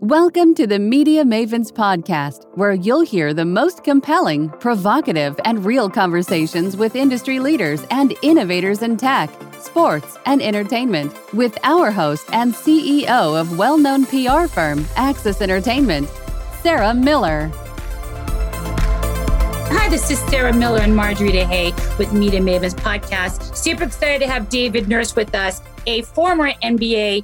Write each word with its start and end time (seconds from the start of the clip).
Welcome 0.00 0.54
to 0.54 0.66
the 0.66 0.78
Media 0.78 1.24
Mavens 1.24 1.70
Podcast, 1.70 2.46
where 2.56 2.72
you'll 2.72 3.02
hear 3.02 3.34
the 3.34 3.44
most 3.44 3.84
compelling, 3.84 4.48
provocative, 4.48 5.38
and 5.44 5.62
real 5.62 5.90
conversations 5.90 6.74
with 6.74 6.96
industry 6.96 7.38
leaders 7.38 7.84
and 7.90 8.14
innovators 8.22 8.80
in 8.80 8.96
tech, 8.96 9.28
sports, 9.60 10.16
and 10.24 10.40
entertainment 10.40 11.12
with 11.34 11.58
our 11.64 11.90
host 11.90 12.30
and 12.32 12.54
CEO 12.54 13.38
of 13.38 13.58
well 13.58 13.76
known 13.76 14.06
PR 14.06 14.46
firm 14.46 14.86
Axis 14.96 15.42
Entertainment, 15.42 16.08
Sarah 16.62 16.94
Miller. 16.94 17.50
Hi, 19.68 19.90
this 19.90 20.10
is 20.10 20.18
Sarah 20.30 20.54
Miller 20.54 20.80
and 20.80 20.96
Marjorie 20.96 21.32
DeHay 21.32 21.98
with 21.98 22.14
Media 22.14 22.40
Mavens 22.40 22.74
Podcast. 22.74 23.54
Super 23.54 23.84
excited 23.84 24.24
to 24.24 24.32
have 24.32 24.48
David 24.48 24.88
Nurse 24.88 25.14
with 25.14 25.34
us, 25.34 25.60
a 25.86 26.00
former 26.00 26.52
NBA 26.62 27.22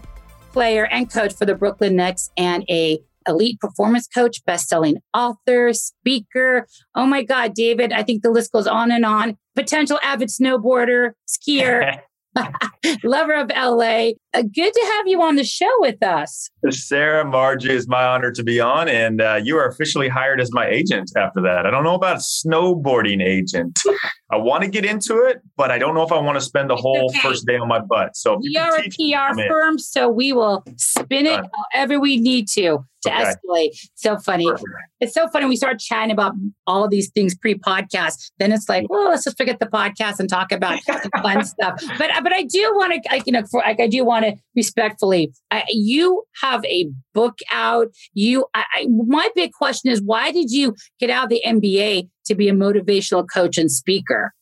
player 0.57 0.87
and 0.87 1.13
coach 1.13 1.35
for 1.35 1.45
the 1.45 1.55
Brooklyn 1.55 1.97
Nets 1.97 2.31
and 2.35 2.65
a 2.71 2.99
elite 3.29 3.61
performance 3.61 4.07
coach, 4.07 4.43
best-selling 4.47 5.03
author, 5.13 5.75
speaker. 5.75 6.67
Oh 6.95 7.05
my 7.05 7.23
God, 7.23 7.53
David, 7.53 7.93
I 7.93 8.03
think 8.03 8.23
the 8.23 8.31
list 8.31 8.53
goes 8.53 8.67
on 8.67 8.91
and 8.91 9.05
on. 9.05 9.37
Potential 9.55 9.99
avid 10.03 10.31
snowboarder, 10.31 11.13
skier, 11.29 11.99
lover 13.05 13.35
of 13.35 13.51
LA. 13.55 14.13
Uh, 14.37 14.43
good 14.43 14.71
to 14.71 14.93
have 14.97 15.09
you 15.09 15.23
on 15.23 15.37
the 15.37 15.45
show 15.45 15.71
with 15.79 16.03
us. 16.03 16.51
Sarah 16.69 17.25
Margie, 17.25 17.73
is 17.73 17.89
my 17.89 18.05
honor 18.05 18.31
to 18.33 18.43
be 18.43 18.61
on, 18.61 18.87
and 18.87 19.23
uh, 19.23 19.41
you 19.43 19.57
are 19.57 19.67
officially 19.67 20.09
hired 20.09 20.43
as 20.43 20.53
my 20.53 20.67
agent 20.67 21.11
after 21.17 21.41
that. 21.41 21.65
I 21.65 21.71
don't 21.71 21.85
know 21.85 21.95
about 21.95 22.19
snowboarding 22.19 23.23
agent. 23.23 23.79
I 24.31 24.37
want 24.37 24.65
to 24.65 24.69
get 24.69 24.85
into 24.85 25.25
it, 25.25 25.41
but 25.57 25.71
I 25.71 25.79
don't 25.79 25.95
know 25.95 26.03
if 26.03 26.13
I 26.13 26.19
want 26.19 26.37
to 26.37 26.41
spend 26.41 26.69
the 26.69 26.77
whole 26.77 27.07
okay. 27.11 27.21
first 27.21 27.47
day 27.47 27.57
on 27.57 27.69
my 27.69 27.81
butt. 27.81 28.17
So 28.17 28.39
we 28.43 28.57
are 28.57 28.77
a 28.77 28.83
PR 28.83 29.41
firm, 29.49 29.79
so 29.79 30.09
we 30.09 30.33
will 30.33 30.65
spin 30.77 31.27
it 31.27 31.45
however 31.73 31.99
we 31.99 32.19
need 32.19 32.49
to 32.49 32.85
to 33.07 33.15
okay. 33.15 33.33
escalate. 33.33 33.89
So 33.95 34.19
funny. 34.19 34.49
Perfect. 34.49 34.67
It's 35.01 35.15
so 35.15 35.29
funny. 35.29 35.47
We 35.47 35.57
start 35.57 35.79
chatting 35.79 36.11
about 36.11 36.35
all 36.67 36.89
these 36.89 37.11
things 37.11 37.37
pre-podcast. 37.37 38.31
Then 38.39 38.53
it's 38.53 38.69
like, 38.69 38.87
well, 38.89 39.11
let's 39.11 39.25
just 39.25 39.37
forget 39.37 39.61
the 39.61 39.67
podcast 39.67 40.19
and 40.19 40.29
talk 40.29 40.51
about 40.53 40.81
fun 41.23 41.45
stuff. 41.45 41.81
But 41.99 42.11
but 42.23 42.33
I 42.33 42.43
do 42.43 42.73
want 42.75 43.05
to, 43.05 43.23
you 43.25 43.33
know, 43.33 43.45
for 43.51 43.63
like 43.65 43.81
I 43.81 43.87
do 43.87 44.05
want 44.05 44.25
to 44.25 44.26
respectfully. 44.55 45.33
I, 45.51 45.65
you 45.69 46.25
have 46.43 46.65
a 46.65 46.89
book 47.15 47.39
out. 47.53 47.89
You, 48.15 48.47
I, 48.55 48.65
I, 48.75 48.87
my 48.89 49.29
big 49.35 49.53
question 49.53 49.91
is, 49.91 50.03
why 50.03 50.33
did 50.33 50.51
you 50.51 50.75
get 51.01 51.11
out 51.11 51.25
of 51.25 51.31
the 51.31 51.43
NBA 51.47 52.09
to 52.27 52.35
be 52.35 52.49
a 52.49 52.53
motivational 52.53 53.27
coach 53.33 53.59
and 53.59 53.71
speaker? 53.71 54.33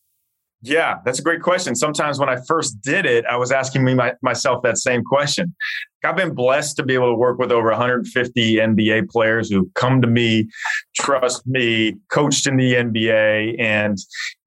Yeah, 0.67 0.97
that's 1.05 1.19
a 1.19 1.23
great 1.23 1.43
question. 1.43 1.75
Sometimes 1.75 2.19
when 2.19 2.31
I 2.31 2.39
first 2.49 2.81
did 2.81 3.05
it, 3.05 3.27
I 3.27 3.37
was 3.37 3.53
asking 3.53 3.85
me 3.85 3.93
my, 3.93 4.15
myself 4.23 4.63
that 4.63 4.79
same 4.79 5.05
question. 5.05 5.55
I've 6.03 6.17
been 6.17 6.35
blessed 6.35 6.77
to 6.79 6.83
be 6.83 6.95
able 6.95 7.13
to 7.13 7.19
work 7.19 7.39
with 7.39 7.53
over 7.53 7.69
150 7.69 8.57
NBA 8.57 9.11
players 9.11 9.51
who 9.51 9.71
come 9.75 10.01
to 10.01 10.09
me, 10.09 10.49
trust 10.97 11.47
me, 11.47 11.97
coached 12.11 12.47
in 12.47 12.57
the 12.57 12.75
NBA. 12.75 13.61
And 13.61 13.99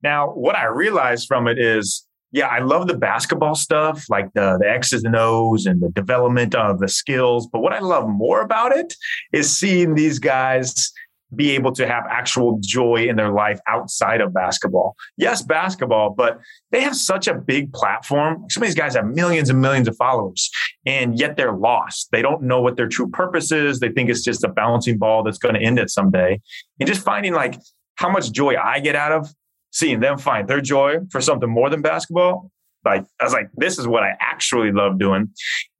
now 0.01 0.29
what 0.29 0.55
I 0.55 0.65
realized 0.65 1.27
from 1.27 1.47
it 1.47 1.59
is 1.59 2.06
yeah, 2.31 2.47
I 2.47 2.59
love 2.59 2.87
the 2.87 2.97
basketball 2.97 3.55
stuff, 3.55 4.05
like 4.09 4.33
the, 4.33 4.57
the 4.59 4.69
X's 4.69 5.03
and 5.03 5.15
O's 5.15 5.65
and 5.65 5.81
the 5.81 5.89
development 5.89 6.55
of 6.55 6.79
the 6.79 6.87
skills. 6.87 7.47
But 7.47 7.61
what 7.61 7.73
I 7.73 7.79
love 7.79 8.07
more 8.07 8.41
about 8.41 8.75
it 8.75 8.93
is 9.31 9.57
seeing 9.57 9.95
these 9.95 10.19
guys 10.19 10.91
be 11.35 11.51
able 11.51 11.73
to 11.73 11.85
have 11.85 12.05
actual 12.09 12.57
joy 12.61 13.05
in 13.07 13.17
their 13.17 13.31
life 13.31 13.59
outside 13.67 14.21
of 14.21 14.33
basketball. 14.33 14.95
Yes, 15.17 15.41
basketball, 15.41 16.11
but 16.11 16.39
they 16.71 16.81
have 16.81 16.95
such 16.95 17.27
a 17.27 17.33
big 17.33 17.73
platform. 17.73 18.45
Some 18.49 18.63
of 18.63 18.67
these 18.67 18.75
guys 18.75 18.95
have 18.95 19.05
millions 19.05 19.49
and 19.49 19.59
millions 19.59 19.87
of 19.87 19.97
followers, 19.97 20.49
and 20.85 21.19
yet 21.19 21.35
they're 21.35 21.55
lost. 21.55 22.09
They 22.11 22.21
don't 22.21 22.43
know 22.43 22.61
what 22.61 22.77
their 22.77 22.87
true 22.87 23.09
purpose 23.09 23.51
is. 23.51 23.79
They 23.79 23.89
think 23.89 24.09
it's 24.09 24.23
just 24.23 24.43
a 24.43 24.47
bouncing 24.47 24.97
ball 24.97 25.23
that's 25.23 25.37
going 25.37 25.55
to 25.55 25.61
end 25.61 25.79
it 25.79 25.89
someday. 25.89 26.39
And 26.79 26.87
just 26.87 27.03
finding 27.03 27.33
like 27.33 27.55
how 27.95 28.09
much 28.09 28.31
joy 28.31 28.55
I 28.55 28.79
get 28.79 28.95
out 28.95 29.11
of 29.11 29.33
seeing 29.77 29.99
them 29.99 30.17
find 30.17 30.47
their 30.47 30.59
joy 30.59 30.97
for 31.11 31.21
something 31.21 31.49
more 31.49 31.69
than 31.69 31.83
basketball. 31.83 32.49
Like 32.83 33.05
I 33.19 33.23
was 33.23 33.33
like, 33.33 33.49
this 33.57 33.77
is 33.77 33.87
what 33.87 34.01
I 34.01 34.17
actually 34.19 34.71
love 34.71 34.97
doing. 34.97 35.29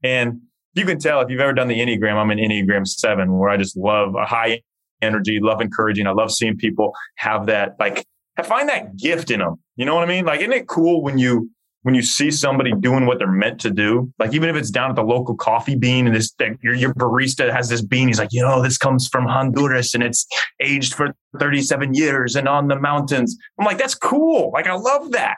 And 0.04 0.42
you 0.76 0.86
can 0.86 1.00
tell 1.00 1.20
if 1.22 1.32
you've 1.32 1.42
ever 1.42 1.54
done 1.54 1.68
the 1.68 1.80
Enneagram, 1.80 2.14
I'm 2.14 2.30
an 2.30 2.38
Enneagram 2.38 2.88
seven, 2.88 3.40
where 3.40 3.50
I 3.50 3.58
just 3.58 3.76
love 3.76 4.14
a 4.14 4.26
high 4.26 4.62
energy, 5.02 5.40
love 5.42 5.62
encouraging. 5.62 6.06
I 6.06 6.12
love 6.12 6.32
seeing 6.32 6.58
people 6.58 6.94
have 7.16 7.48
that, 7.48 7.76
like, 7.80 8.06
I 8.38 8.44
find 8.44 8.70
that 8.70 8.96
gift 8.98 9.32
in 9.32 9.40
them. 9.40 9.56
You 9.78 9.86
know 9.86 9.96
what 9.96 10.04
I 10.04 10.08
mean? 10.08 10.26
Like, 10.26 10.42
isn't 10.42 10.54
it 10.54 10.68
cool 10.68 11.02
when 11.02 11.18
you 11.18 11.50
when 11.88 11.96
you 11.96 12.02
see 12.02 12.30
somebody 12.30 12.74
doing 12.74 13.06
what 13.06 13.18
they're 13.18 13.32
meant 13.32 13.62
to 13.62 13.72
do, 13.72 14.12
like 14.20 14.34
even 14.34 14.50
if 14.50 14.58
it's 14.58 14.70
down 14.70 14.90
at 14.90 14.98
the 14.98 15.04
local 15.04 15.38
coffee 15.38 15.78
bean 15.78 16.06
and 16.06 16.14
this 16.14 16.36
your, 16.62 16.74
your 16.74 16.94
barista 16.94 17.50
has 17.50 17.70
this 17.70 17.82
bean, 17.82 18.10
he's 18.10 18.20
like, 18.20 18.34
you 18.34 18.42
know, 18.42 18.62
this 18.62 18.78
comes 18.78 19.08
from 19.08 19.26
Honduras 19.26 19.94
and 19.94 20.04
it's 20.04 20.28
aged 20.60 20.94
for 20.94 21.16
37 21.40 21.94
years 21.94 22.36
and 22.36 22.46
on 22.46 22.68
the 22.68 22.78
mountains. 22.78 23.38
I'm 23.58 23.66
like, 23.66 23.78
that's 23.78 23.96
cool. 23.96 24.52
Like 24.52 24.68
I 24.68 24.74
love 24.74 25.14
that. 25.14 25.38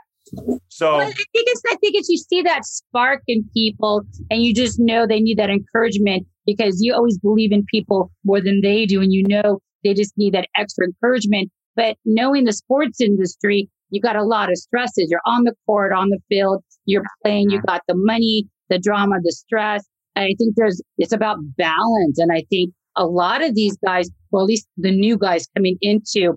So 0.69 0.97
well, 0.97 1.01
I 1.01 1.11
think 1.11 1.27
it's 1.33 1.61
I 1.67 1.75
think 1.75 1.93
it's 1.93 2.09
you 2.09 2.17
see 2.17 2.41
that 2.41 2.65
spark 2.65 3.21
in 3.27 3.47
people 3.53 4.01
and 4.31 4.41
you 4.41 4.51
just 4.51 4.79
know 4.79 5.05
they 5.05 5.19
need 5.19 5.38
that 5.38 5.51
encouragement 5.51 6.25
because 6.47 6.81
you 6.81 6.95
always 6.95 7.19
believe 7.19 7.51
in 7.51 7.63
people 7.69 8.11
more 8.23 8.41
than 8.41 8.61
they 8.61 8.88
do 8.88 9.03
and 9.03 9.13
you 9.13 9.23
know 9.27 9.59
they 9.83 9.93
just 9.93 10.17
need 10.17 10.33
that 10.33 10.47
extra 10.57 10.88
encouragement. 10.88 11.51
But 11.75 11.97
knowing 12.05 12.45
the 12.45 12.53
sports 12.53 12.99
industry, 12.99 13.69
you 13.89 14.01
got 14.01 14.16
a 14.16 14.23
lot 14.23 14.50
of 14.50 14.57
stresses. 14.57 15.07
You're 15.09 15.22
on 15.25 15.44
the 15.44 15.53
court, 15.66 15.91
on 15.91 16.09
the 16.09 16.19
field, 16.29 16.63
you're 16.85 17.03
playing, 17.23 17.50
you 17.50 17.57
mm-hmm. 17.57 17.67
got 17.67 17.81
the 17.88 17.95
money, 17.95 18.47
the 18.69 18.79
drama, 18.79 19.16
the 19.23 19.31
stress. 19.31 19.83
And 20.16 20.25
I 20.25 20.33
think 20.38 20.55
there's, 20.55 20.81
it's 20.97 21.13
about 21.13 21.38
balance. 21.57 22.19
And 22.19 22.31
I 22.31 22.44
think 22.50 22.73
a 22.95 23.05
lot 23.05 23.44
of 23.44 23.55
these 23.55 23.77
guys, 23.85 24.09
well, 24.31 24.44
at 24.44 24.47
least 24.47 24.67
the 24.77 24.91
new 24.91 25.17
guys 25.17 25.47
coming 25.55 25.77
into 25.81 26.33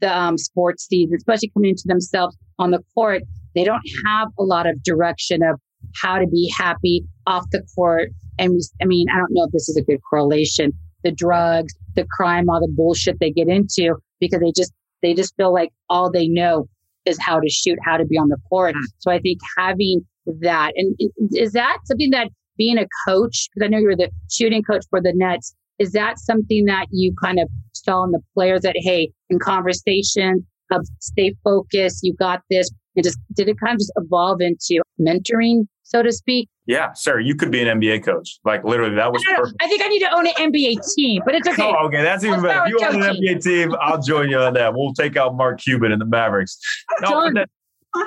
the 0.00 0.16
um, 0.16 0.38
sports 0.38 0.86
season, 0.86 1.16
especially 1.16 1.50
coming 1.50 1.70
into 1.70 1.84
themselves 1.86 2.36
on 2.58 2.70
the 2.70 2.80
court, 2.94 3.22
they 3.54 3.64
don't 3.64 3.82
have 4.06 4.28
a 4.38 4.42
lot 4.42 4.66
of 4.66 4.82
direction 4.82 5.42
of 5.42 5.60
how 6.00 6.18
to 6.18 6.26
be 6.26 6.52
happy 6.56 7.04
off 7.26 7.44
the 7.50 7.62
court. 7.74 8.10
And 8.38 8.52
we, 8.52 8.60
I 8.80 8.84
mean, 8.84 9.06
I 9.12 9.18
don't 9.18 9.30
know 9.30 9.44
if 9.44 9.52
this 9.52 9.68
is 9.68 9.76
a 9.76 9.82
good 9.82 10.00
correlation. 10.08 10.72
The 11.04 11.12
drugs, 11.12 11.74
the 11.94 12.06
crime, 12.10 12.48
all 12.48 12.60
the 12.60 12.72
bullshit 12.72 13.18
they 13.20 13.30
get 13.30 13.48
into 13.48 13.96
because 14.20 14.40
they 14.40 14.52
just, 14.56 14.72
they 15.02 15.14
just 15.14 15.34
feel 15.36 15.52
like 15.52 15.70
all 15.88 16.10
they 16.10 16.28
know 16.28 16.68
is 17.08 17.18
how 17.20 17.40
to 17.40 17.48
shoot, 17.48 17.78
how 17.84 17.96
to 17.96 18.04
be 18.04 18.16
on 18.16 18.28
the 18.28 18.38
court. 18.48 18.74
Mm. 18.74 18.82
So 18.98 19.10
I 19.10 19.18
think 19.18 19.38
having 19.56 20.04
that, 20.26 20.72
and 20.76 20.96
is 21.32 21.52
that 21.52 21.78
something 21.84 22.10
that 22.10 22.28
being 22.56 22.78
a 22.78 22.86
coach, 23.06 23.48
because 23.54 23.66
I 23.66 23.68
know 23.68 23.78
you're 23.78 23.96
the 23.96 24.10
shooting 24.30 24.62
coach 24.62 24.84
for 24.90 25.00
the 25.00 25.12
Nets, 25.14 25.54
is 25.78 25.92
that 25.92 26.18
something 26.18 26.64
that 26.66 26.86
you 26.90 27.14
kind 27.22 27.38
of 27.38 27.48
saw 27.72 28.04
in 28.04 28.10
the 28.10 28.20
players 28.34 28.62
that, 28.62 28.74
hey, 28.76 29.10
in 29.30 29.38
conversation, 29.38 30.44
of 30.70 30.86
stay 31.00 31.34
focused, 31.44 32.00
you 32.02 32.14
got 32.14 32.42
this? 32.50 32.70
And 32.96 33.04
just 33.04 33.18
did 33.32 33.48
it 33.48 33.58
kind 33.60 33.74
of 33.74 33.78
just 33.78 33.92
evolve 33.96 34.40
into 34.40 34.82
mentoring, 35.00 35.66
so 35.82 36.02
to 36.02 36.12
speak? 36.12 36.48
Yeah, 36.68 36.92
sir, 36.92 37.18
you 37.18 37.34
could 37.34 37.50
be 37.50 37.66
an 37.66 37.80
NBA 37.80 38.04
coach. 38.04 38.40
Like 38.44 38.62
literally, 38.62 38.94
that 38.94 39.10
was 39.10 39.24
perfect. 39.24 39.56
I 39.62 39.68
think 39.68 39.82
I 39.82 39.88
need 39.88 40.00
to 40.00 40.14
own 40.14 40.26
an 40.26 40.34
NBA 40.34 40.76
team, 40.94 41.22
but 41.24 41.34
it's 41.34 41.48
okay. 41.48 41.62
Oh, 41.62 41.86
okay, 41.86 42.02
that's 42.02 42.24
even 42.24 42.42
better. 42.42 42.66
If 42.66 42.68
you 42.68 42.86
own 42.86 43.02
an 43.02 43.16
NBA 43.16 43.42
team, 43.42 43.74
I'll 43.80 44.02
join 44.02 44.28
you 44.28 44.38
on 44.38 44.52
that. 44.52 44.74
We'll 44.74 44.92
take 44.92 45.16
out 45.16 45.34
Mark 45.34 45.60
Cuban 45.60 45.92
and 45.92 46.00
the 46.00 46.04
Mavericks. 46.04 46.58
No, 47.00 47.32
that, 47.32 47.48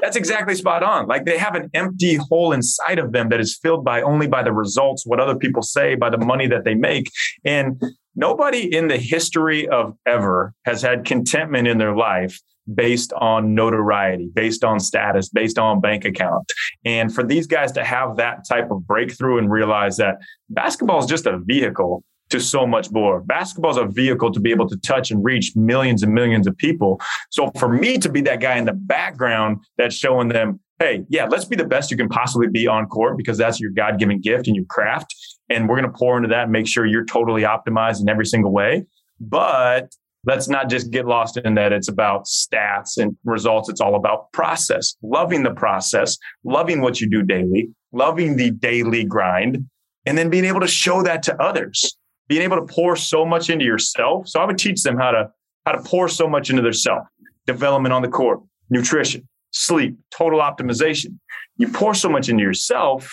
that's 0.04 0.16
exactly 0.16 0.54
spot 0.54 0.84
on. 0.84 1.08
Like 1.08 1.26
they 1.26 1.40
have 1.40 1.56
an 1.56 1.72
empty 1.74 2.16
hole 2.16 2.52
inside 2.52 3.00
of 3.00 3.14
them 3.14 3.30
that 3.30 3.40
is 3.40 3.58
filled 3.58 3.84
by 3.84 4.04
only 4.04 4.28
by 4.28 4.44
the 4.44 4.54
results, 4.54 5.08
what 5.08 5.20
other 5.20 5.36
people 5.36 5.64
say, 5.64 5.96
by 5.96 6.12
the 6.12 6.20
money 6.20 6.46
that 6.46 6.64
they 6.64 6.76
make. 6.76 7.10
And 7.44 7.82
nobody 8.16 8.76
in 8.76 8.90
the 8.90 8.98
history 8.98 9.68
of 9.68 9.96
ever 10.06 10.54
has 10.66 10.84
had 10.84 11.06
contentment 11.06 11.68
in 11.68 11.80
their 11.80 11.96
life 11.96 12.40
based 12.74 13.14
on 13.14 13.56
notoriety, 13.56 14.30
based 14.34 14.64
on 14.64 14.80
status, 14.80 15.30
based 15.30 15.58
on 15.58 15.82
bank 15.82 16.06
account. 16.06 16.46
And 16.86 17.14
for 17.14 17.24
these 17.24 17.48
guys 17.48 17.72
to 17.74 17.84
have 17.84 18.18
that 18.18 18.48
type 18.48 18.72
of 18.72 18.86
breakthrough 18.86 19.38
and 19.38 19.52
realize 19.52 19.98
that 19.98 20.18
basketball 20.50 21.00
is 21.00 21.06
just 21.06 21.26
a 21.26 21.40
vehicle 21.40 22.04
to 22.30 22.40
so 22.40 22.66
much 22.66 22.92
more. 22.92 23.22
Basketball 23.22 23.72
is 23.72 23.78
a 23.78 23.86
vehicle 23.86 24.32
to 24.32 24.40
be 24.40 24.52
able 24.52 24.68
to 24.70 24.78
touch 24.78 25.12
and 25.12 25.24
reach 25.24 25.54
millions 25.56 26.02
and 26.02 26.14
millions 26.14 26.48
of 26.48 26.58
people. 26.58 27.00
So 27.30 27.52
for 27.58 27.68
me 27.68 27.98
to 28.00 28.10
be 28.10 28.22
that 28.22 28.40
guy 28.40 28.58
in 28.58 28.66
the 28.66 28.74
background 28.74 29.58
that's 29.78 29.96
showing 29.96 30.30
them, 30.30 30.60
hey, 30.80 31.04
yeah, 31.10 31.26
let's 31.26 31.46
be 31.46 31.56
the 31.56 31.66
best 31.66 31.92
you 31.92 31.98
can 31.98 32.10
possibly 32.10 32.48
be 32.48 32.68
on 32.68 32.88
court 32.88 33.18
because 33.18 33.38
that's 33.38 33.60
your 33.60 33.72
God 33.72 34.00
given 34.00 34.20
gift 34.20 34.48
and 34.48 34.56
your 34.56 34.66
craft. 34.66 35.14
And 35.50 35.68
we're 35.70 35.80
going 35.80 35.92
to 35.92 35.98
pour 35.98 36.18
into 36.18 36.30
that 36.30 36.44
and 36.44 36.52
make 36.52 36.68
sure 36.68 36.86
you're 36.86 37.06
totally 37.06 37.44
optimized 37.44 38.02
in 38.02 38.10
every 38.10 38.26
single 38.26 38.52
way. 38.52 38.86
But 39.20 39.94
let's 40.26 40.48
not 40.48 40.70
just 40.70 40.92
get 40.92 41.06
lost 41.06 41.38
in 41.38 41.56
that 41.56 41.74
it's 41.74 41.88
about 41.88 42.26
stats 42.26 42.98
and 42.98 43.16
results. 43.24 43.70
It's 43.70 43.82
all 43.82 43.96
about 43.96 44.32
process, 44.32 44.96
loving 45.02 45.44
the 45.44 45.52
process, 45.52 46.18
loving 46.44 46.82
what 46.82 47.02
you 47.02 47.10
do 47.10 47.24
daily, 47.24 47.70
loving 47.92 48.36
the 48.36 48.52
daily 48.52 49.04
grind, 49.04 49.66
and 50.06 50.18
then 50.18 50.30
being 50.30 50.46
able 50.46 50.60
to 50.60 50.68
show 50.68 51.04
that 51.04 51.24
to 51.24 51.42
others, 51.42 51.98
being 52.28 52.42
able 52.42 52.58
to 52.58 52.74
pour 52.74 52.96
so 52.96 53.26
much 53.26 53.50
into 53.50 53.66
yourself. 53.66 54.28
So 54.28 54.40
I 54.40 54.46
would 54.46 54.58
teach 54.58 54.84
them 54.84 54.98
how 54.98 55.12
to, 55.12 55.30
how 55.66 55.74
to 55.74 55.82
pour 55.82 56.08
so 56.08 56.28
much 56.28 56.50
into 56.50 56.62
their 56.62 56.74
self, 56.74 57.06
development 57.48 57.94
on 57.94 58.02
the 58.02 58.08
court, 58.08 58.40
nutrition, 58.70 59.28
sleep, 59.52 59.98
total 60.12 60.40
optimization. 60.40 61.18
You 61.58 61.68
pour 61.68 61.94
so 61.94 62.10
much 62.10 62.30
into 62.30 62.44
yourself 62.44 63.12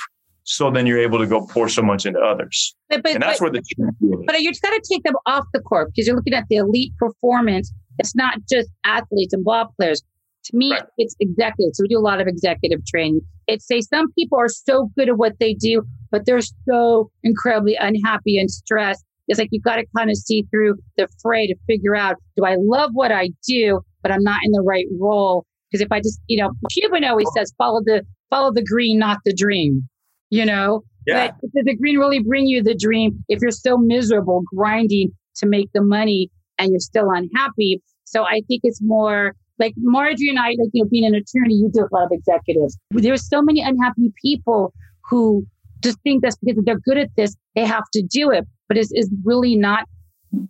So 0.51 0.71
then 0.71 0.87
you're 0.87 0.99
able 0.99 1.19
to 1.19 1.27
go 1.27 1.47
pour 1.47 1.69
so 1.69 1.83
much 1.83 2.07
into 2.07 2.19
others. 2.21 2.75
But, 2.89 3.03
but, 3.03 3.13
and 3.13 3.23
that's 3.23 3.39
but, 3.39 3.53
where 3.53 3.63
the 3.63 4.25
But 4.27 4.41
you 4.41 4.51
just 4.51 4.63
got 4.63 4.71
to 4.71 4.83
take 4.91 5.03
them 5.03 5.13
off 5.27 5.45
the 5.53 5.61
court 5.61 5.91
because 5.91 6.07
you're 6.07 6.17
looking 6.17 6.33
at 6.33 6.45
the 6.49 6.57
elite 6.57 6.97
performance. 6.97 7.71
It's 7.99 8.17
not 8.17 8.39
just 8.51 8.71
athletes 8.83 9.35
and 9.35 9.45
ball 9.45 9.75
players. 9.79 10.03
To 10.45 10.57
me, 10.57 10.71
right. 10.71 10.85
it's 10.97 11.15
executives. 11.21 11.77
So 11.77 11.83
we 11.83 11.89
do 11.89 11.99
a 11.99 12.01
lot 12.01 12.23
of 12.23 12.27
executive 12.27 12.81
training. 12.87 13.21
It's 13.47 13.67
say 13.67 13.83
some 13.83 14.11
people 14.13 14.39
are 14.39 14.49
so 14.49 14.91
good 14.97 15.11
at 15.11 15.19
what 15.19 15.35
they 15.39 15.53
do, 15.53 15.83
but 16.11 16.25
they're 16.25 16.41
so 16.67 17.11
incredibly 17.23 17.77
unhappy 17.79 18.39
and 18.39 18.51
stressed. 18.51 19.05
It's 19.27 19.39
like 19.39 19.49
you've 19.53 19.65
got 19.65 19.77
to 19.77 19.85
kind 19.95 20.09
of 20.09 20.17
see 20.17 20.47
through 20.51 20.77
the 20.97 21.09
fray 21.21 21.47
to 21.47 21.57
figure 21.67 21.95
out, 21.95 22.17
do 22.39 22.47
I 22.47 22.57
love 22.59 22.93
what 22.95 23.13
I 23.13 23.29
do, 23.47 23.83
but 24.03 24.11
I'm 24.11 24.23
not 24.23 24.41
in 24.45 24.53
the 24.53 24.63
right 24.63 24.87
role? 24.99 25.45
Because 25.71 25.83
if 25.83 25.93
I 25.93 25.99
just, 25.99 26.19
you 26.27 26.43
know, 26.43 26.53
Cuban 26.71 27.05
always 27.05 27.29
says, 27.37 27.53
follow 27.59 27.83
the, 27.85 28.03
follow 28.31 28.51
the 28.51 28.65
green, 28.65 28.99
not 28.99 29.19
the 29.27 29.35
dream, 29.35 29.87
you 30.31 30.45
know? 30.45 30.83
Yeah. 31.07 31.31
But 31.41 31.53
does 31.55 31.65
the 31.65 31.77
green 31.77 31.99
really 31.99 32.21
bring 32.21 32.47
you 32.47 32.63
the 32.63 32.75
dream 32.75 33.25
if 33.29 33.41
you're 33.41 33.51
so 33.51 33.79
miserable 33.79 34.43
grinding 34.55 35.11
to 35.37 35.47
make 35.47 35.71
the 35.73 35.83
money 35.83 36.31
and 36.59 36.71
you're 36.71 36.81
still 36.81 37.11
unhappy? 37.11 37.83
So 38.05 38.25
I 38.25 38.43
think 38.49 38.63
it's 38.65 38.81
more 38.83 39.35
like 39.59 39.75
Marjorie 39.79 40.29
and 40.29 40.39
I, 40.39 40.49
like, 40.51 40.71
you 40.73 40.85
know, 40.85 40.89
being 40.89 41.05
an 41.05 41.15
attorney, 41.15 41.55
you 41.55 41.71
do 41.73 41.81
a 41.81 41.95
lot 41.95 42.05
of 42.05 42.11
executives. 42.13 42.79
There's 42.91 43.29
so 43.29 43.43
many 43.43 43.61
unhappy 43.61 44.13
people 44.23 44.73
who 45.09 45.47
just 45.83 45.99
think 46.03 46.23
that's 46.23 46.37
because 46.43 46.65
they're 46.65 46.79
good 46.79 46.99
at 46.99 47.09
this, 47.17 47.37
they 47.55 47.65
have 47.65 47.85
to 47.93 48.03
do 48.03 48.31
it, 48.31 48.47
but 48.69 48.77
it's, 48.77 48.91
it's 48.93 49.09
really 49.25 49.57
not 49.57 49.85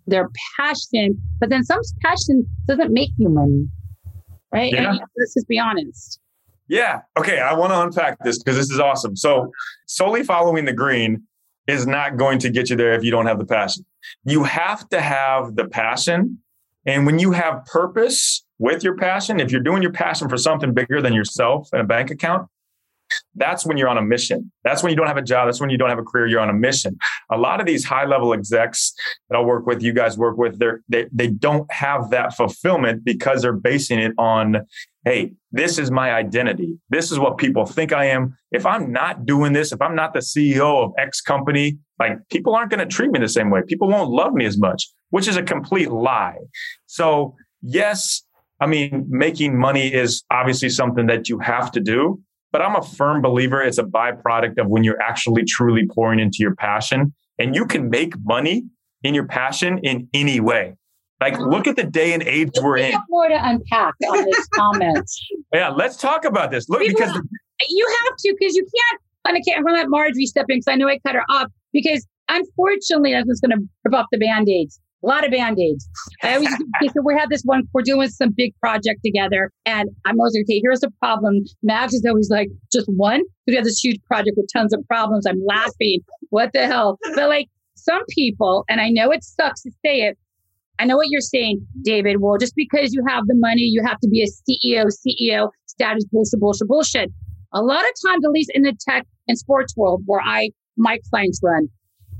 their 0.06 0.28
passion. 0.56 1.20
But 1.40 1.50
then 1.50 1.64
some 1.64 1.80
passion 2.02 2.46
doesn't 2.66 2.92
make 2.92 3.10
you 3.18 3.28
money, 3.28 3.68
right? 4.52 4.72
Yeah. 4.72 4.96
let's 5.16 5.34
just 5.34 5.48
be 5.48 5.58
honest. 5.58 6.17
Yeah. 6.68 7.00
Okay. 7.18 7.38
I 7.38 7.54
want 7.54 7.72
to 7.72 7.80
unpack 7.80 8.18
this 8.22 8.38
because 8.38 8.56
this 8.56 8.70
is 8.70 8.78
awesome. 8.78 9.16
So, 9.16 9.50
solely 9.86 10.22
following 10.22 10.64
the 10.64 10.72
green 10.72 11.24
is 11.66 11.86
not 11.86 12.16
going 12.16 12.38
to 12.40 12.50
get 12.50 12.70
you 12.70 12.76
there 12.76 12.92
if 12.92 13.04
you 13.04 13.10
don't 13.10 13.26
have 13.26 13.38
the 13.38 13.46
passion. 13.46 13.84
You 14.24 14.44
have 14.44 14.88
to 14.88 15.00
have 15.00 15.54
the 15.54 15.66
passion. 15.66 16.38
And 16.86 17.04
when 17.04 17.18
you 17.18 17.32
have 17.32 17.64
purpose 17.66 18.44
with 18.58 18.82
your 18.82 18.96
passion, 18.96 19.40
if 19.40 19.52
you're 19.52 19.60
doing 19.60 19.82
your 19.82 19.92
passion 19.92 20.28
for 20.28 20.38
something 20.38 20.72
bigger 20.72 21.02
than 21.02 21.12
yourself 21.12 21.68
and 21.72 21.82
a 21.82 21.84
bank 21.84 22.10
account, 22.10 22.48
that's 23.34 23.66
when 23.66 23.76
you're 23.76 23.88
on 23.88 23.98
a 23.98 24.02
mission. 24.02 24.50
That's 24.64 24.82
when 24.82 24.90
you 24.90 24.96
don't 24.96 25.06
have 25.06 25.16
a 25.16 25.22
job. 25.22 25.48
That's 25.48 25.60
when 25.60 25.70
you 25.70 25.78
don't 25.78 25.88
have 25.88 25.98
a 25.98 26.02
career. 26.02 26.26
You're 26.26 26.40
on 26.40 26.50
a 26.50 26.54
mission. 26.54 26.98
A 27.30 27.38
lot 27.38 27.60
of 27.60 27.66
these 27.66 27.84
high 27.84 28.04
level 28.04 28.32
execs 28.32 28.92
that 29.28 29.36
I'll 29.36 29.44
work 29.44 29.66
with, 29.66 29.82
you 29.82 29.92
guys 29.92 30.18
work 30.18 30.36
with, 30.36 30.58
they 30.88 31.06
they 31.12 31.28
don't 31.28 31.70
have 31.72 32.10
that 32.10 32.34
fulfillment 32.34 33.04
because 33.04 33.42
they're 33.42 33.52
basing 33.52 33.98
it 33.98 34.12
on, 34.18 34.66
hey, 35.04 35.32
this 35.52 35.78
is 35.78 35.90
my 35.90 36.12
identity. 36.12 36.78
This 36.90 37.10
is 37.10 37.18
what 37.18 37.38
people 37.38 37.64
think 37.64 37.92
I 37.92 38.06
am. 38.06 38.36
If 38.50 38.66
I'm 38.66 38.92
not 38.92 39.24
doing 39.24 39.52
this, 39.52 39.72
if 39.72 39.80
I'm 39.80 39.94
not 39.94 40.12
the 40.12 40.20
CEO 40.20 40.84
of 40.84 40.92
X 40.98 41.20
company, 41.20 41.78
like 41.98 42.18
people 42.28 42.54
aren't 42.54 42.70
going 42.70 42.86
to 42.86 42.94
treat 42.94 43.10
me 43.10 43.18
the 43.18 43.28
same 43.28 43.50
way. 43.50 43.62
People 43.66 43.88
won't 43.88 44.10
love 44.10 44.34
me 44.34 44.44
as 44.44 44.58
much, 44.58 44.88
which 45.10 45.28
is 45.28 45.36
a 45.36 45.42
complete 45.42 45.90
lie. 45.90 46.38
So 46.86 47.34
yes, 47.62 48.22
I 48.60 48.66
mean, 48.66 49.06
making 49.08 49.58
money 49.58 49.92
is 49.92 50.24
obviously 50.30 50.68
something 50.68 51.06
that 51.06 51.28
you 51.28 51.38
have 51.38 51.70
to 51.72 51.80
do, 51.80 52.20
but 52.52 52.62
I'm 52.62 52.76
a 52.76 52.82
firm 52.82 53.22
believer 53.22 53.62
it's 53.62 53.78
a 53.78 53.84
byproduct 53.84 54.58
of 54.58 54.68
when 54.68 54.84
you're 54.84 55.00
actually 55.00 55.44
truly 55.44 55.86
pouring 55.86 56.20
into 56.20 56.38
your 56.40 56.54
passion. 56.54 57.14
And 57.38 57.54
you 57.54 57.66
can 57.66 57.88
make 57.88 58.14
money 58.24 58.64
in 59.02 59.14
your 59.14 59.26
passion 59.26 59.78
in 59.78 60.08
any 60.12 60.40
way. 60.40 60.74
Like, 61.20 61.38
look 61.38 61.66
at 61.66 61.76
the 61.76 61.84
day 61.84 62.12
and 62.12 62.22
age 62.22 62.50
we're 62.60 62.78
in. 62.78 62.94
More 63.08 63.28
to 63.28 63.34
unpack 63.34 63.94
on 64.08 64.24
this 64.24 64.48
comment. 64.54 65.08
yeah, 65.52 65.68
let's 65.68 65.96
talk 65.96 66.24
about 66.24 66.50
this. 66.50 66.68
Look, 66.68 66.80
People, 66.80 67.00
because 67.00 67.20
you 67.68 67.96
have 68.04 68.16
to, 68.18 68.36
because 68.38 68.54
you 68.54 68.64
can't. 68.64 69.00
I'm 69.24 69.34
going 69.34 69.74
to 69.74 69.80
let 69.82 69.90
Marjorie 69.90 70.26
step 70.26 70.46
in 70.48 70.58
because 70.58 70.72
I 70.72 70.76
know 70.76 70.88
I 70.88 70.98
cut 71.04 71.14
her 71.14 71.24
off. 71.28 71.48
Because 71.72 72.06
unfortunately, 72.28 73.14
I 73.14 73.22
was 73.26 73.40
going 73.40 73.58
to 73.58 73.68
rip 73.84 73.94
off 73.94 74.06
the 74.10 74.18
band 74.18 74.48
aids 74.48 74.80
a 75.02 75.06
lot 75.06 75.24
of 75.24 75.30
band-aids. 75.30 75.88
I 76.22 76.34
always 76.34 76.48
so 76.82 77.02
we 77.04 77.14
have 77.18 77.30
this 77.30 77.42
one, 77.44 77.62
we're 77.72 77.82
doing 77.82 78.08
some 78.08 78.30
big 78.36 78.52
project 78.60 79.00
together. 79.04 79.50
And 79.64 79.90
I'm 80.04 80.18
always 80.18 80.34
like, 80.34 80.44
okay, 80.44 80.60
here's 80.62 80.80
the 80.80 80.90
problem. 80.98 81.44
Max 81.62 81.94
is 81.94 82.04
always 82.06 82.30
like, 82.30 82.48
just 82.72 82.86
one? 82.88 83.22
We 83.46 83.54
have 83.54 83.64
this 83.64 83.78
huge 83.78 84.02
project 84.04 84.36
with 84.36 84.48
tons 84.52 84.74
of 84.74 84.86
problems. 84.88 85.26
I'm 85.26 85.42
laughing. 85.46 86.00
What 86.30 86.52
the 86.52 86.66
hell? 86.66 86.98
But 87.14 87.28
like 87.28 87.48
some 87.74 88.02
people, 88.10 88.64
and 88.68 88.80
I 88.80 88.90
know 88.90 89.10
it 89.10 89.22
sucks 89.24 89.62
to 89.62 89.70
say 89.84 90.02
it, 90.02 90.18
I 90.78 90.84
know 90.84 90.96
what 90.96 91.08
you're 91.08 91.20
saying, 91.20 91.66
David. 91.82 92.20
Well, 92.20 92.38
just 92.38 92.54
because 92.54 92.92
you 92.92 93.02
have 93.08 93.26
the 93.26 93.34
money, 93.34 93.62
you 93.62 93.82
have 93.84 93.98
to 94.00 94.08
be 94.08 94.22
a 94.22 94.26
CEO, 94.26 94.84
CEO, 94.86 95.50
status 95.66 96.04
bullshit, 96.04 96.38
bullshit, 96.38 96.68
bullshit. 96.68 97.10
A 97.52 97.62
lot 97.62 97.80
of 97.80 97.90
times, 98.06 98.24
at 98.24 98.30
least 98.30 98.50
in 98.54 98.62
the 98.62 98.76
tech 98.88 99.04
and 99.26 99.36
sports 99.36 99.76
world 99.76 100.02
where 100.06 100.20
I, 100.20 100.50
my 100.76 100.98
clients 101.10 101.40
run, 101.42 101.68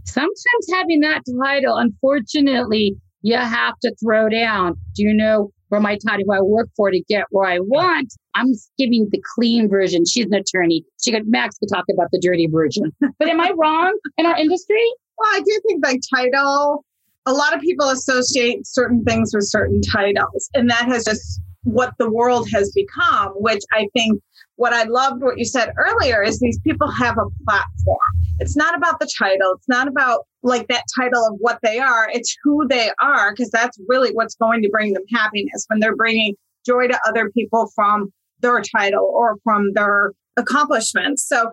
sometimes 0.08 0.66
having 0.72 1.00
that 1.00 1.22
title, 1.40 1.76
unfortunately, 1.76 2.96
you 3.22 3.37
have 3.37 3.75
to 3.82 3.94
throw 4.02 4.28
down. 4.28 4.75
Do 4.94 5.02
you 5.02 5.14
know 5.14 5.50
where 5.69 5.81
my 5.81 5.99
title 6.06 6.25
who 6.26 6.32
I 6.32 6.40
work 6.40 6.69
for 6.76 6.90
to 6.90 7.00
get 7.08 7.25
where 7.31 7.49
I 7.49 7.58
want? 7.58 8.12
I'm 8.34 8.52
giving 8.78 9.08
the 9.10 9.22
clean 9.34 9.69
version. 9.69 10.05
She's 10.06 10.26
an 10.26 10.34
attorney. 10.34 10.84
She 11.02 11.12
got 11.12 11.22
Max 11.26 11.58
to 11.58 11.66
talk 11.72 11.84
about 11.93 12.08
the 12.12 12.20
dirty 12.20 12.46
version. 12.46 12.93
but 13.19 13.28
am 13.28 13.40
I 13.40 13.52
wrong 13.56 13.96
in 14.16 14.26
our 14.26 14.37
industry? 14.37 14.84
Well, 15.19 15.28
I 15.32 15.40
do 15.40 15.60
think 15.66 15.84
like 15.84 16.00
title, 16.14 16.84
a 17.26 17.32
lot 17.32 17.55
of 17.55 17.60
people 17.60 17.88
associate 17.88 18.66
certain 18.66 19.05
things 19.05 19.32
with 19.34 19.44
certain 19.44 19.82
titles, 19.82 20.49
and 20.55 20.70
that 20.70 20.87
has 20.87 21.05
just 21.05 21.40
what 21.64 21.93
the 21.99 22.10
world 22.10 22.49
has 22.52 22.72
become, 22.72 23.32
which 23.37 23.62
I 23.72 23.88
think 23.93 24.22
what 24.56 24.72
I 24.72 24.84
loved 24.84 25.22
what 25.22 25.38
you 25.38 25.44
said 25.44 25.72
earlier 25.76 26.22
is 26.22 26.38
these 26.38 26.58
people 26.60 26.90
have 26.90 27.16
a 27.19 27.26
platform. 27.44 27.99
It's 28.40 28.56
not 28.56 28.76
about 28.76 29.00
the 29.00 29.11
title. 29.19 29.55
It's 29.56 29.69
not 29.69 29.88
about 29.88 30.26
like 30.43 30.69
that 30.69 30.85
title 30.99 31.26
of 31.26 31.35
what 31.38 31.58
they 31.62 31.79
are. 31.79 32.08
It's 32.12 32.37
who 32.43 32.67
they 32.69 32.90
are, 33.00 33.32
because 33.32 33.50
that's 33.50 33.79
really 33.88 34.12
what's 34.12 34.37
going 34.37 34.62
to 34.62 34.69
bring 34.69 34.93
them 34.93 35.02
happiness 35.12 35.64
when 35.69 35.81
they're 35.81 35.96
bringing 35.96 36.35
joy 36.64 36.88
to 36.88 36.99
other 37.06 37.31
people 37.31 37.70
from 37.75 38.12
their 38.40 38.61
title 38.61 39.11
or 39.12 39.37
from 39.43 39.73
their 39.73 40.12
accomplishments. 40.37 41.26
So 41.26 41.50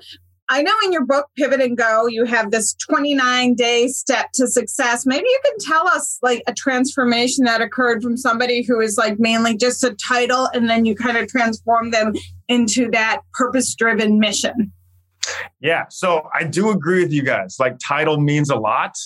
I 0.47 0.61
know 0.61 0.73
in 0.83 0.93
your 0.93 1.05
book, 1.05 1.27
Pivot 1.35 1.59
and 1.59 1.75
Go, 1.75 2.05
you 2.05 2.25
have 2.25 2.51
this 2.51 2.75
29 2.75 3.55
day 3.55 3.87
step 3.87 4.29
to 4.35 4.47
success. 4.47 5.05
Maybe 5.05 5.25
you 5.27 5.39
can 5.43 5.57
tell 5.59 5.87
us 5.87 6.19
like 6.21 6.43
a 6.45 6.53
transformation 6.53 7.45
that 7.45 7.61
occurred 7.61 8.03
from 8.03 8.15
somebody 8.15 8.61
who 8.61 8.79
is 8.79 8.95
like 8.95 9.19
mainly 9.19 9.57
just 9.57 9.83
a 9.83 9.95
title 9.95 10.47
and 10.53 10.69
then 10.69 10.85
you 10.85 10.95
kind 10.95 11.17
of 11.17 11.27
transform 11.27 11.89
them 11.89 12.13
into 12.47 12.91
that 12.91 13.21
purpose 13.33 13.73
driven 13.73 14.19
mission. 14.19 14.71
Yeah. 15.59 15.85
So 15.89 16.29
I 16.33 16.43
do 16.43 16.69
agree 16.69 17.03
with 17.03 17.11
you 17.11 17.23
guys. 17.23 17.57
Like 17.59 17.77
title 17.85 18.19
means 18.19 18.49
a 18.49 18.55
lot 18.55 18.97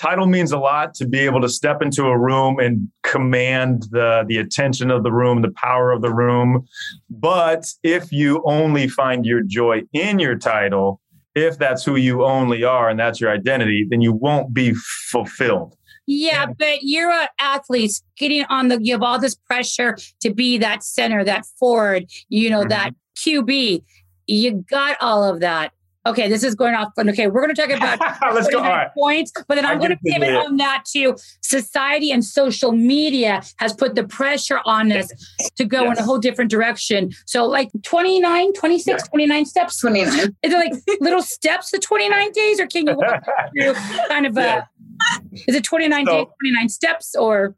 title 0.00 0.26
means 0.26 0.50
a 0.50 0.58
lot 0.58 0.94
to 0.94 1.06
be 1.06 1.18
able 1.18 1.42
to 1.42 1.48
step 1.48 1.82
into 1.82 2.06
a 2.06 2.18
room 2.18 2.58
and 2.58 2.88
command 3.02 3.86
the 3.90 4.24
the 4.28 4.38
attention 4.38 4.90
of 4.90 5.02
the 5.02 5.12
room 5.12 5.42
the 5.42 5.50
power 5.50 5.92
of 5.92 6.00
the 6.00 6.10
room 6.10 6.66
but 7.10 7.66
if 7.82 8.10
you 8.10 8.42
only 8.46 8.88
find 8.88 9.26
your 9.26 9.42
joy 9.42 9.82
in 9.92 10.18
your 10.18 10.36
title 10.36 11.02
if 11.34 11.58
that's 11.58 11.84
who 11.84 11.96
you 11.96 12.24
only 12.24 12.64
are 12.64 12.88
and 12.88 12.98
that's 12.98 13.20
your 13.20 13.30
identity 13.30 13.86
then 13.90 14.00
you 14.00 14.10
won't 14.10 14.54
be 14.54 14.72
fulfilled 15.10 15.76
yeah, 16.12 16.46
but 16.46 16.78
you're 16.82 17.12
an 17.12 17.28
athlete 17.38 18.02
getting 18.16 18.44
on 18.46 18.66
the, 18.66 18.82
you 18.82 18.94
have 18.94 19.02
all 19.02 19.20
this 19.20 19.36
pressure 19.36 19.96
to 20.22 20.34
be 20.34 20.58
that 20.58 20.82
center, 20.82 21.22
that 21.22 21.46
forward, 21.58 22.06
you 22.28 22.50
know, 22.50 22.60
mm-hmm. 22.60 22.70
that 22.70 22.94
QB. 23.16 23.84
You 24.30 24.64
got 24.68 24.96
all 25.00 25.24
of 25.24 25.40
that. 25.40 25.72
Okay, 26.06 26.28
this 26.28 26.42
is 26.42 26.54
going 26.54 26.74
off. 26.74 26.92
Okay, 26.98 27.26
we're 27.26 27.42
going 27.42 27.54
to 27.54 27.60
talk 27.60 27.70
about 27.70 28.00
let's 28.34 28.48
go 28.48 28.58
all 28.58 28.64
right. 28.64 28.88
points, 28.94 29.32
but 29.46 29.56
then 29.56 29.66
I'm 29.66 29.78
going 29.78 29.90
to 29.90 29.98
pivot 29.98 30.34
on 30.34 30.56
that 30.56 30.84
to 30.92 31.14
society 31.42 32.10
and 32.10 32.24
social 32.24 32.72
media 32.72 33.42
has 33.56 33.74
put 33.74 33.94
the 33.94 34.04
pressure 34.04 34.60
on 34.64 34.90
us 34.92 35.12
to 35.56 35.64
go 35.66 35.82
yes. 35.82 35.98
in 35.98 36.02
a 36.02 36.06
whole 36.06 36.18
different 36.18 36.50
direction. 36.50 37.10
So, 37.26 37.44
like 37.44 37.68
29, 37.82 38.54
26, 38.54 38.86
yeah. 38.86 39.08
29 39.08 39.44
steps. 39.44 39.78
29. 39.78 40.08
Is 40.18 40.30
it 40.42 40.52
like 40.52 40.72
little 41.00 41.22
steps 41.22 41.70
to 41.72 41.78
29 41.78 42.32
days, 42.32 42.60
or 42.60 42.66
can 42.66 42.86
you 42.86 42.94
walk 42.94 43.22
through 43.52 43.74
kind 44.08 44.24
of 44.24 44.38
a? 44.38 44.66
Is 45.48 45.54
it 45.54 45.64
29 45.64 46.06
so, 46.06 46.12
days, 46.12 46.26
29 46.40 46.68
steps, 46.70 47.14
or? 47.14 47.54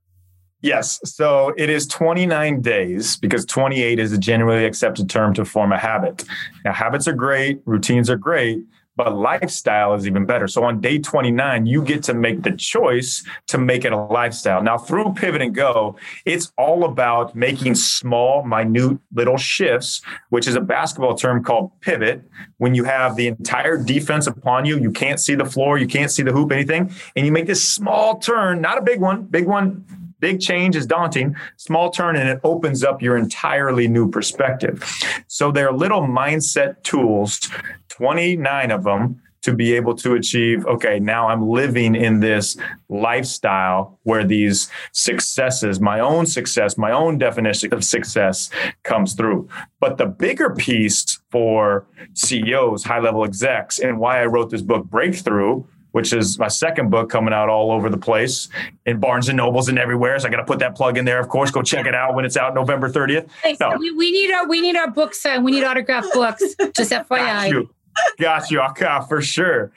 Yes. 0.63 1.01
So 1.05 1.53
it 1.59 1.69
is 1.69 1.89
29 1.89 2.61
days 2.61 3.17
because 3.17 3.45
28 3.45 3.99
is 3.99 4.13
a 4.13 4.19
generally 4.19 4.65
accepted 4.65 5.11
term 5.11 5.35
to 5.35 5.45
form 5.45 5.73
a 5.73 5.79
habit. 5.79 6.25
Now, 6.65 6.73
habits 6.73 7.09
are 7.09 7.13
great, 7.13 7.61
routines 7.67 8.09
are 8.09 8.17
great, 8.17 8.63
but 8.95 9.17
lifestyle 9.17 9.95
is 9.95 10.07
even 10.07 10.25
better. 10.25 10.47
So 10.47 10.63
on 10.63 10.81
day 10.81 10.99
29, 10.99 11.67
you 11.67 11.83
get 11.83 12.05
to 12.05 12.15
make 12.15 12.43
the 12.43 12.53
choice 12.53 13.25
to 13.49 13.59
make 13.59 13.85
it 13.85 13.93
a 13.93 13.97
lifestyle. 13.97 14.63
Now, 14.63 14.79
through 14.79 15.15
Pivot 15.15 15.43
and 15.43 15.53
Go, 15.53 15.97
it's 16.25 16.53
all 16.57 16.85
about 16.85 17.35
making 17.35 17.75
small, 17.75 18.45
minute 18.45 18.99
little 19.13 19.39
shifts, 19.39 20.03
which 20.29 20.47
is 20.47 20.55
a 20.55 20.61
basketball 20.61 21.17
term 21.17 21.43
called 21.43 21.73
pivot. 21.81 22.23
When 22.59 22.77
you 22.77 22.85
have 22.85 23.17
the 23.17 23.27
entire 23.27 23.83
defense 23.83 24.29
upon 24.29 24.67
you, 24.67 24.79
you 24.79 24.93
can't 24.93 25.19
see 25.19 25.35
the 25.35 25.47
floor, 25.47 25.79
you 25.79 25.89
can't 25.89 26.11
see 26.11 26.23
the 26.23 26.33
hoop, 26.33 26.53
anything, 26.53 26.95
and 27.17 27.27
you 27.27 27.33
make 27.33 27.47
this 27.47 27.69
small 27.69 28.19
turn, 28.19 28.61
not 28.61 28.79
a 28.79 28.83
big 28.83 29.01
one, 29.01 29.25
big 29.25 29.47
one 29.47 29.85
Big 30.23 30.41
change 30.41 30.77
is 30.77 30.87
daunting, 30.87 31.35
small 31.57 31.91
turn, 31.91 32.15
and 32.15 32.29
it 32.29 32.39
opens 32.45 32.85
up 32.85 33.03
your 33.03 33.17
entirely 33.17 33.89
new 33.89 34.09
perspective. 34.09 34.81
So 35.27 35.51
there 35.51 35.69
are 35.69 35.73
little 35.73 36.03
mindset 36.03 36.81
tools 36.85 37.41
29 37.89 38.71
of 38.71 38.85
them 38.85 39.21
to 39.43 39.53
be 39.53 39.75
able 39.75 39.97
to 39.97 40.15
achieve 40.15 40.65
okay 40.67 41.01
now 41.01 41.27
i'm 41.27 41.49
living 41.49 41.97
in 41.97 42.21
this 42.21 42.57
lifestyle 42.89 43.99
where 44.05 44.25
these 44.25 44.71
successes 44.93 45.81
my 45.81 45.99
own 45.99 46.25
success 46.25 46.79
my 46.79 46.93
own 46.93 47.19
definition 47.19 47.75
of 47.75 47.83
success 47.83 48.51
comes 48.85 49.15
through 49.15 49.49
but 49.81 49.99
the 49.99 50.07
bigger 50.07 50.55
piece 50.55 51.21
for 51.33 51.87
ceos 52.15 52.85
high 52.85 53.01
level 53.01 53.25
execs 53.25 53.81
and 53.81 53.99
why 53.99 54.23
i 54.23 54.25
wrote 54.25 54.51
this 54.51 54.63
book 54.63 54.85
breakthrough 54.85 55.65
which 55.93 56.13
is 56.13 56.39
my 56.39 56.49
second 56.49 56.91
book 56.91 57.09
coming 57.09 57.33
out 57.33 57.49
all 57.49 57.71
over 57.71 57.89
the 57.89 57.97
place 57.97 58.49
in 58.85 58.99
Barnes 58.99 59.29
and 59.29 59.37
Nobles 59.37 59.69
and 59.69 59.79
everywhere. 59.79 60.19
So 60.19 60.29
I 60.29 60.31
got 60.31 60.39
to 60.39 60.45
put 60.45 60.59
that 60.59 60.75
plug 60.75 60.99
in 60.99 61.05
there. 61.05 61.21
Of 61.21 61.29
course, 61.29 61.51
go 61.51 61.63
check 61.63 61.87
it 61.87 61.95
out 61.95 62.15
when 62.15 62.25
it's 62.25 62.37
out 62.37 62.55
November 62.55 62.91
30th. 62.91 63.29
No. 63.61 63.77
We, 63.79 63.91
we, 63.93 64.11
need 64.11 64.33
our 64.33 64.47
we 64.49 64.61
need 64.61 64.77
our 64.77 64.91
books 64.91 65.23
signed. 65.23 65.45
We 65.45 65.53
need 65.53 65.65
autographed 65.65 66.13
books. 66.13 66.43
Just 66.77 66.91
FYI. 66.91 67.09
Got 67.09 67.51
you. 67.51 67.71
Got 68.19 68.51
you, 68.51 68.61
okay, 68.61 68.99
for 69.09 69.21
sure. 69.21 69.73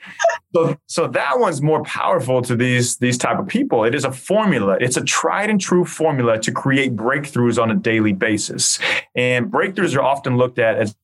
So, 0.54 0.76
so 0.86 1.06
that 1.08 1.38
one's 1.38 1.60
more 1.60 1.82
powerful 1.82 2.40
to 2.42 2.56
these 2.56 2.96
these 2.96 3.18
type 3.18 3.38
of 3.38 3.46
people. 3.46 3.84
It 3.84 3.94
is 3.94 4.04
a 4.04 4.12
formula. 4.12 4.78
It's 4.80 4.96
a 4.96 5.04
tried 5.04 5.50
and 5.50 5.60
true 5.60 5.84
formula 5.84 6.38
to 6.40 6.52
create 6.52 6.96
breakthroughs 6.96 7.60
on 7.60 7.70
a 7.70 7.74
daily 7.74 8.14
basis. 8.14 8.78
And 9.14 9.52
breakthroughs 9.52 9.94
are 9.94 10.02
often 10.02 10.38
looked 10.38 10.58
at 10.58 10.78
as 10.78 10.96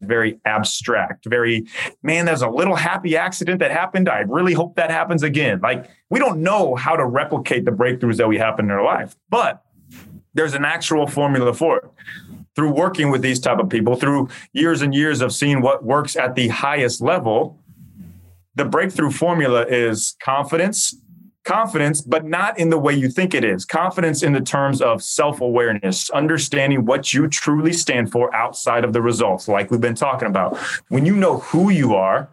very 0.00 0.38
abstract, 0.44 1.26
very, 1.26 1.66
man, 2.02 2.24
there's 2.24 2.42
a 2.42 2.48
little 2.48 2.76
happy 2.76 3.16
accident 3.16 3.58
that 3.60 3.70
happened. 3.70 4.08
I 4.08 4.20
really 4.20 4.52
hope 4.52 4.76
that 4.76 4.90
happens 4.90 5.22
again. 5.22 5.60
Like, 5.60 5.90
we 6.10 6.18
don't 6.18 6.42
know 6.42 6.74
how 6.74 6.96
to 6.96 7.04
replicate 7.04 7.64
the 7.64 7.70
breakthroughs 7.70 8.16
that 8.16 8.28
we 8.28 8.38
happen 8.38 8.66
in 8.66 8.70
our 8.70 8.84
life, 8.84 9.16
but 9.28 9.64
there's 10.34 10.54
an 10.54 10.64
actual 10.64 11.06
formula 11.06 11.52
for 11.52 11.78
it. 11.78 11.84
Through 12.54 12.72
working 12.72 13.10
with 13.10 13.22
these 13.22 13.38
type 13.38 13.58
of 13.58 13.68
people, 13.68 13.94
through 13.94 14.28
years 14.52 14.82
and 14.82 14.92
years 14.92 15.20
of 15.20 15.32
seeing 15.32 15.60
what 15.60 15.84
works 15.84 16.16
at 16.16 16.34
the 16.34 16.48
highest 16.48 17.00
level, 17.00 17.56
the 18.56 18.64
breakthrough 18.64 19.12
formula 19.12 19.64
is 19.66 20.16
confidence, 20.20 20.96
confidence, 21.48 22.02
but 22.02 22.26
not 22.26 22.58
in 22.58 22.68
the 22.68 22.78
way 22.78 22.92
you 22.92 23.08
think 23.08 23.32
it 23.32 23.42
is. 23.42 23.64
Confidence 23.64 24.22
in 24.22 24.32
the 24.34 24.40
terms 24.40 24.82
of 24.82 25.02
self 25.02 25.40
awareness, 25.40 26.10
understanding 26.10 26.84
what 26.84 27.14
you 27.14 27.26
truly 27.26 27.72
stand 27.72 28.12
for 28.12 28.32
outside 28.34 28.84
of 28.84 28.92
the 28.92 29.00
results, 29.00 29.48
like 29.48 29.70
we've 29.70 29.80
been 29.80 29.94
talking 29.94 30.28
about. 30.28 30.58
When 30.88 31.06
you 31.06 31.16
know 31.16 31.38
who 31.38 31.70
you 31.70 31.94
are, 31.94 32.28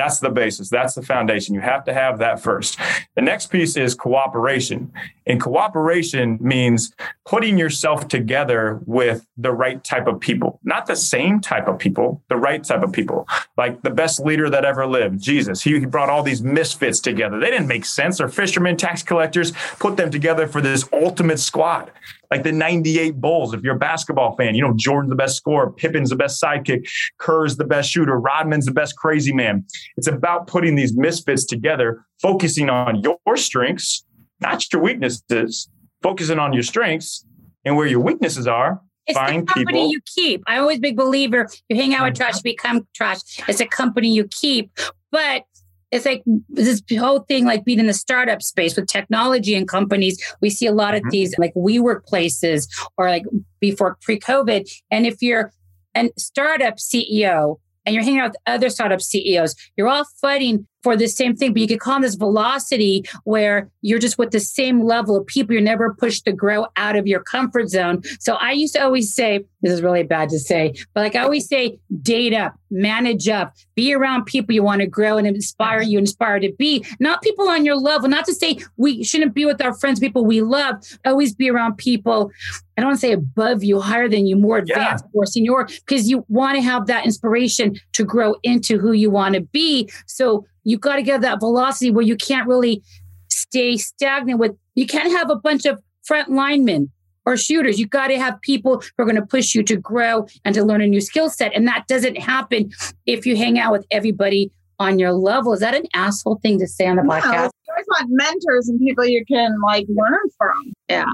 that's 0.00 0.18
the 0.18 0.30
basis. 0.30 0.70
That's 0.70 0.94
the 0.94 1.02
foundation. 1.02 1.54
You 1.54 1.60
have 1.60 1.84
to 1.84 1.92
have 1.92 2.20
that 2.20 2.40
first. 2.40 2.78
The 3.16 3.20
next 3.20 3.48
piece 3.48 3.76
is 3.76 3.94
cooperation. 3.94 4.90
And 5.26 5.38
cooperation 5.38 6.38
means 6.40 6.94
putting 7.26 7.58
yourself 7.58 8.08
together 8.08 8.80
with 8.86 9.26
the 9.36 9.52
right 9.52 9.84
type 9.84 10.06
of 10.06 10.18
people, 10.18 10.58
not 10.64 10.86
the 10.86 10.96
same 10.96 11.38
type 11.38 11.68
of 11.68 11.78
people, 11.78 12.22
the 12.30 12.36
right 12.36 12.64
type 12.64 12.82
of 12.82 12.92
people. 12.92 13.28
Like 13.58 13.82
the 13.82 13.90
best 13.90 14.20
leader 14.20 14.48
that 14.48 14.64
ever 14.64 14.86
lived, 14.86 15.20
Jesus. 15.20 15.60
He, 15.60 15.78
he 15.78 15.84
brought 15.84 16.08
all 16.08 16.22
these 16.22 16.40
misfits 16.40 17.00
together. 17.00 17.38
They 17.38 17.50
didn't 17.50 17.68
make 17.68 17.84
sense. 17.84 18.18
They're 18.18 18.28
fishermen, 18.28 18.78
tax 18.78 19.02
collectors, 19.02 19.52
put 19.78 19.98
them 19.98 20.10
together 20.10 20.46
for 20.46 20.62
this 20.62 20.88
ultimate 20.94 21.40
squad 21.40 21.92
like 22.30 22.42
the 22.42 22.52
98 22.52 23.20
Bulls. 23.20 23.54
If 23.54 23.62
you're 23.62 23.76
a 23.76 23.78
basketball 23.78 24.36
fan, 24.36 24.54
you 24.54 24.62
know 24.62 24.72
Jordan's 24.76 25.10
the 25.10 25.16
best 25.16 25.36
scorer, 25.36 25.70
Pippen's 25.70 26.10
the 26.10 26.16
best 26.16 26.40
sidekick, 26.40 26.88
Kerr's 27.18 27.56
the 27.56 27.64
best 27.64 27.90
shooter, 27.90 28.18
Rodman's 28.18 28.66
the 28.66 28.72
best 28.72 28.96
crazy 28.96 29.32
man. 29.32 29.64
It's 29.96 30.06
about 30.06 30.46
putting 30.46 30.76
these 30.76 30.96
misfits 30.96 31.44
together, 31.44 32.04
focusing 32.20 32.70
on 32.70 33.02
your 33.02 33.36
strengths, 33.36 34.04
not 34.40 34.72
your 34.72 34.82
weaknesses, 34.82 35.68
focusing 36.02 36.38
on 36.38 36.52
your 36.52 36.62
strengths 36.62 37.24
and 37.64 37.76
where 37.76 37.86
your 37.86 38.00
weaknesses 38.00 38.46
are. 38.46 38.80
It's 39.06 39.18
find 39.18 39.42
the 39.42 39.52
company 39.52 39.80
people. 39.80 39.90
you 39.90 40.00
keep. 40.06 40.42
I'm 40.46 40.62
always 40.62 40.78
a 40.78 40.80
big 40.80 40.96
believer. 40.96 41.48
You 41.68 41.76
hang 41.76 41.94
out 41.94 42.04
with 42.04 42.20
uh-huh. 42.20 42.30
trash, 42.30 42.36
you 42.44 42.52
become 42.52 42.86
trash. 42.94 43.18
It's 43.48 43.60
a 43.60 43.66
company 43.66 44.12
you 44.12 44.28
keep. 44.28 44.70
But 45.10 45.42
it's 45.90 46.06
like 46.06 46.22
this 46.48 46.82
whole 46.98 47.20
thing 47.20 47.44
like 47.44 47.64
being 47.64 47.80
in 47.80 47.86
the 47.86 47.92
startup 47.92 48.42
space 48.42 48.76
with 48.76 48.86
technology 48.86 49.54
and 49.54 49.66
companies 49.68 50.22
we 50.40 50.48
see 50.50 50.66
a 50.66 50.72
lot 50.72 50.94
of 50.94 51.02
Mhm. 51.02 51.10
these 51.10 51.34
like 51.38 51.52
we 51.56 51.78
workplaces 51.78 52.68
or 52.96 53.08
like 53.08 53.24
before 53.60 53.96
pre-covid 54.00 54.70
and 54.90 55.06
if 55.06 55.20
you're 55.20 55.52
a 55.96 56.08
startup 56.16 56.76
ceo 56.76 57.56
and 57.84 57.94
you're 57.94 58.04
hanging 58.04 58.20
out 58.20 58.30
with 58.30 58.36
other 58.46 58.68
startup 58.70 59.00
ceos 59.00 59.54
you're 59.76 59.88
all 59.88 60.04
fighting 60.20 60.66
for 60.82 60.96
the 60.96 61.06
same 61.06 61.36
thing 61.36 61.52
but 61.52 61.60
you 61.60 61.68
could 61.68 61.80
call 61.80 61.94
them 61.94 62.02
this 62.02 62.14
velocity 62.14 63.04
where 63.24 63.70
you're 63.82 63.98
just 63.98 64.18
with 64.18 64.30
the 64.30 64.40
same 64.40 64.82
level 64.82 65.16
of 65.16 65.26
people. 65.26 65.52
You're 65.54 65.62
never 65.62 65.94
pushed 65.94 66.24
to 66.24 66.32
grow 66.32 66.66
out 66.76 66.96
of 66.96 67.06
your 67.06 67.20
comfort 67.20 67.68
zone. 67.68 68.02
So 68.18 68.34
i 68.34 68.52
used 68.52 68.74
to 68.74 68.82
always 68.82 69.14
say 69.14 69.44
this 69.62 69.72
is 69.72 69.82
really 69.82 70.02
bad 70.02 70.28
to 70.30 70.38
say 70.38 70.74
but 70.94 71.00
like 71.00 71.16
i 71.16 71.20
always 71.20 71.46
say 71.46 71.78
date 72.02 72.32
up 72.32 72.54
manage 72.70 73.28
up 73.28 73.54
be 73.74 73.92
around 73.92 74.24
people 74.24 74.54
you 74.54 74.62
want 74.62 74.80
to 74.80 74.86
grow 74.86 75.18
and 75.18 75.26
inspire 75.26 75.82
you 75.82 75.98
inspire 75.98 76.38
to 76.38 76.52
be 76.58 76.84
not 76.98 77.22
people 77.22 77.48
on 77.48 77.64
your 77.64 77.76
level 77.76 78.08
not 78.08 78.24
to 78.24 78.34
say 78.34 78.58
we 78.76 79.02
shouldn't 79.02 79.34
be 79.34 79.44
with 79.44 79.60
our 79.60 79.74
friends 79.74 80.00
people 80.00 80.24
we 80.24 80.40
love 80.40 80.76
always 81.04 81.34
be 81.34 81.50
around 81.50 81.76
people 81.76 82.30
i 82.76 82.80
don't 82.80 82.90
want 82.90 83.00
to 83.00 83.06
say 83.06 83.12
above 83.12 83.62
you 83.64 83.80
higher 83.80 84.08
than 84.08 84.26
you 84.26 84.36
more 84.36 84.58
advanced 84.58 85.04
or 85.12 85.26
senior 85.26 85.66
because 85.86 86.08
you 86.08 86.24
want 86.28 86.56
to 86.56 86.62
have 86.62 86.86
that 86.86 87.04
inspiration 87.04 87.76
to 87.92 88.04
grow 88.04 88.36
into 88.42 88.78
who 88.78 88.92
you 88.92 89.10
want 89.10 89.34
to 89.34 89.40
be. 89.40 89.90
So 90.06 90.46
you 90.64 90.78
got 90.78 90.96
to 90.96 91.02
get 91.02 91.20
that 91.22 91.40
velocity 91.40 91.90
where 91.90 92.04
you 92.04 92.16
can't 92.16 92.46
really 92.48 92.82
stay 93.28 93.76
stagnant 93.76 94.38
with 94.38 94.56
you 94.74 94.86
can't 94.86 95.10
have 95.12 95.30
a 95.30 95.36
bunch 95.36 95.64
of 95.66 95.80
front 96.02 96.30
linemen 96.30 96.90
or 97.26 97.36
shooters. 97.36 97.78
You 97.78 97.86
got 97.86 98.08
to 98.08 98.18
have 98.18 98.40
people 98.40 98.80
who 98.80 99.02
are 99.02 99.04
going 99.04 99.16
to 99.16 99.26
push 99.26 99.54
you 99.54 99.62
to 99.64 99.76
grow 99.76 100.26
and 100.44 100.54
to 100.54 100.64
learn 100.64 100.80
a 100.80 100.86
new 100.86 101.00
skill 101.00 101.28
set. 101.28 101.54
And 101.54 101.66
that 101.68 101.86
doesn't 101.86 102.16
happen 102.16 102.70
if 103.06 103.26
you 103.26 103.36
hang 103.36 103.58
out 103.58 103.72
with 103.72 103.86
everybody 103.90 104.50
on 104.78 104.98
your 104.98 105.12
level. 105.12 105.52
Is 105.52 105.60
that 105.60 105.74
an 105.74 105.84
asshole 105.94 106.38
thing 106.42 106.58
to 106.58 106.66
say 106.66 106.86
on 106.86 106.96
the 106.96 107.02
No, 107.02 107.10
podcast? 107.10 107.50
you 107.66 107.72
always 107.74 107.86
want 107.88 108.06
mentors 108.08 108.68
and 108.68 108.80
people 108.80 109.04
you 109.04 109.24
can 109.26 109.60
like 109.60 109.86
learn 109.88 110.18
from. 110.38 110.72
Yeah. 110.88 111.04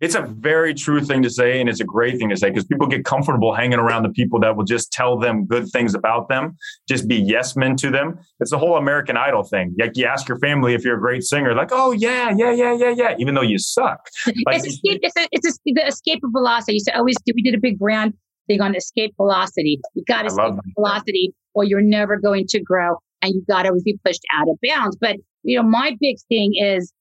It's 0.00 0.14
a 0.14 0.22
very 0.22 0.72
true 0.72 1.02
thing 1.02 1.22
to 1.22 1.30
say, 1.30 1.60
and 1.60 1.68
it's 1.68 1.80
a 1.80 1.84
great 1.84 2.18
thing 2.18 2.30
to 2.30 2.36
say 2.36 2.48
because 2.48 2.64
people 2.64 2.86
get 2.86 3.04
comfortable 3.04 3.54
hanging 3.54 3.78
around 3.78 4.02
the 4.02 4.08
people 4.08 4.40
that 4.40 4.56
will 4.56 4.64
just 4.64 4.90
tell 4.92 5.18
them 5.18 5.44
good 5.44 5.68
things 5.68 5.94
about 5.94 6.28
them, 6.28 6.56
just 6.88 7.06
be 7.06 7.16
yes 7.16 7.54
men 7.54 7.76
to 7.76 7.90
them. 7.90 8.18
It's 8.40 8.50
the 8.50 8.58
whole 8.58 8.76
American 8.76 9.18
Idol 9.18 9.42
thing. 9.42 9.74
Like 9.78 9.96
you 9.96 10.06
ask 10.06 10.26
your 10.26 10.38
family 10.38 10.72
if 10.72 10.84
you're 10.84 10.96
a 10.96 11.00
great 11.00 11.22
singer, 11.22 11.54
like, 11.54 11.68
oh 11.70 11.92
yeah, 11.92 12.32
yeah, 12.34 12.50
yeah, 12.50 12.72
yeah, 12.72 12.94
yeah, 12.96 13.14
even 13.18 13.34
though 13.34 13.42
you 13.42 13.58
suck. 13.58 14.00
Like, 14.46 14.58
it's 14.58 14.68
escape. 14.68 15.00
It's, 15.02 15.16
a, 15.16 15.28
it's 15.32 15.48
a, 15.48 15.52
the 15.66 15.86
escape 15.86 16.20
of 16.24 16.30
velocity. 16.32 16.78
So 16.78 16.92
always 16.92 17.16
do. 17.26 17.32
We 17.34 17.42
did 17.42 17.54
a 17.54 17.58
big 17.58 17.78
brand 17.78 18.14
thing 18.46 18.60
on 18.60 18.74
escape 18.74 19.14
velocity. 19.16 19.80
You 19.94 20.04
got 20.06 20.22
to 20.22 20.28
escape 20.28 20.54
velocity, 20.76 21.34
or 21.54 21.64
you're 21.64 21.82
never 21.82 22.16
going 22.16 22.46
to 22.48 22.60
grow, 22.60 22.96
and 23.20 23.34
you 23.34 23.44
got 23.48 23.62
to 23.62 23.68
always 23.68 23.82
be 23.82 23.98
pushed 24.04 24.22
out 24.34 24.48
of 24.48 24.56
bounds. 24.66 24.96
But 24.96 25.16
you 25.42 25.56
know, 25.56 25.62
my 25.62 25.96
big 26.00 26.16
thing 26.28 26.54
is 26.54 26.92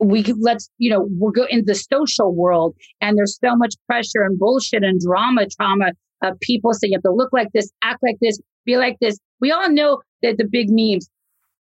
we 0.00 0.22
could- 0.22 0.40
let's 0.40 0.70
you 0.78 0.90
know 0.90 1.08
we're 1.18 1.30
go 1.30 1.46
in 1.50 1.64
the 1.66 1.74
social 1.74 2.34
world, 2.34 2.74
and 3.00 3.16
there's 3.16 3.38
so 3.42 3.56
much 3.56 3.74
pressure 3.86 4.22
and 4.22 4.38
bullshit 4.38 4.82
and 4.82 5.00
drama, 5.00 5.46
trauma 5.46 5.92
of 6.22 6.38
people 6.40 6.72
saying 6.72 6.92
you 6.92 6.96
have 6.96 7.02
to 7.02 7.12
look 7.12 7.32
like 7.32 7.48
this, 7.52 7.70
act 7.82 8.02
like 8.02 8.16
this, 8.20 8.38
be 8.64 8.76
like 8.76 8.96
this. 9.00 9.18
We 9.40 9.52
all 9.52 9.70
know 9.70 10.02
that 10.22 10.36
the 10.36 10.44
big 10.44 10.68
memes. 10.70 11.08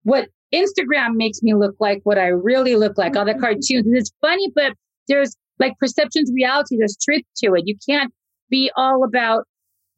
What 0.02 0.28
Instagram 0.54 1.14
makes 1.14 1.42
me 1.42 1.54
look 1.54 1.74
like 1.80 2.00
what 2.04 2.18
I 2.18 2.28
really 2.28 2.76
look 2.76 2.96
like, 2.96 3.16
all 3.16 3.24
the 3.24 3.32
mm-hmm. 3.32 3.40
cartoons. 3.40 3.86
And 3.86 3.96
it's 3.96 4.12
funny, 4.20 4.50
but 4.54 4.74
there's 5.08 5.36
like 5.58 5.78
perceptions, 5.78 6.30
reality, 6.34 6.76
there's 6.78 6.96
truth 7.02 7.22
to 7.38 7.54
it. 7.54 7.62
You 7.66 7.76
can't 7.88 8.12
be 8.50 8.70
all 8.76 9.04
about 9.04 9.44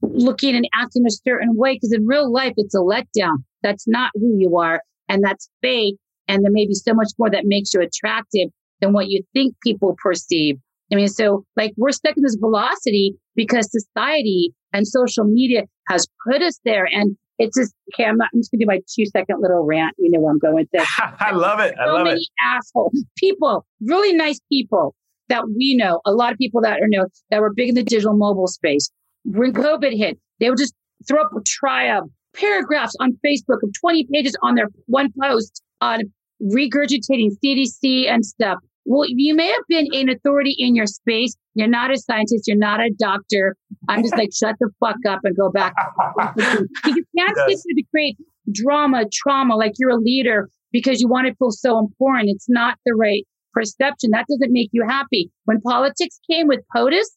looking 0.02 0.54
and 0.54 0.68
acting 0.74 1.04
a 1.06 1.10
certain 1.10 1.56
way 1.56 1.74
because 1.74 1.92
in 1.92 2.06
real 2.06 2.32
life, 2.32 2.54
it's 2.56 2.74
a 2.74 2.78
letdown. 2.78 3.38
That's 3.62 3.86
not 3.86 4.10
who 4.14 4.36
you 4.38 4.56
are. 4.56 4.82
And 5.08 5.22
that's 5.22 5.48
fake. 5.60 5.96
And 6.28 6.44
there 6.44 6.52
may 6.52 6.66
be 6.66 6.74
so 6.74 6.94
much 6.94 7.08
more 7.18 7.30
that 7.30 7.44
makes 7.44 7.72
you 7.74 7.80
attractive 7.80 8.50
than 8.80 8.92
what 8.92 9.08
you 9.08 9.22
think 9.32 9.54
people 9.62 9.96
perceive. 10.02 10.56
I 10.92 10.96
mean, 10.96 11.08
so 11.08 11.44
like 11.56 11.72
we're 11.76 11.92
stuck 11.92 12.16
in 12.16 12.22
this 12.22 12.36
velocity 12.36 13.14
because 13.34 13.70
society 13.70 14.54
and 14.72 14.86
social 14.86 15.24
media 15.24 15.62
has 15.88 16.06
put 16.26 16.42
us 16.42 16.58
there. 16.64 16.88
And 16.90 17.16
it's 17.38 17.56
just, 17.56 17.74
okay, 17.94 18.04
I'm, 18.04 18.16
not, 18.16 18.30
I'm 18.32 18.40
just 18.40 18.50
going 18.50 18.60
to 18.60 18.64
do 18.64 18.68
my 18.68 18.80
two 18.94 19.06
second 19.06 19.40
little 19.40 19.64
rant. 19.64 19.94
You 19.98 20.10
know 20.10 20.20
where 20.20 20.32
I'm 20.32 20.38
going 20.38 20.54
with 20.54 20.68
this 20.72 20.88
I 20.98 21.32
love 21.32 21.60
it. 21.60 21.74
I 21.78 21.86
so 21.86 21.92
love 21.92 22.04
many 22.04 22.20
it. 22.20 22.28
assholes, 22.44 23.04
people, 23.16 23.66
really 23.80 24.14
nice 24.14 24.40
people 24.50 24.94
that 25.28 25.44
we 25.56 25.74
know, 25.74 26.00
a 26.06 26.12
lot 26.12 26.32
of 26.32 26.38
people 26.38 26.60
that 26.62 26.80
are 26.80 26.88
know 26.88 27.06
that 27.30 27.40
were 27.40 27.52
big 27.52 27.68
in 27.68 27.74
the 27.74 27.82
digital 27.82 28.16
mobile 28.16 28.46
space. 28.46 28.90
When 29.24 29.52
COVID 29.52 29.96
hit, 29.96 30.18
they 30.40 30.48
would 30.48 30.58
just 30.58 30.74
throw 31.06 31.22
up 31.22 31.30
a 31.36 31.42
triumph 31.42 32.10
paragraphs 32.34 32.94
on 33.00 33.18
Facebook 33.24 33.62
of 33.62 33.70
20 33.80 34.08
pages 34.10 34.36
on 34.42 34.54
their 34.54 34.68
one 34.86 35.10
post 35.20 35.62
on 35.80 36.00
regurgitating 36.42 37.30
CDC 37.44 38.08
and 38.08 38.24
stuff. 38.24 38.58
Well, 38.84 39.04
you 39.06 39.34
may 39.34 39.48
have 39.48 39.62
been 39.68 39.86
an 39.92 40.08
authority 40.08 40.54
in 40.58 40.74
your 40.74 40.86
space. 40.86 41.36
You're 41.54 41.68
not 41.68 41.90
a 41.90 41.98
scientist. 41.98 42.44
You're 42.46 42.56
not 42.56 42.80
a 42.80 42.90
doctor. 42.98 43.54
I'm 43.88 44.02
just 44.02 44.16
like, 44.16 44.30
shut 44.32 44.56
the 44.60 44.70
fuck 44.80 44.96
up 45.06 45.20
and 45.24 45.36
go 45.36 45.50
back. 45.50 45.74
you 46.38 47.04
can't 47.16 47.38
Yes. 47.48 47.62
to 47.62 47.82
create 47.90 48.16
drama, 48.50 49.04
trauma, 49.12 49.56
like 49.56 49.72
you're 49.78 49.90
a 49.90 49.96
leader 49.96 50.48
because 50.72 51.00
you 51.00 51.08
want 51.08 51.26
to 51.26 51.34
feel 51.34 51.50
so 51.50 51.78
important. 51.78 52.30
It's 52.30 52.48
not 52.48 52.78
the 52.86 52.94
right 52.94 53.26
perception. 53.52 54.10
That 54.12 54.24
doesn't 54.28 54.52
make 54.52 54.70
you 54.72 54.84
happy. 54.88 55.30
When 55.44 55.60
politics 55.60 56.18
came 56.30 56.46
with 56.46 56.60
POTUS 56.74 57.08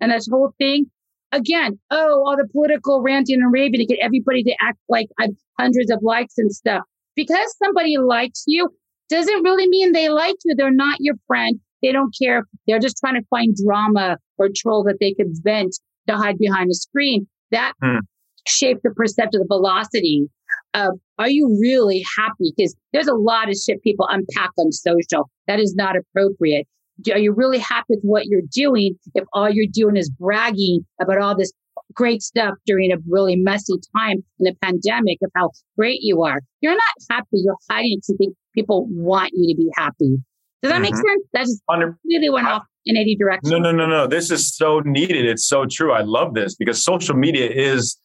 and 0.00 0.10
this 0.10 0.26
whole 0.28 0.52
thing, 0.58 0.86
again, 1.32 1.78
oh, 1.90 2.24
all 2.26 2.36
the 2.36 2.48
political 2.50 3.02
ranting 3.02 3.40
and 3.40 3.52
raving 3.52 3.78
to 3.80 3.86
get 3.86 3.98
everybody 4.00 4.42
to 4.44 4.54
act 4.60 4.78
like 4.88 5.08
I've 5.18 5.30
hundreds 5.58 5.90
of 5.90 6.00
likes 6.02 6.34
and 6.38 6.52
stuff. 6.52 6.82
Because 7.16 7.54
somebody 7.62 7.96
likes 7.98 8.44
you 8.46 8.68
doesn't 9.08 9.42
really 9.42 9.68
mean 9.68 9.92
they 9.92 10.08
like 10.08 10.36
you. 10.44 10.54
They're 10.56 10.72
not 10.72 10.98
your 11.00 11.16
friend. 11.26 11.58
They 11.82 11.92
don't 11.92 12.14
care. 12.20 12.44
They're 12.66 12.78
just 12.78 12.98
trying 12.98 13.14
to 13.14 13.26
find 13.28 13.56
drama 13.64 14.18
or 14.38 14.48
troll 14.54 14.84
that 14.84 14.98
they 15.00 15.14
could 15.14 15.28
vent 15.42 15.78
to 16.08 16.16
hide 16.16 16.38
behind 16.38 16.70
a 16.70 16.74
screen. 16.74 17.26
That 17.50 17.72
hmm. 17.82 17.98
shaped 18.46 18.82
the 18.84 18.90
perception, 18.90 19.40
the 19.40 19.46
velocity 19.46 20.28
of 20.74 20.98
are 21.18 21.28
you 21.28 21.58
really 21.60 22.04
happy? 22.16 22.52
Because 22.56 22.74
there's 22.92 23.08
a 23.08 23.14
lot 23.14 23.48
of 23.48 23.56
shit 23.56 23.82
people 23.82 24.06
unpack 24.08 24.50
on 24.58 24.72
social 24.72 25.28
that 25.46 25.60
is 25.60 25.74
not 25.74 25.96
appropriate. 25.96 26.66
Are 27.10 27.18
you 27.18 27.32
really 27.32 27.58
happy 27.58 27.86
with 27.88 28.00
what 28.02 28.26
you're 28.26 28.42
doing 28.52 28.94
if 29.14 29.24
all 29.32 29.48
you're 29.48 29.66
doing 29.72 29.96
is 29.96 30.10
bragging 30.10 30.84
about 31.00 31.18
all 31.18 31.36
this 31.36 31.52
great 31.94 32.22
stuff 32.22 32.54
during 32.66 32.92
a 32.92 32.96
really 33.08 33.36
messy 33.36 33.74
time 33.96 34.24
in 34.38 34.44
the 34.44 34.54
pandemic 34.62 35.18
of 35.22 35.30
how 35.34 35.50
great 35.76 36.00
you 36.02 36.22
are? 36.22 36.40
You're 36.60 36.74
not 36.74 36.94
happy. 37.10 37.26
You're 37.32 37.56
hiding 37.70 37.98
it. 37.98 38.04
You 38.08 38.16
think 38.16 38.36
people 38.54 38.86
want 38.90 39.30
you 39.34 39.54
to 39.54 39.56
be 39.56 39.70
happy. 39.76 40.18
Does 40.62 40.70
that 40.70 40.74
mm-hmm. 40.74 40.82
make 40.82 40.94
sense? 40.94 41.22
That 41.32 41.40
just 41.42 41.62
really 42.04 42.30
went 42.30 42.46
off 42.46 42.64
in 42.84 42.96
80 42.96 43.16
directions. 43.16 43.50
No, 43.50 43.58
no, 43.58 43.72
no, 43.72 43.86
no. 43.86 44.06
This 44.06 44.30
is 44.30 44.54
so 44.54 44.80
needed. 44.80 45.26
It's 45.26 45.46
so 45.46 45.66
true. 45.66 45.92
I 45.92 46.02
love 46.02 46.34
this 46.34 46.54
because 46.54 46.82
social 46.84 47.16
media 47.16 47.48
is 47.48 47.98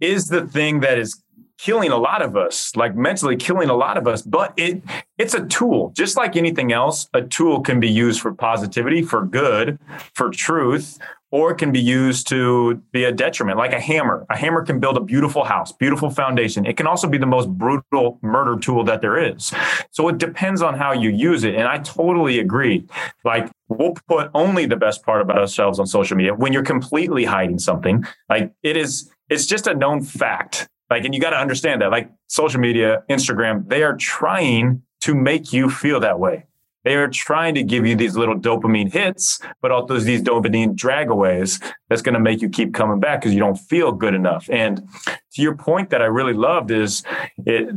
is 0.00 0.28
the 0.28 0.46
thing 0.46 0.80
that 0.80 0.98
is 0.98 1.22
killing 1.58 1.90
a 1.90 1.96
lot 1.96 2.22
of 2.22 2.36
us, 2.36 2.74
like 2.74 2.96
mentally 2.96 3.36
killing 3.36 3.68
a 3.68 3.74
lot 3.74 3.98
of 3.98 4.06
us. 4.06 4.22
But 4.22 4.54
it 4.56 4.82
it's 5.18 5.34
a 5.34 5.44
tool, 5.46 5.92
just 5.96 6.16
like 6.16 6.36
anything 6.36 6.72
else. 6.72 7.08
A 7.12 7.22
tool 7.22 7.60
can 7.60 7.80
be 7.80 7.90
used 7.90 8.20
for 8.20 8.32
positivity, 8.32 9.02
for 9.02 9.26
good, 9.26 9.78
for 10.14 10.30
truth, 10.30 10.98
or 11.30 11.52
it 11.52 11.58
can 11.58 11.72
be 11.72 11.80
used 11.80 12.28
to 12.28 12.82
be 12.92 13.04
a 13.04 13.12
detriment, 13.12 13.58
like 13.58 13.72
a 13.72 13.80
hammer. 13.80 14.26
A 14.30 14.36
hammer 14.36 14.64
can 14.64 14.80
build 14.80 14.96
a 14.96 15.00
beautiful 15.00 15.44
house, 15.44 15.72
beautiful 15.72 16.10
foundation. 16.10 16.66
It 16.66 16.76
can 16.76 16.86
also 16.86 17.08
be 17.08 17.18
the 17.18 17.26
most 17.26 17.48
brutal 17.48 18.18
murder 18.22 18.58
tool 18.58 18.84
that 18.84 19.00
there 19.00 19.18
is. 19.18 19.52
So 19.92 20.08
it 20.08 20.18
depends 20.18 20.62
on 20.62 20.74
how 20.74 20.92
you 20.92 21.10
use 21.10 21.44
it. 21.44 21.54
And 21.54 21.68
I 21.68 21.78
totally 21.78 22.38
agree. 22.38 22.86
Like 23.24 23.50
we'll 23.68 23.94
put 24.08 24.30
only 24.34 24.66
the 24.66 24.76
best 24.76 25.04
part 25.04 25.20
about 25.20 25.38
ourselves 25.38 25.78
on 25.78 25.86
social 25.86 26.16
media 26.16 26.34
when 26.34 26.52
you're 26.52 26.62
completely 26.62 27.24
hiding 27.24 27.58
something. 27.58 28.04
Like 28.28 28.52
it 28.62 28.76
is, 28.76 29.10
it's 29.28 29.46
just 29.46 29.66
a 29.66 29.74
known 29.74 30.02
fact 30.02 30.68
like, 30.90 31.04
and 31.04 31.14
you 31.14 31.20
got 31.20 31.30
to 31.30 31.38
understand 31.38 31.80
that, 31.82 31.92
like 31.92 32.10
social 32.26 32.60
media, 32.60 33.04
Instagram, 33.08 33.68
they 33.68 33.84
are 33.84 33.96
trying 33.96 34.82
to 35.02 35.14
make 35.14 35.52
you 35.52 35.70
feel 35.70 36.00
that 36.00 36.18
way. 36.18 36.46
They 36.84 36.94
are 36.94 37.08
trying 37.08 37.54
to 37.56 37.62
give 37.62 37.86
you 37.86 37.94
these 37.94 38.16
little 38.16 38.38
dopamine 38.38 38.92
hits, 38.92 39.38
but 39.60 39.70
also 39.70 39.98
these 39.98 40.22
dopamine 40.22 40.74
dragaways 40.74 41.62
that's 41.88 42.00
going 42.00 42.14
to 42.14 42.20
make 42.20 42.40
you 42.40 42.48
keep 42.48 42.72
coming 42.72 43.00
back 43.00 43.20
because 43.20 43.34
you 43.34 43.40
don't 43.40 43.56
feel 43.56 43.92
good 43.92 44.14
enough. 44.14 44.48
And 44.50 44.88
to 45.34 45.42
your 45.42 45.56
point 45.56 45.90
that 45.90 46.00
I 46.00 46.06
really 46.06 46.32
loved 46.32 46.70
is 46.70 47.02
it, 47.44 47.68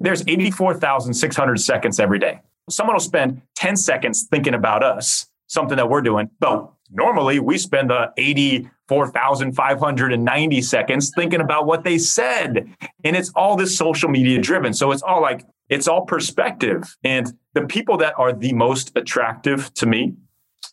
there's 0.00 0.22
84,600 0.26 1.60
seconds 1.60 2.00
every 2.00 2.18
day. 2.18 2.40
Someone 2.70 2.94
will 2.94 3.00
spend 3.00 3.42
10 3.56 3.76
seconds 3.76 4.26
thinking 4.30 4.54
about 4.54 4.82
us, 4.82 5.26
something 5.46 5.76
that 5.76 5.88
we're 5.90 6.00
doing. 6.00 6.30
But 6.40 6.70
normally 6.90 7.38
we 7.38 7.58
spend 7.58 7.90
the 7.90 8.12
80 8.16 8.70
4,590 8.88 10.62
seconds 10.62 11.10
thinking 11.14 11.40
about 11.40 11.66
what 11.66 11.84
they 11.84 11.98
said. 11.98 12.68
And 13.04 13.16
it's 13.16 13.30
all 13.34 13.56
this 13.56 13.76
social 13.76 14.08
media 14.08 14.40
driven. 14.40 14.72
So 14.72 14.92
it's 14.92 15.02
all 15.02 15.20
like, 15.20 15.44
it's 15.68 15.88
all 15.88 16.04
perspective. 16.06 16.96
And 17.02 17.32
the 17.54 17.62
people 17.62 17.96
that 17.98 18.14
are 18.16 18.32
the 18.32 18.52
most 18.52 18.92
attractive 18.96 19.72
to 19.74 19.86
me 19.86 20.14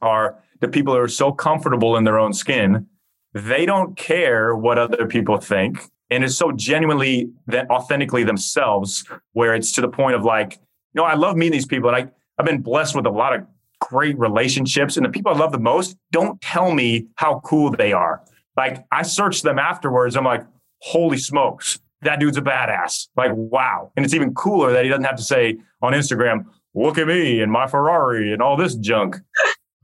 are 0.01 0.37
the 0.59 0.67
people 0.67 0.93
that 0.93 0.99
are 0.99 1.07
so 1.07 1.31
comfortable 1.31 1.97
in 1.97 2.03
their 2.03 2.19
own 2.19 2.33
skin. 2.33 2.87
They 3.33 3.65
don't 3.65 3.97
care 3.97 4.55
what 4.55 4.77
other 4.77 5.07
people 5.07 5.37
think. 5.37 5.79
And 6.09 6.23
it's 6.23 6.35
so 6.35 6.51
genuinely 6.51 7.31
that 7.47 7.69
authentically 7.71 8.23
themselves, 8.23 9.03
where 9.31 9.55
it's 9.55 9.71
to 9.73 9.81
the 9.81 9.87
point 9.87 10.15
of 10.15 10.23
like, 10.23 10.53
you 10.93 11.01
know, 11.01 11.05
I 11.05 11.15
love 11.15 11.35
meeting 11.35 11.53
these 11.53 11.65
people. 11.65 11.89
And 11.89 11.97
I, 11.97 12.11
I've 12.37 12.45
been 12.45 12.61
blessed 12.61 12.95
with 12.95 13.07
a 13.07 13.09
lot 13.09 13.33
of 13.33 13.47
great 13.89 14.17
relationships 14.17 14.97
and 14.97 15.05
the 15.05 15.09
people 15.09 15.31
I 15.33 15.37
love 15.37 15.51
the 15.51 15.59
most 15.59 15.97
don't 16.11 16.39
tell 16.41 16.71
me 16.73 17.07
how 17.15 17.41
cool 17.43 17.71
they 17.71 17.93
are. 17.93 18.23
Like 18.55 18.85
I 18.91 19.03
search 19.03 19.41
them 19.41 19.59
afterwards. 19.59 20.15
I'm 20.15 20.25
like, 20.25 20.45
holy 20.81 21.17
smokes, 21.17 21.79
that 22.01 22.19
dude's 22.19 22.37
a 22.37 22.41
badass. 22.41 23.07
Like, 23.15 23.31
wow. 23.33 23.91
And 23.95 24.05
it's 24.05 24.13
even 24.13 24.33
cooler 24.33 24.71
that 24.73 24.83
he 24.83 24.89
doesn't 24.89 25.05
have 25.05 25.15
to 25.17 25.23
say 25.23 25.57
on 25.81 25.93
Instagram, 25.93 26.45
look 26.73 26.97
at 26.97 27.07
me 27.07 27.41
and 27.41 27.51
my 27.51 27.67
Ferrari 27.67 28.33
and 28.33 28.41
all 28.41 28.57
this 28.57 28.75
junk. 28.75 29.17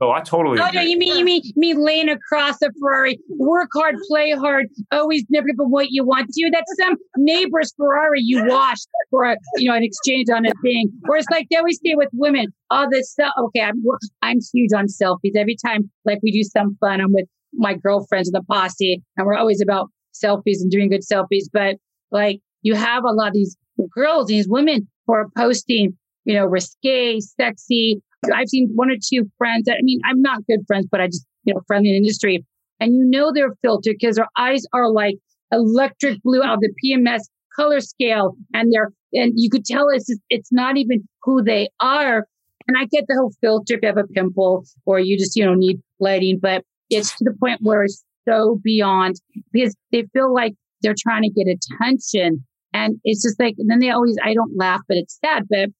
Oh, 0.02 0.12
I 0.12 0.20
totally. 0.20 0.58
Oh 0.58 0.68
no, 0.72 0.80
you 0.80 0.96
mean 0.96 1.18
you 1.18 1.24
mean 1.24 1.42
me 1.56 1.74
laying 1.74 2.08
across 2.08 2.62
a 2.62 2.70
Ferrari? 2.80 3.18
Work 3.28 3.68
hard, 3.74 3.96
play 4.08 4.30
hard, 4.30 4.68
always 4.90 5.24
never 5.28 5.48
give 5.48 5.56
what 5.58 5.90
you 5.90 6.04
want. 6.04 6.30
Dude, 6.32 6.54
that's 6.54 6.74
some 6.80 6.96
neighbor's 7.18 7.74
Ferrari 7.76 8.20
you 8.22 8.42
washed 8.46 8.88
for 9.10 9.24
a 9.24 9.36
you 9.56 9.68
know 9.68 9.76
an 9.76 9.82
exchange 9.82 10.28
on 10.30 10.46
a 10.46 10.52
thing. 10.62 10.90
Or 11.06 11.16
it's 11.16 11.26
like 11.30 11.48
they 11.50 11.56
always 11.58 11.78
say 11.84 11.94
with 11.96 12.08
women, 12.14 12.46
all 12.70 12.88
this 12.90 13.10
stuff. 13.10 13.34
Okay, 13.38 13.60
I'm 13.60 13.82
I'm 14.22 14.38
huge 14.54 14.72
on 14.72 14.86
selfies. 14.86 15.36
Every 15.36 15.56
time 15.62 15.90
like 16.06 16.20
we 16.22 16.32
do 16.32 16.44
some 16.44 16.78
fun, 16.80 17.02
I'm 17.02 17.12
with 17.12 17.26
my 17.52 17.74
girlfriends 17.74 18.28
in 18.28 18.32
the 18.32 18.42
posse, 18.42 19.02
and 19.18 19.26
we're 19.26 19.36
always 19.36 19.60
about 19.60 19.90
selfies 20.14 20.62
and 20.62 20.70
doing 20.70 20.88
good 20.88 21.02
selfies. 21.02 21.44
But 21.52 21.76
like 22.10 22.40
you 22.62 22.74
have 22.74 23.04
a 23.04 23.12
lot 23.12 23.28
of 23.28 23.34
these 23.34 23.54
girls, 23.94 24.28
these 24.28 24.48
women 24.48 24.88
who 25.06 25.12
are 25.12 25.28
posting, 25.36 25.96
you 26.24 26.34
know, 26.34 26.46
risque, 26.46 27.20
sexy, 27.20 28.02
I've 28.24 28.48
seen 28.48 28.70
one 28.74 28.90
or 28.90 28.96
two 28.96 29.30
friends 29.38 29.64
that, 29.66 29.76
I 29.78 29.82
mean, 29.82 30.00
I'm 30.04 30.20
not 30.20 30.46
good 30.46 30.60
friends, 30.66 30.86
but 30.90 31.00
I 31.00 31.06
just, 31.06 31.26
you 31.44 31.54
know, 31.54 31.60
friendly 31.66 31.90
in 31.90 31.94
the 31.94 31.98
industry. 31.98 32.44
And 32.78 32.94
you 32.94 33.04
know 33.04 33.32
they're 33.32 33.54
filtered 33.62 33.96
because 33.98 34.16
their 34.16 34.28
eyes 34.38 34.64
are 34.72 34.90
like 34.90 35.16
electric 35.52 36.22
blue 36.22 36.42
out 36.42 36.54
of 36.54 36.60
the 36.60 36.72
PMS 36.84 37.22
color 37.54 37.80
scale. 37.80 38.36
And 38.54 38.72
they're, 38.72 38.92
and 39.12 39.32
you 39.36 39.50
could 39.50 39.64
tell 39.64 39.88
it's, 39.88 40.12
it's 40.28 40.52
not 40.52 40.76
even 40.76 41.06
who 41.22 41.42
they 41.42 41.68
are. 41.80 42.26
And 42.68 42.76
I 42.76 42.84
get 42.86 43.06
the 43.08 43.16
whole 43.16 43.32
filter 43.40 43.74
if 43.74 43.80
you 43.82 43.88
have 43.88 43.96
a 43.96 44.06
pimple 44.06 44.64
or 44.86 45.00
you 45.00 45.18
just, 45.18 45.36
you 45.36 45.44
know, 45.44 45.54
need 45.54 45.80
lighting, 45.98 46.38
but 46.40 46.62
it's 46.88 47.16
to 47.16 47.24
the 47.24 47.34
point 47.38 47.60
where 47.62 47.84
it's 47.84 48.04
so 48.28 48.60
beyond 48.62 49.16
because 49.52 49.74
they 49.92 50.04
feel 50.12 50.32
like 50.32 50.54
they're 50.82 50.94
trying 50.98 51.22
to 51.22 51.30
get 51.30 51.46
attention. 51.48 52.44
And 52.72 53.00
it's 53.04 53.22
just 53.22 53.40
like, 53.40 53.54
and 53.58 53.68
then 53.68 53.80
they 53.80 53.90
always, 53.90 54.16
I 54.22 54.34
don't 54.34 54.56
laugh, 54.56 54.80
but 54.86 54.98
it's 54.98 55.18
sad, 55.24 55.46
but 55.50 55.70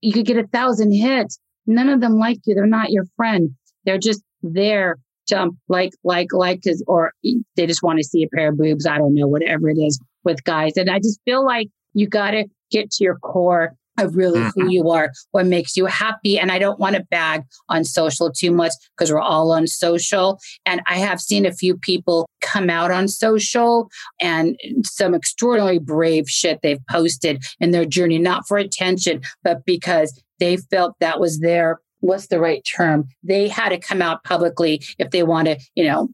you 0.00 0.12
could 0.12 0.26
get 0.26 0.36
a 0.36 0.46
thousand 0.46 0.92
hits 0.92 1.38
None 1.66 1.88
of 1.88 2.00
them 2.00 2.14
like 2.14 2.38
you. 2.44 2.54
They're 2.54 2.66
not 2.66 2.90
your 2.90 3.04
friend. 3.16 3.50
They're 3.84 3.98
just 3.98 4.22
there 4.42 4.98
to 5.28 5.50
like, 5.68 5.92
like, 6.04 6.32
like, 6.32 6.62
cause, 6.62 6.82
or 6.86 7.12
they 7.56 7.66
just 7.66 7.82
want 7.82 7.98
to 7.98 8.04
see 8.04 8.22
a 8.22 8.28
pair 8.34 8.50
of 8.50 8.58
boobs. 8.58 8.86
I 8.86 8.98
don't 8.98 9.14
know, 9.14 9.28
whatever 9.28 9.68
it 9.70 9.78
is 9.78 10.00
with 10.24 10.42
guys. 10.44 10.72
And 10.76 10.90
I 10.90 10.98
just 10.98 11.20
feel 11.24 11.44
like 11.44 11.68
you 11.94 12.08
got 12.08 12.32
to 12.32 12.44
get 12.70 12.90
to 12.92 13.04
your 13.04 13.18
core 13.18 13.74
of 13.98 14.16
really 14.16 14.40
mm-hmm. 14.40 14.60
who 14.60 14.70
you 14.70 14.88
are, 14.90 15.12
what 15.32 15.46
makes 15.46 15.76
you 15.76 15.86
happy. 15.86 16.38
And 16.38 16.50
I 16.50 16.58
don't 16.58 16.80
want 16.80 16.96
to 16.96 17.04
bag 17.10 17.42
on 17.68 17.84
social 17.84 18.32
too 18.32 18.50
much 18.50 18.72
because 18.96 19.12
we're 19.12 19.20
all 19.20 19.52
on 19.52 19.66
social. 19.66 20.38
And 20.64 20.80
I 20.86 20.96
have 20.96 21.20
seen 21.20 21.44
a 21.44 21.52
few 21.52 21.76
people 21.76 22.28
come 22.40 22.70
out 22.70 22.90
on 22.90 23.06
social 23.08 23.88
and 24.20 24.56
some 24.84 25.14
extraordinarily 25.14 25.78
brave 25.78 26.28
shit 26.28 26.60
they've 26.62 26.84
posted 26.88 27.44
in 27.60 27.70
their 27.70 27.84
journey, 27.84 28.18
not 28.18 28.48
for 28.48 28.56
attention, 28.56 29.20
but 29.44 29.64
because 29.66 30.18
they 30.42 30.56
felt 30.56 30.96
that 30.98 31.20
was 31.20 31.38
their 31.38 31.80
what's 32.00 32.26
the 32.26 32.40
right 32.40 32.64
term. 32.64 33.06
They 33.22 33.46
had 33.46 33.68
to 33.68 33.78
come 33.78 34.02
out 34.02 34.24
publicly 34.24 34.82
if 34.98 35.10
they 35.10 35.22
want 35.22 35.46
to 35.46 35.58
you 35.76 35.84
know 35.84 36.08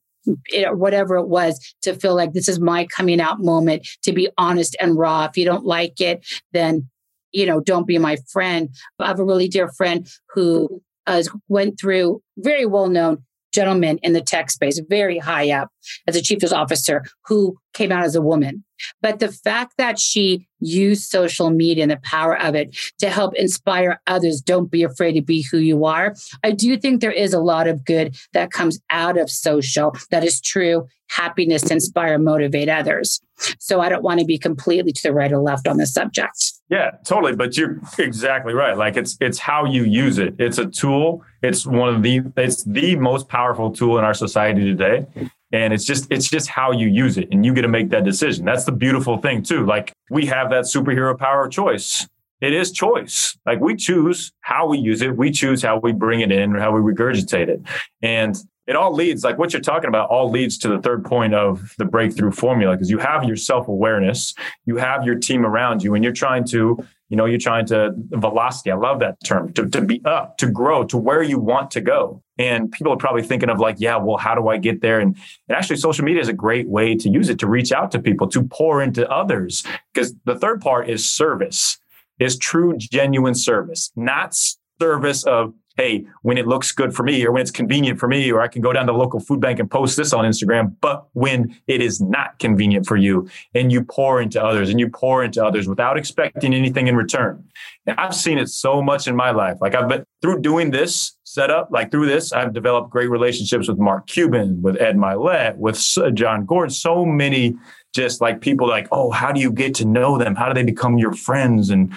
it, 0.48 0.76
whatever 0.76 1.16
it 1.16 1.28
was 1.28 1.74
to 1.80 1.94
feel 1.94 2.14
like 2.14 2.34
this 2.34 2.46
is 2.46 2.60
my 2.60 2.84
coming 2.84 3.22
out 3.22 3.40
moment 3.40 3.88
to 4.02 4.12
be 4.12 4.28
honest 4.36 4.76
and 4.80 4.98
raw. 4.98 5.24
If 5.24 5.38
you 5.38 5.46
don't 5.46 5.64
like 5.64 5.98
it 6.00 6.26
then 6.52 6.90
you 7.32 7.46
know 7.46 7.60
don't 7.60 7.86
be 7.86 7.96
my 7.96 8.18
friend. 8.30 8.68
I 8.98 9.06
have 9.06 9.18
a 9.18 9.24
really 9.24 9.48
dear 9.48 9.68
friend 9.68 10.06
who 10.34 10.82
uh, 11.06 11.22
went 11.48 11.80
through 11.80 12.22
very 12.36 12.66
well 12.66 12.88
known 12.88 13.24
gentleman 13.54 13.98
in 14.02 14.12
the 14.12 14.20
tech 14.20 14.50
space, 14.50 14.78
very 14.90 15.18
high 15.18 15.50
up 15.50 15.70
as 16.06 16.16
a 16.16 16.22
chief 16.22 16.42
of 16.42 16.52
officer, 16.52 17.04
who 17.26 17.56
came 17.72 17.92
out 17.92 18.04
as 18.04 18.14
a 18.14 18.22
woman. 18.22 18.64
But 19.02 19.18
the 19.18 19.32
fact 19.32 19.74
that 19.78 19.98
she 19.98 20.46
used 20.60 21.10
social 21.10 21.50
media 21.50 21.82
and 21.82 21.90
the 21.90 22.00
power 22.02 22.38
of 22.38 22.54
it 22.54 22.76
to 22.98 23.10
help 23.10 23.34
inspire 23.34 24.00
others, 24.06 24.40
don't 24.40 24.70
be 24.70 24.82
afraid 24.82 25.12
to 25.12 25.22
be 25.22 25.44
who 25.50 25.58
you 25.58 25.84
are. 25.84 26.14
I 26.44 26.52
do 26.52 26.76
think 26.76 27.00
there 27.00 27.12
is 27.12 27.32
a 27.32 27.40
lot 27.40 27.66
of 27.66 27.84
good 27.84 28.16
that 28.32 28.50
comes 28.50 28.80
out 28.90 29.18
of 29.18 29.30
social 29.30 29.96
that 30.10 30.24
is 30.24 30.40
true 30.40 30.86
happiness, 31.10 31.70
inspire, 31.70 32.18
motivate 32.18 32.68
others. 32.68 33.20
So 33.58 33.80
I 33.80 33.88
don't 33.88 34.02
want 34.02 34.20
to 34.20 34.26
be 34.26 34.38
completely 34.38 34.92
to 34.92 35.02
the 35.02 35.12
right 35.12 35.32
or 35.32 35.38
left 35.38 35.66
on 35.66 35.78
this 35.78 35.92
subject. 35.92 36.52
Yeah, 36.70 36.90
totally. 37.04 37.34
But 37.34 37.56
you're 37.56 37.80
exactly 37.98 38.54
right. 38.54 38.76
Like 38.76 38.96
it's 38.96 39.16
it's 39.20 39.38
how 39.38 39.64
you 39.64 39.84
use 39.84 40.18
it. 40.18 40.34
It's 40.38 40.58
a 40.58 40.66
tool. 40.66 41.24
It's 41.42 41.66
one 41.66 41.94
of 41.94 42.02
the 42.02 42.20
it's 42.36 42.64
the 42.64 42.96
most 42.96 43.28
powerful 43.28 43.70
tool 43.70 43.98
in 43.98 44.04
our 44.04 44.14
society 44.14 44.64
today. 44.64 45.06
And 45.52 45.72
it's 45.72 45.84
just 45.84 46.10
it's 46.10 46.28
just 46.28 46.48
how 46.48 46.72
you 46.72 46.88
use 46.88 47.16
it. 47.16 47.28
And 47.32 47.44
you 47.44 47.54
get 47.54 47.62
to 47.62 47.68
make 47.68 47.90
that 47.90 48.04
decision. 48.04 48.44
That's 48.44 48.64
the 48.64 48.72
beautiful 48.72 49.18
thing 49.18 49.42
too. 49.42 49.64
Like 49.64 49.92
we 50.10 50.26
have 50.26 50.50
that 50.50 50.64
superhero 50.64 51.18
power 51.18 51.46
of 51.46 51.50
choice. 51.50 52.06
It 52.40 52.52
is 52.52 52.70
choice. 52.70 53.36
Like 53.46 53.60
we 53.60 53.74
choose 53.74 54.30
how 54.40 54.68
we 54.68 54.78
use 54.78 55.02
it. 55.02 55.16
We 55.16 55.30
choose 55.30 55.62
how 55.62 55.78
we 55.78 55.92
bring 55.92 56.20
it 56.20 56.30
in 56.30 56.54
or 56.54 56.60
how 56.60 56.72
we 56.72 56.92
regurgitate 56.92 57.48
it. 57.48 57.62
And 58.02 58.36
it 58.68 58.76
all 58.76 58.92
leads, 58.94 59.24
like 59.24 59.38
what 59.38 59.54
you're 59.54 59.62
talking 59.62 59.88
about, 59.88 60.10
all 60.10 60.30
leads 60.30 60.58
to 60.58 60.68
the 60.68 60.78
third 60.78 61.02
point 61.02 61.34
of 61.34 61.74
the 61.78 61.86
breakthrough 61.86 62.30
formula 62.30 62.74
because 62.74 62.90
you 62.90 62.98
have 62.98 63.24
your 63.24 63.34
self 63.34 63.66
awareness, 63.66 64.34
you 64.66 64.76
have 64.76 65.04
your 65.04 65.14
team 65.14 65.46
around 65.46 65.82
you, 65.82 65.94
and 65.94 66.04
you're 66.04 66.12
trying 66.12 66.44
to, 66.48 66.84
you 67.08 67.16
know, 67.16 67.24
you're 67.24 67.38
trying 67.38 67.66
to 67.66 67.92
velocity. 67.96 68.70
I 68.70 68.76
love 68.76 69.00
that 69.00 69.16
term 69.24 69.52
to, 69.54 69.68
to 69.68 69.80
be 69.80 70.02
up, 70.04 70.36
to 70.38 70.50
grow 70.50 70.84
to 70.84 70.96
where 70.96 71.22
you 71.22 71.38
want 71.38 71.70
to 71.72 71.80
go. 71.80 72.22
And 72.38 72.70
people 72.70 72.92
are 72.92 72.96
probably 72.96 73.22
thinking 73.22 73.48
of 73.48 73.58
like, 73.58 73.76
yeah, 73.78 73.96
well, 73.96 74.18
how 74.18 74.34
do 74.34 74.48
I 74.48 74.58
get 74.58 74.80
there? 74.80 75.00
And, 75.00 75.16
and 75.48 75.56
actually, 75.56 75.76
social 75.76 76.04
media 76.04 76.20
is 76.20 76.28
a 76.28 76.34
great 76.34 76.68
way 76.68 76.94
to 76.94 77.08
use 77.08 77.28
it 77.28 77.38
to 77.40 77.46
reach 77.46 77.72
out 77.72 77.90
to 77.92 77.98
people, 77.98 78.28
to 78.28 78.42
pour 78.42 78.82
into 78.82 79.08
others. 79.10 79.64
Because 79.92 80.14
the 80.24 80.36
third 80.36 80.60
part 80.60 80.88
is 80.88 81.10
service, 81.10 81.78
is 82.18 82.36
true, 82.36 82.76
genuine 82.76 83.34
service, 83.34 83.90
not 83.96 84.36
service 84.80 85.24
of 85.24 85.54
hey, 85.78 86.04
when 86.22 86.36
it 86.36 86.46
looks 86.46 86.72
good 86.72 86.92
for 86.92 87.04
me 87.04 87.24
or 87.24 87.30
when 87.30 87.40
it's 87.40 87.52
convenient 87.52 88.00
for 88.00 88.08
me, 88.08 88.30
or 88.32 88.40
I 88.40 88.48
can 88.48 88.60
go 88.60 88.72
down 88.72 88.86
to 88.88 88.92
the 88.92 88.98
local 88.98 89.20
food 89.20 89.40
bank 89.40 89.60
and 89.60 89.70
post 89.70 89.96
this 89.96 90.12
on 90.12 90.24
Instagram. 90.24 90.74
But 90.80 91.06
when 91.12 91.56
it 91.68 91.80
is 91.80 92.00
not 92.00 92.38
convenient 92.40 92.84
for 92.84 92.96
you 92.96 93.30
and 93.54 93.70
you 93.70 93.84
pour 93.84 94.20
into 94.20 94.44
others 94.44 94.70
and 94.70 94.80
you 94.80 94.88
pour 94.88 95.22
into 95.22 95.42
others 95.42 95.68
without 95.68 95.96
expecting 95.96 96.52
anything 96.52 96.88
in 96.88 96.96
return. 96.96 97.44
And 97.86 97.98
I've 97.98 98.14
seen 98.14 98.38
it 98.38 98.48
so 98.48 98.82
much 98.82 99.06
in 99.06 99.14
my 99.14 99.30
life. 99.30 99.58
Like 99.60 99.76
I've 99.76 99.88
been 99.88 100.04
through 100.20 100.40
doing 100.40 100.72
this 100.72 101.16
setup, 101.22 101.70
like 101.70 101.92
through 101.92 102.06
this, 102.06 102.32
I've 102.32 102.52
developed 102.52 102.90
great 102.90 103.08
relationships 103.08 103.68
with 103.68 103.78
Mark 103.78 104.08
Cuban, 104.08 104.60
with 104.60 104.80
Ed 104.80 104.96
Mylett, 104.96 105.56
with 105.58 105.80
uh, 105.96 106.10
Jon 106.10 106.44
Gordon, 106.44 106.70
so 106.70 107.04
many 107.04 107.56
just 107.94 108.20
like 108.20 108.40
people 108.40 108.68
like, 108.68 108.88
oh, 108.92 109.10
how 109.10 109.32
do 109.32 109.40
you 109.40 109.52
get 109.52 109.74
to 109.76 109.84
know 109.84 110.18
them? 110.18 110.34
How 110.34 110.48
do 110.48 110.54
they 110.54 110.64
become 110.64 110.98
your 110.98 111.12
friends? 111.12 111.70
And 111.70 111.92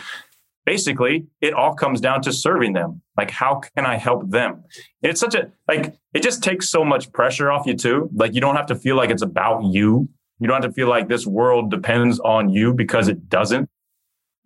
basically 0.66 1.28
it 1.42 1.54
all 1.54 1.74
comes 1.74 2.02
down 2.02 2.22
to 2.24 2.34
serving 2.34 2.74
them. 2.74 3.02
Like 3.18 3.32
how 3.32 3.56
can 3.76 3.86
i 3.86 3.98
help 3.98 4.30
them? 4.30 4.64
It's 5.02 5.20
such 5.20 5.36
a 5.36 5.52
like 5.68 5.96
it 6.14 6.24
just 6.24 6.44
takes 6.44 6.70
so 6.70 6.84
much 6.84 7.12
pressure 7.12 7.52
off 7.52 7.66
you 7.66 7.76
too. 7.76 8.10
Like 8.14 8.34
you 8.34 8.42
don't 8.42 8.56
have 8.56 8.68
to 8.68 8.76
feel 8.76 8.96
like 8.96 9.10
it's 9.10 9.22
about 9.22 9.64
you. 9.64 10.10
You 10.40 10.48
don't 10.48 10.62
have 10.62 10.72
to 10.72 10.74
feel 10.74 10.88
like 10.88 11.08
this 11.08 11.28
world 11.28 11.70
depends 11.70 12.20
on 12.20 12.50
you 12.50 12.74
because 12.74 13.08
it 13.08 13.30
doesn't. 13.30 13.70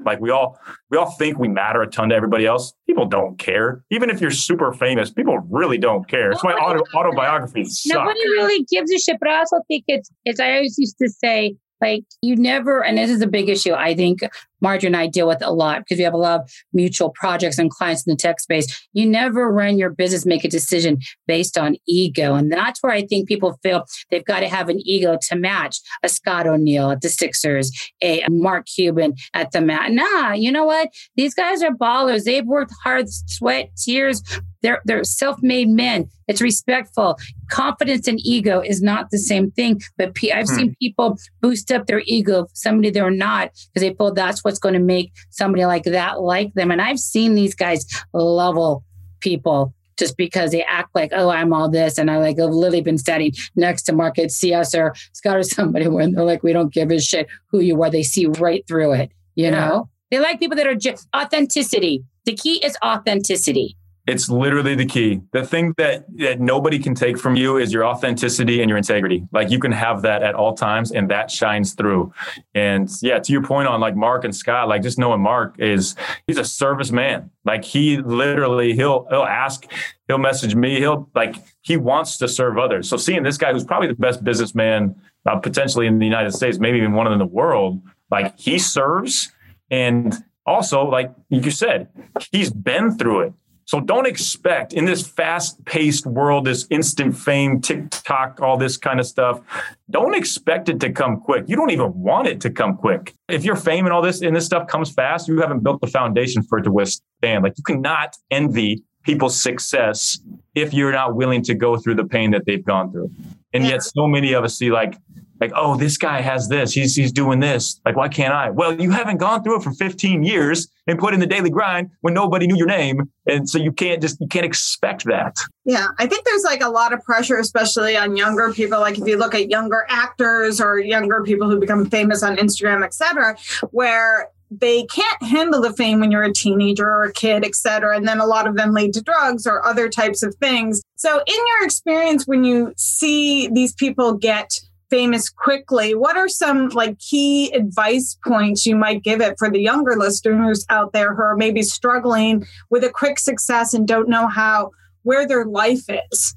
Like 0.04 0.20
we 0.20 0.30
all 0.30 0.60
we 0.90 0.98
all 0.98 1.12
think 1.12 1.40
we 1.40 1.48
matter 1.48 1.82
a 1.82 1.88
ton 1.88 2.10
to 2.10 2.16
everybody 2.16 2.46
else. 2.46 2.74
People 2.86 3.06
don't 3.06 3.40
care. 3.40 3.84
Even 3.92 4.10
if 4.10 4.20
you're 4.20 4.32
super 4.32 4.74
famous 4.74 5.10
people 5.10 5.40
really 5.50 5.78
don't 5.78 6.08
care. 6.08 6.32
It's 6.32 6.44
my 6.44 6.54
auto, 6.54 6.84
autobiography 6.94 7.66
nobody 7.86 8.20
really 8.32 8.66
gives 8.70 8.92
a 8.92 9.00
shit 9.00 9.18
but 9.20 9.30
i 9.30 9.38
also 9.38 9.58
think 9.68 9.86
it's 9.88 10.12
it's 10.26 10.40
i 10.40 10.56
always 10.56 10.78
used 10.78 10.98
to 10.98 11.10
say 11.10 11.56
like 11.82 12.06
you 12.22 12.36
never, 12.36 12.84
and 12.84 12.98
this 12.98 13.10
is 13.12 13.22
a 13.22 13.28
big 13.28 13.50
issue. 13.50 13.74
I 13.74 13.96
think 13.96 14.22
Marjorie 14.62 14.88
and 14.88 14.98
I 14.98 15.08
deal 15.08 15.28
with 15.28 15.44
a 15.44 15.52
lot 15.52 15.80
because 15.80 15.98
we 15.98 16.04
have 16.04 16.14
a 16.14 16.18
lot 16.18 16.42
of 16.42 16.52
mutual 16.74 17.10
projects 17.10 17.58
and 17.58 17.70
clients 17.70 18.06
in 18.06 18.12
the 18.12 18.18
tech 18.18 18.40
space. 18.40 18.88
You 18.94 19.06
never 19.06 19.52
run 19.52 19.78
your 19.78 19.90
business, 19.90 20.26
make 20.26 20.44
a 20.44 20.50
decision 20.50 21.00
based 21.28 21.58
on 21.58 21.76
ego. 21.88 22.36
And 22.36 22.52
that's 22.52 22.82
where 22.82 22.92
I 22.92 23.06
think 23.06 23.28
people 23.28 23.60
feel 23.64 23.86
they've 24.12 24.26
got 24.26 24.42
to 24.42 24.48
have 24.48 24.70
an 24.70 24.80
ego 24.86 25.18
to 25.30 25.36
match 25.36 25.78
a 26.04 26.10
Scott 26.10 26.48
O'Neill 26.48 26.92
at 26.92 27.02
the 27.02 27.10
Sixers, 27.10 27.72
a 28.02 28.24
Mark 28.30 28.68
Cuban 28.68 29.16
at 29.34 29.52
the 29.52 29.60
Mavs. 29.60 29.92
Nah, 29.92 30.34
you 30.34 30.52
know 30.52 30.66
what? 30.66 30.90
These 31.16 31.34
guys 31.34 31.62
are 31.64 31.72
ballers. 31.72 32.24
They've 32.24 32.46
worked 32.46 32.74
hard, 32.84 33.08
sweat, 33.10 33.72
tears, 33.78 34.22
they're, 34.66 34.82
they're 34.84 35.04
self-made 35.04 35.70
men. 35.70 36.10
It's 36.28 36.42
respectful. 36.42 37.20
Confidence 37.52 38.08
and 38.08 38.20
ego 38.24 38.62
is 38.62 38.82
not 38.82 39.12
the 39.12 39.20
same 39.20 39.52
thing. 39.52 39.80
But 39.96 40.14
i 40.24 40.40
I've 40.40 40.48
hmm. 40.48 40.56
seen 40.56 40.76
people 40.82 41.20
boost 41.40 41.72
up 41.72 41.86
their 41.86 42.02
ego, 42.06 42.48
somebody 42.54 42.90
they're 42.90 43.12
not, 43.12 43.52
because 43.52 43.88
they 43.88 43.94
feel 43.94 44.12
that's 44.12 44.44
what's 44.56 44.60
going 44.62 44.74
to 44.74 44.80
make 44.80 45.12
somebody 45.32 45.66
like 45.66 45.84
that 45.84 46.22
like 46.22 46.54
them. 46.54 46.72
And 46.72 46.82
I've 46.82 47.00
seen 47.00 47.36
these 47.36 47.54
guys 47.54 47.86
level 48.14 48.84
people 49.20 49.74
just 49.98 50.16
because 50.16 50.52
they 50.52 50.64
act 50.64 50.90
like, 50.96 51.12
oh, 51.14 51.30
I'm 51.30 51.52
all 51.54 51.70
this. 51.70 51.98
And 51.98 52.10
I 52.10 52.18
like 52.18 52.38
have 52.38 52.50
literally 52.50 52.82
been 52.82 52.98
standing 52.98 53.34
next 53.56 53.84
to 53.84 53.94
Market 53.94 54.32
CS 54.32 54.74
or 54.74 54.94
Scott 55.14 55.38
or 55.38 55.44
somebody 55.44 55.88
when 55.88 56.14
they're 56.14 56.24
like, 56.24 56.44
we 56.44 56.54
don't 56.54 56.74
give 56.74 56.92
a 56.92 57.00
shit 57.00 57.28
who 57.48 57.60
you 57.60 57.82
are. 57.84 57.90
They 57.90 58.04
see 58.04 58.28
right 58.28 58.66
through 58.68 58.94
it, 58.94 59.12
you 59.36 59.46
yeah. 59.46 59.52
know? 59.52 59.90
They 60.12 60.20
like 60.20 60.40
people 60.40 60.56
that 60.56 60.68
are 60.68 60.76
just 60.76 61.08
authenticity. 61.16 62.06
The 62.26 62.36
key 62.36 62.64
is 62.64 62.78
authenticity. 62.84 63.76
It's 64.08 64.30
literally 64.30 64.76
the 64.76 64.86
key. 64.86 65.22
The 65.32 65.44
thing 65.44 65.74
that, 65.78 66.06
that 66.18 66.40
nobody 66.40 66.78
can 66.78 66.94
take 66.94 67.18
from 67.18 67.36
you 67.36 67.58
is 67.58 67.74
your 67.74 67.84
authenticity 67.86 68.62
and 68.62 68.70
your 68.70 68.78
integrity. 68.78 69.28
Like 69.32 69.50
you 69.50 69.58
can 69.58 69.72
have 69.72 70.04
that 70.04 70.22
at 70.22 70.36
all 70.36 70.54
times 70.54 70.92
and 70.92 71.10
that 71.10 71.32
shines 71.32 71.74
through. 71.74 72.14
And 72.54 72.88
yeah, 73.02 73.18
to 73.18 73.32
your 73.32 73.42
point 73.42 73.68
on 73.68 73.80
like 73.80 73.96
Mark 73.96 74.24
and 74.24 74.36
Scott, 74.36 74.68
like 74.68 74.84
just 74.84 75.00
knowing 75.00 75.22
Mark 75.22 75.56
is 75.58 75.96
he's 76.28 76.38
a 76.38 76.46
service 76.46 76.92
man. 76.92 77.32
Like 77.46 77.64
he 77.64 77.98
literally 77.98 78.74
he'll 78.74 79.08
he'll 79.10 79.24
ask, 79.24 79.66
he'll 80.08 80.20
message 80.20 80.54
me, 80.54 80.80
he'll 80.80 81.10
like 81.16 81.38
he 81.62 81.76
wants 81.76 82.18
to 82.20 82.28
serve 82.28 82.60
others. 82.60 82.88
So 82.88 82.98
seeing 82.98 83.24
this 83.24 83.40
guy 83.40 83.54
who's 83.54 83.66
probably 83.66 83.88
the 83.88 83.96
best 83.96 84.24
businessman 84.24 84.96
uh, 85.26 85.38
potentially 85.38 85.88
in 85.88 85.98
the 85.98 86.06
United 86.06 86.32
States, 86.32 86.60
maybe 86.60 86.78
even 86.78 86.94
one 86.94 87.12
in 87.12 87.18
the 87.18 87.26
world, 87.26 87.82
like 88.12 88.38
he 88.38 88.60
serves 88.60 89.32
and 89.72 90.14
also 90.46 90.86
like 90.86 91.12
you 91.30 91.50
said, 91.50 91.88
he's 92.32 92.52
been 92.52 92.96
through 93.00 93.22
it 93.22 93.34
so 93.66 93.80
don't 93.80 94.06
expect 94.06 94.74
in 94.74 94.86
this 94.86 95.06
fast 95.06 95.64
paced 95.66 96.06
world, 96.06 96.46
this 96.46 96.68
instant 96.70 97.18
fame, 97.18 97.62
TikTok, 97.62 98.40
all 98.40 98.58
this 98.58 98.78
kind 98.78 99.00
of 99.00 99.08
stuff, 99.08 99.42
don't 99.90 100.16
expect 100.16 100.70
it 100.70 100.80
to 100.82 100.92
come 100.92 101.20
quick. 101.20 101.46
You 101.48 101.56
don't 101.56 101.72
even 101.72 101.92
want 101.94 102.28
it 102.28 102.40
to 102.42 102.52
come 102.52 102.78
quick. 102.78 103.16
If 103.28 103.44
your 103.44 103.56
fame 103.56 103.86
and 103.86 103.94
all 103.94 104.04
this 104.04 104.22
and 104.22 104.36
this 104.36 104.46
stuff 104.46 104.68
comes 104.68 104.92
fast, 104.92 105.28
you 105.28 105.42
haven't 105.42 105.64
built 105.64 105.82
the 105.82 105.88
foundation 105.88 106.44
for 106.44 106.60
it 106.60 106.64
to 106.64 106.72
withstand. 106.72 107.44
Like 107.44 107.54
you 107.58 107.64
cannot 107.64 108.16
envy 108.30 108.84
people's 109.04 109.40
success 109.42 110.20
if 110.54 110.74
you're 110.74 110.92
not 110.92 111.16
willing 111.16 111.42
to 111.44 111.56
go 111.56 111.78
through 111.78 111.96
the 111.96 112.06
pain 112.06 112.32
that 112.32 112.46
they've 112.46 112.66
gone 112.66 112.92
through. 112.92 113.10
And 113.54 113.66
yet 113.66 113.82
so 113.82 114.08
many 114.08 114.34
of 114.34 114.44
us 114.44 114.58
see 114.58 114.72
like 114.72 114.96
like, 115.40 115.52
oh, 115.56 115.76
this 115.76 115.98
guy 115.98 116.22
has 116.22 116.48
this, 116.48 116.74
he's 116.74 116.96
he's 116.96 117.12
doing 117.12 117.40
this. 117.40 117.80
Like, 117.86 117.96
why 117.96 118.08
can't 118.08 118.34
I? 118.34 118.50
Well, 118.50 118.80
you 118.80 118.92
haven't 118.92 119.18
gone 119.18 119.44
through 119.44 119.58
it 119.58 119.64
for 119.64 119.72
15 119.74 120.24
years 120.24 120.68
and 120.88 120.98
put 120.98 121.14
in 121.14 121.20
the 121.20 121.28
daily 121.28 121.50
grind 121.50 121.90
when 122.02 122.14
nobody 122.14 122.48
knew 122.48 122.56
your 122.56 122.68
name. 122.68 123.10
And 123.28 123.50
so 123.50 123.58
you 123.58 123.72
can't 123.72 124.02
just 124.02 124.20
you 124.20 124.28
can't 124.28 124.46
expect 124.46 125.06
that. 125.06 125.38
Yeah. 125.66 125.88
I 126.00 126.08
think 126.08 126.26
there's 126.26 126.44
like 126.44 126.62
a 126.62 126.70
lot 126.70 126.94
of 126.94 127.04
pressure, 127.04 127.38
especially 127.38 127.98
on 127.98 128.16
younger 128.16 128.54
people. 128.54 128.80
Like 128.80 128.98
if 128.98 129.08
you 129.08 129.18
look 129.18 129.36
at 129.36 129.50
younger 129.50 129.86
actors 129.90 130.62
or 130.62 130.80
younger 130.80 131.24
people 131.24 131.50
who 131.50 131.60
become 131.60 131.90
famous 131.90 132.24
on 132.24 132.38
Instagram, 132.38 132.84
et 132.84 132.94
cetera, 132.94 133.38
where 133.72 134.30
they 134.52 134.84
can't 134.86 135.24
handle 135.24 135.62
the 135.62 135.74
fame 135.74 136.00
when 136.00 136.12
you're 136.12 136.24
a 136.24 136.34
teenager 136.34 136.88
or 136.88 137.04
a 137.04 137.14
kid, 137.14 137.44
et 137.44 137.56
cetera. 137.56 137.98
And 137.98 138.08
then 138.08 138.20
a 138.20 138.26
lot 138.26 138.48
of 138.48 138.56
them 138.56 138.74
lead 138.74 138.94
to 138.94 139.02
drugs 139.02 139.48
or 139.48 139.66
other 139.66 139.90
types 139.90 140.24
of 140.24 140.36
things. 140.36 140.82
So, 140.96 141.18
in 141.18 141.36
your 141.36 141.66
experience, 141.66 142.28
when 142.28 142.44
you 142.44 142.74
see 142.78 143.48
these 143.48 143.74
people 143.74 144.14
get 144.14 144.60
famous 144.96 145.30
quickly, 145.30 145.94
what 145.94 146.16
are 146.16 146.30
some 146.30 146.70
like 146.70 146.98
key 147.00 147.52
advice 147.52 148.18
points 148.26 148.66
you 148.66 148.78
might 148.78 149.04
give 149.04 149.20
it 149.20 149.36
for 149.38 149.52
the 149.52 149.60
younger 149.60 149.98
listeners 149.98 150.66
out 150.70 150.94
there 150.94 151.14
who 151.14 151.22
are 151.22 151.36
maybe 151.36 151.62
struggling 151.62 152.46
with 152.70 152.82
a 152.82 152.90
quick 152.90 153.20
success 153.20 153.74
and 153.74 153.90
don't 153.90 154.08
know 154.08 154.26
how 154.28 154.72
where 155.04 155.28
their 155.28 155.44
life 155.44 155.84
is? 155.90 156.36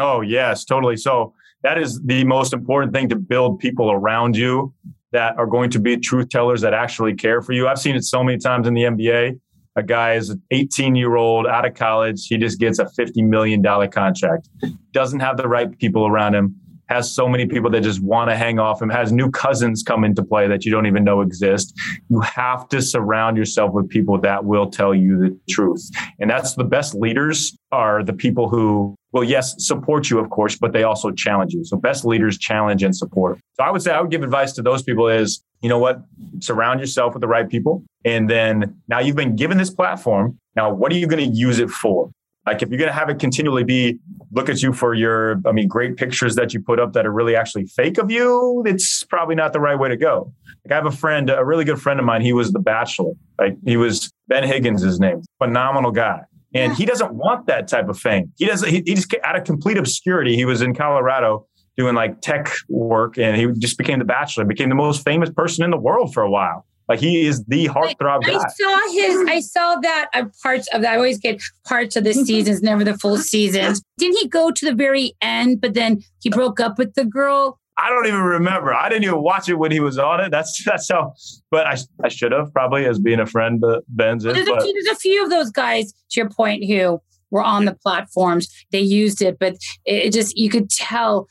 Oh, 0.00 0.22
yes, 0.22 0.64
totally. 0.64 0.96
So 0.96 1.32
that 1.62 1.78
is 1.78 2.00
the 2.04 2.24
most 2.24 2.52
important 2.52 2.92
thing 2.92 3.08
to 3.10 3.16
build 3.16 3.60
people 3.60 3.92
around 3.92 4.36
you 4.36 4.74
that 5.12 5.38
are 5.38 5.46
going 5.46 5.70
to 5.70 5.78
be 5.78 5.96
truth 5.98 6.30
tellers 6.30 6.60
that 6.62 6.74
actually 6.74 7.14
care 7.14 7.42
for 7.42 7.52
you. 7.52 7.68
I've 7.68 7.78
seen 7.78 7.94
it 7.94 8.02
so 8.02 8.24
many 8.24 8.38
times 8.38 8.66
in 8.66 8.74
the 8.74 8.82
NBA. 8.82 9.38
A 9.76 9.82
guy 9.84 10.14
is 10.14 10.30
an 10.30 10.42
18 10.50 10.96
year 10.96 11.14
old 11.14 11.46
out 11.46 11.64
of 11.64 11.74
college. 11.74 12.26
He 12.26 12.38
just 12.38 12.58
gets 12.58 12.80
a 12.80 12.86
$50 12.86 13.24
million 13.24 13.62
contract, 13.62 14.48
doesn't 14.90 15.20
have 15.20 15.36
the 15.36 15.46
right 15.46 15.78
people 15.78 16.08
around 16.08 16.34
him 16.34 16.56
has 16.88 17.14
so 17.14 17.28
many 17.28 17.46
people 17.46 17.70
that 17.70 17.82
just 17.82 18.02
want 18.02 18.30
to 18.30 18.36
hang 18.36 18.58
off 18.58 18.80
him, 18.80 18.88
has 18.88 19.12
new 19.12 19.30
cousins 19.30 19.82
come 19.82 20.04
into 20.04 20.22
play 20.22 20.48
that 20.48 20.64
you 20.64 20.72
don't 20.72 20.86
even 20.86 21.04
know 21.04 21.20
exist. 21.20 21.74
You 22.08 22.20
have 22.20 22.68
to 22.68 22.80
surround 22.80 23.36
yourself 23.36 23.72
with 23.72 23.88
people 23.88 24.18
that 24.20 24.44
will 24.44 24.70
tell 24.70 24.94
you 24.94 25.18
the 25.18 25.38
truth. 25.50 25.88
And 26.18 26.30
that's 26.30 26.54
the 26.54 26.64
best 26.64 26.94
leaders 26.94 27.56
are 27.72 28.02
the 28.02 28.12
people 28.12 28.48
who 28.48 28.94
will, 29.12 29.24
yes, 29.24 29.54
support 29.58 30.10
you, 30.10 30.18
of 30.18 30.30
course, 30.30 30.56
but 30.56 30.72
they 30.72 30.82
also 30.82 31.10
challenge 31.10 31.52
you. 31.52 31.64
So 31.64 31.76
best 31.76 32.04
leaders 32.04 32.38
challenge 32.38 32.82
and 32.82 32.96
support. 32.96 33.38
So 33.54 33.64
I 33.64 33.70
would 33.70 33.82
say 33.82 33.92
I 33.92 34.00
would 34.00 34.10
give 34.10 34.22
advice 34.22 34.52
to 34.52 34.62
those 34.62 34.82
people 34.82 35.08
is, 35.08 35.42
you 35.60 35.68
know 35.68 35.78
what? 35.78 36.00
Surround 36.40 36.80
yourself 36.80 37.14
with 37.14 37.20
the 37.20 37.28
right 37.28 37.48
people. 37.48 37.82
And 38.04 38.30
then 38.30 38.80
now 38.88 39.00
you've 39.00 39.16
been 39.16 39.36
given 39.36 39.58
this 39.58 39.70
platform. 39.70 40.38
Now, 40.54 40.72
what 40.72 40.92
are 40.92 40.96
you 40.96 41.06
going 41.06 41.30
to 41.30 41.36
use 41.36 41.58
it 41.58 41.70
for? 41.70 42.10
Like 42.48 42.62
if 42.62 42.70
you're 42.70 42.78
going 42.78 42.88
to 42.88 42.94
have 42.94 43.10
it 43.10 43.18
continually 43.18 43.62
be 43.62 43.98
look 44.32 44.48
at 44.48 44.62
you 44.62 44.72
for 44.72 44.94
your, 44.94 45.38
I 45.44 45.52
mean, 45.52 45.68
great 45.68 45.98
pictures 45.98 46.34
that 46.36 46.54
you 46.54 46.60
put 46.60 46.80
up 46.80 46.94
that 46.94 47.04
are 47.04 47.12
really 47.12 47.36
actually 47.36 47.66
fake 47.66 47.98
of 47.98 48.10
you, 48.10 48.62
it's 48.64 49.04
probably 49.04 49.34
not 49.34 49.52
the 49.52 49.60
right 49.60 49.78
way 49.78 49.90
to 49.90 49.98
go. 49.98 50.32
Like 50.64 50.72
I 50.72 50.74
have 50.76 50.86
a 50.86 50.90
friend, 50.90 51.28
a 51.28 51.44
really 51.44 51.64
good 51.64 51.80
friend 51.80 52.00
of 52.00 52.06
mine. 52.06 52.22
He 52.22 52.32
was 52.32 52.52
the 52.52 52.58
Bachelor. 52.58 53.12
Like 53.38 53.56
he 53.66 53.76
was 53.76 54.10
Ben 54.28 54.44
Higgins, 54.44 54.82
his 54.82 54.98
name, 54.98 55.20
phenomenal 55.36 55.90
guy. 55.90 56.20
And 56.54 56.72
he 56.72 56.86
doesn't 56.86 57.12
want 57.12 57.46
that 57.48 57.68
type 57.68 57.90
of 57.90 57.98
fame. 57.98 58.32
He 58.38 58.46
doesn't. 58.46 58.66
He, 58.66 58.82
he 58.86 58.94
just 58.94 59.14
out 59.22 59.36
of 59.36 59.44
complete 59.44 59.76
obscurity. 59.76 60.34
He 60.34 60.46
was 60.46 60.62
in 60.62 60.74
Colorado 60.74 61.46
doing 61.76 61.94
like 61.94 62.22
tech 62.22 62.50
work, 62.70 63.18
and 63.18 63.36
he 63.36 63.46
just 63.58 63.76
became 63.76 63.98
the 63.98 64.06
Bachelor. 64.06 64.46
Became 64.46 64.70
the 64.70 64.74
most 64.74 65.04
famous 65.04 65.28
person 65.28 65.62
in 65.62 65.70
the 65.70 65.76
world 65.76 66.14
for 66.14 66.22
a 66.22 66.30
while 66.30 66.64
Like 66.88 67.00
he 67.00 67.26
is 67.26 67.44
the 67.44 67.66
heartthrob 67.66 68.24
I, 68.24 68.32
guy. 68.32 68.38
I 68.38 68.48
saw 68.48 68.92
his. 68.92 69.28
I 69.28 69.40
saw 69.40 69.76
that 69.76 70.08
uh, 70.14 70.24
parts 70.42 70.68
of 70.72 70.82
that. 70.82 70.94
I 70.94 70.96
always 70.96 71.18
get 71.18 71.42
parts 71.66 71.96
of 71.96 72.04
the 72.04 72.14
seasons, 72.14 72.62
never 72.62 72.82
the 72.82 72.96
full 72.96 73.18
seasons. 73.18 73.82
Didn't 73.98 74.16
he 74.18 74.28
go 74.28 74.50
to 74.50 74.64
the 74.64 74.74
very 74.74 75.14
end? 75.20 75.60
But 75.60 75.74
then 75.74 76.02
he 76.20 76.30
broke 76.30 76.60
up 76.60 76.78
with 76.78 76.94
the 76.94 77.04
girl. 77.04 77.60
I 77.76 77.90
don't 77.90 78.06
even 78.06 78.20
remember. 78.20 78.74
I 78.74 78.88
didn't 78.88 79.04
even 79.04 79.22
watch 79.22 79.48
it 79.48 79.54
when 79.54 79.70
he 79.70 79.80
was 79.80 79.98
on 79.98 80.20
it. 80.20 80.30
That's 80.30 80.64
that's 80.64 80.90
how. 80.90 81.12
But 81.50 81.66
I 81.66 81.76
I 82.02 82.08
should 82.08 82.32
have 82.32 82.52
probably 82.52 82.86
as 82.86 82.98
being 82.98 83.20
a 83.20 83.26
friend 83.26 83.60
to 83.60 83.82
Ben's. 83.88 84.24
Is, 84.24 84.34
There's 84.34 84.48
a, 84.48 84.50
but 84.50 84.62
few, 84.62 84.72
there's 84.72 84.96
a 84.96 84.98
few 84.98 85.22
of 85.22 85.30
those 85.30 85.50
guys, 85.50 85.92
to 85.92 86.20
your 86.20 86.30
point, 86.30 86.64
who 86.64 87.00
were 87.30 87.42
on 87.42 87.66
the 87.66 87.74
platforms. 87.74 88.48
They 88.72 88.80
used 88.80 89.22
it, 89.22 89.38
but 89.38 89.54
it, 89.84 90.06
it 90.06 90.12
just 90.12 90.36
you 90.36 90.50
could 90.50 90.70
tell 90.70 91.28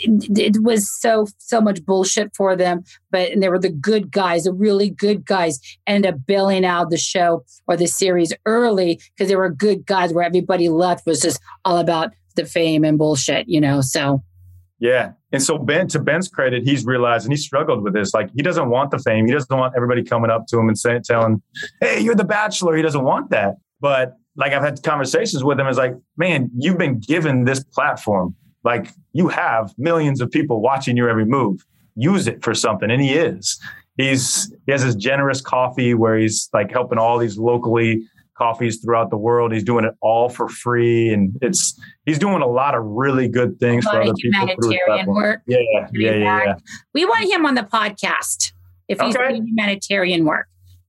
it, 0.00 0.38
it 0.56 0.62
was 0.62 0.90
so 1.00 1.26
so 1.38 1.60
much 1.60 1.84
bullshit 1.84 2.34
for 2.34 2.56
them. 2.56 2.84
But 3.10 3.32
and 3.32 3.42
they 3.42 3.48
were 3.48 3.58
the 3.58 3.70
good 3.70 4.10
guys, 4.10 4.44
the 4.44 4.52
really 4.52 4.90
good 4.90 5.24
guys, 5.24 5.60
ended 5.86 6.14
up 6.14 6.26
bailing 6.26 6.64
out 6.64 6.90
the 6.90 6.96
show 6.96 7.44
or 7.66 7.76
the 7.76 7.86
series 7.86 8.32
early 8.44 9.00
because 9.14 9.28
they 9.28 9.36
were 9.36 9.50
good 9.50 9.86
guys. 9.86 10.12
Where 10.12 10.24
everybody 10.24 10.68
left 10.68 11.06
was 11.06 11.20
just 11.20 11.40
all 11.64 11.78
about 11.78 12.12
the 12.36 12.44
fame 12.44 12.84
and 12.84 12.98
bullshit, 12.98 13.48
you 13.48 13.60
know. 13.60 13.80
So 13.80 14.22
Yeah. 14.78 15.12
And 15.32 15.42
so 15.42 15.58
Ben, 15.58 15.88
to 15.88 15.98
Ben's 15.98 16.28
credit, 16.28 16.62
he's 16.62 16.84
realized 16.84 17.24
and 17.24 17.32
he 17.32 17.36
struggled 17.36 17.82
with 17.82 17.94
this. 17.94 18.14
Like 18.14 18.30
he 18.34 18.42
doesn't 18.42 18.70
want 18.70 18.90
the 18.90 18.98
fame. 18.98 19.26
He 19.26 19.32
doesn't 19.32 19.54
want 19.54 19.74
everybody 19.76 20.02
coming 20.02 20.30
up 20.30 20.46
to 20.48 20.58
him 20.58 20.68
and 20.68 20.78
saying, 20.78 21.02
telling, 21.04 21.42
Hey, 21.80 22.00
you're 22.00 22.14
the 22.14 22.24
bachelor. 22.24 22.76
He 22.76 22.82
doesn't 22.82 23.04
want 23.04 23.30
that. 23.30 23.56
But 23.80 24.16
like 24.36 24.52
I've 24.52 24.62
had 24.62 24.82
conversations 24.82 25.42
with 25.42 25.58
him, 25.58 25.66
is 25.66 25.76
like, 25.76 25.94
man, 26.16 26.50
you've 26.56 26.78
been 26.78 27.00
given 27.00 27.44
this 27.44 27.64
platform. 27.64 28.34
Like 28.66 28.84
you 29.12 29.28
have 29.28 29.72
millions 29.78 30.20
of 30.20 30.30
people 30.30 30.60
watching 30.60 30.96
your 30.96 31.08
every 31.08 31.24
move. 31.24 31.64
Use 31.94 32.26
it 32.26 32.42
for 32.44 32.52
something. 32.54 32.90
And 32.90 33.00
he 33.00 33.14
is. 33.14 33.58
He's 33.96 34.52
he 34.66 34.72
has 34.72 34.82
his 34.82 34.94
generous 34.96 35.40
coffee 35.40 35.94
where 35.94 36.18
he's 36.18 36.50
like 36.52 36.70
helping 36.70 36.98
all 36.98 37.16
these 37.18 37.38
locally 37.38 38.02
coffees 38.36 38.78
throughout 38.82 39.08
the 39.08 39.16
world. 39.16 39.52
He's 39.52 39.64
doing 39.64 39.84
it 39.86 39.94
all 40.02 40.28
for 40.28 40.48
free. 40.48 41.10
And 41.10 41.34
it's 41.40 41.80
he's 42.04 42.18
doing 42.18 42.42
a 42.42 42.46
lot 42.46 42.74
of 42.74 42.84
really 42.84 43.28
good 43.28 43.58
things 43.58 43.84
for 43.86 44.02
other 44.02 44.12
people. 44.20 44.40
humanitarian 44.40 45.06
work. 45.06 45.40
Yeah, 45.46 45.58
yeah, 45.72 45.88
yeah, 45.92 46.44
yeah. 46.44 46.54
We 46.92 47.06
want 47.06 47.32
him 47.32 47.46
on 47.46 47.54
the 47.54 47.62
podcast 47.62 48.52
if 48.88 49.00
he's 49.00 49.16
Okay. 49.16 49.28
doing 49.28 49.46
humanitarian 49.46 50.24
work. 50.26 50.46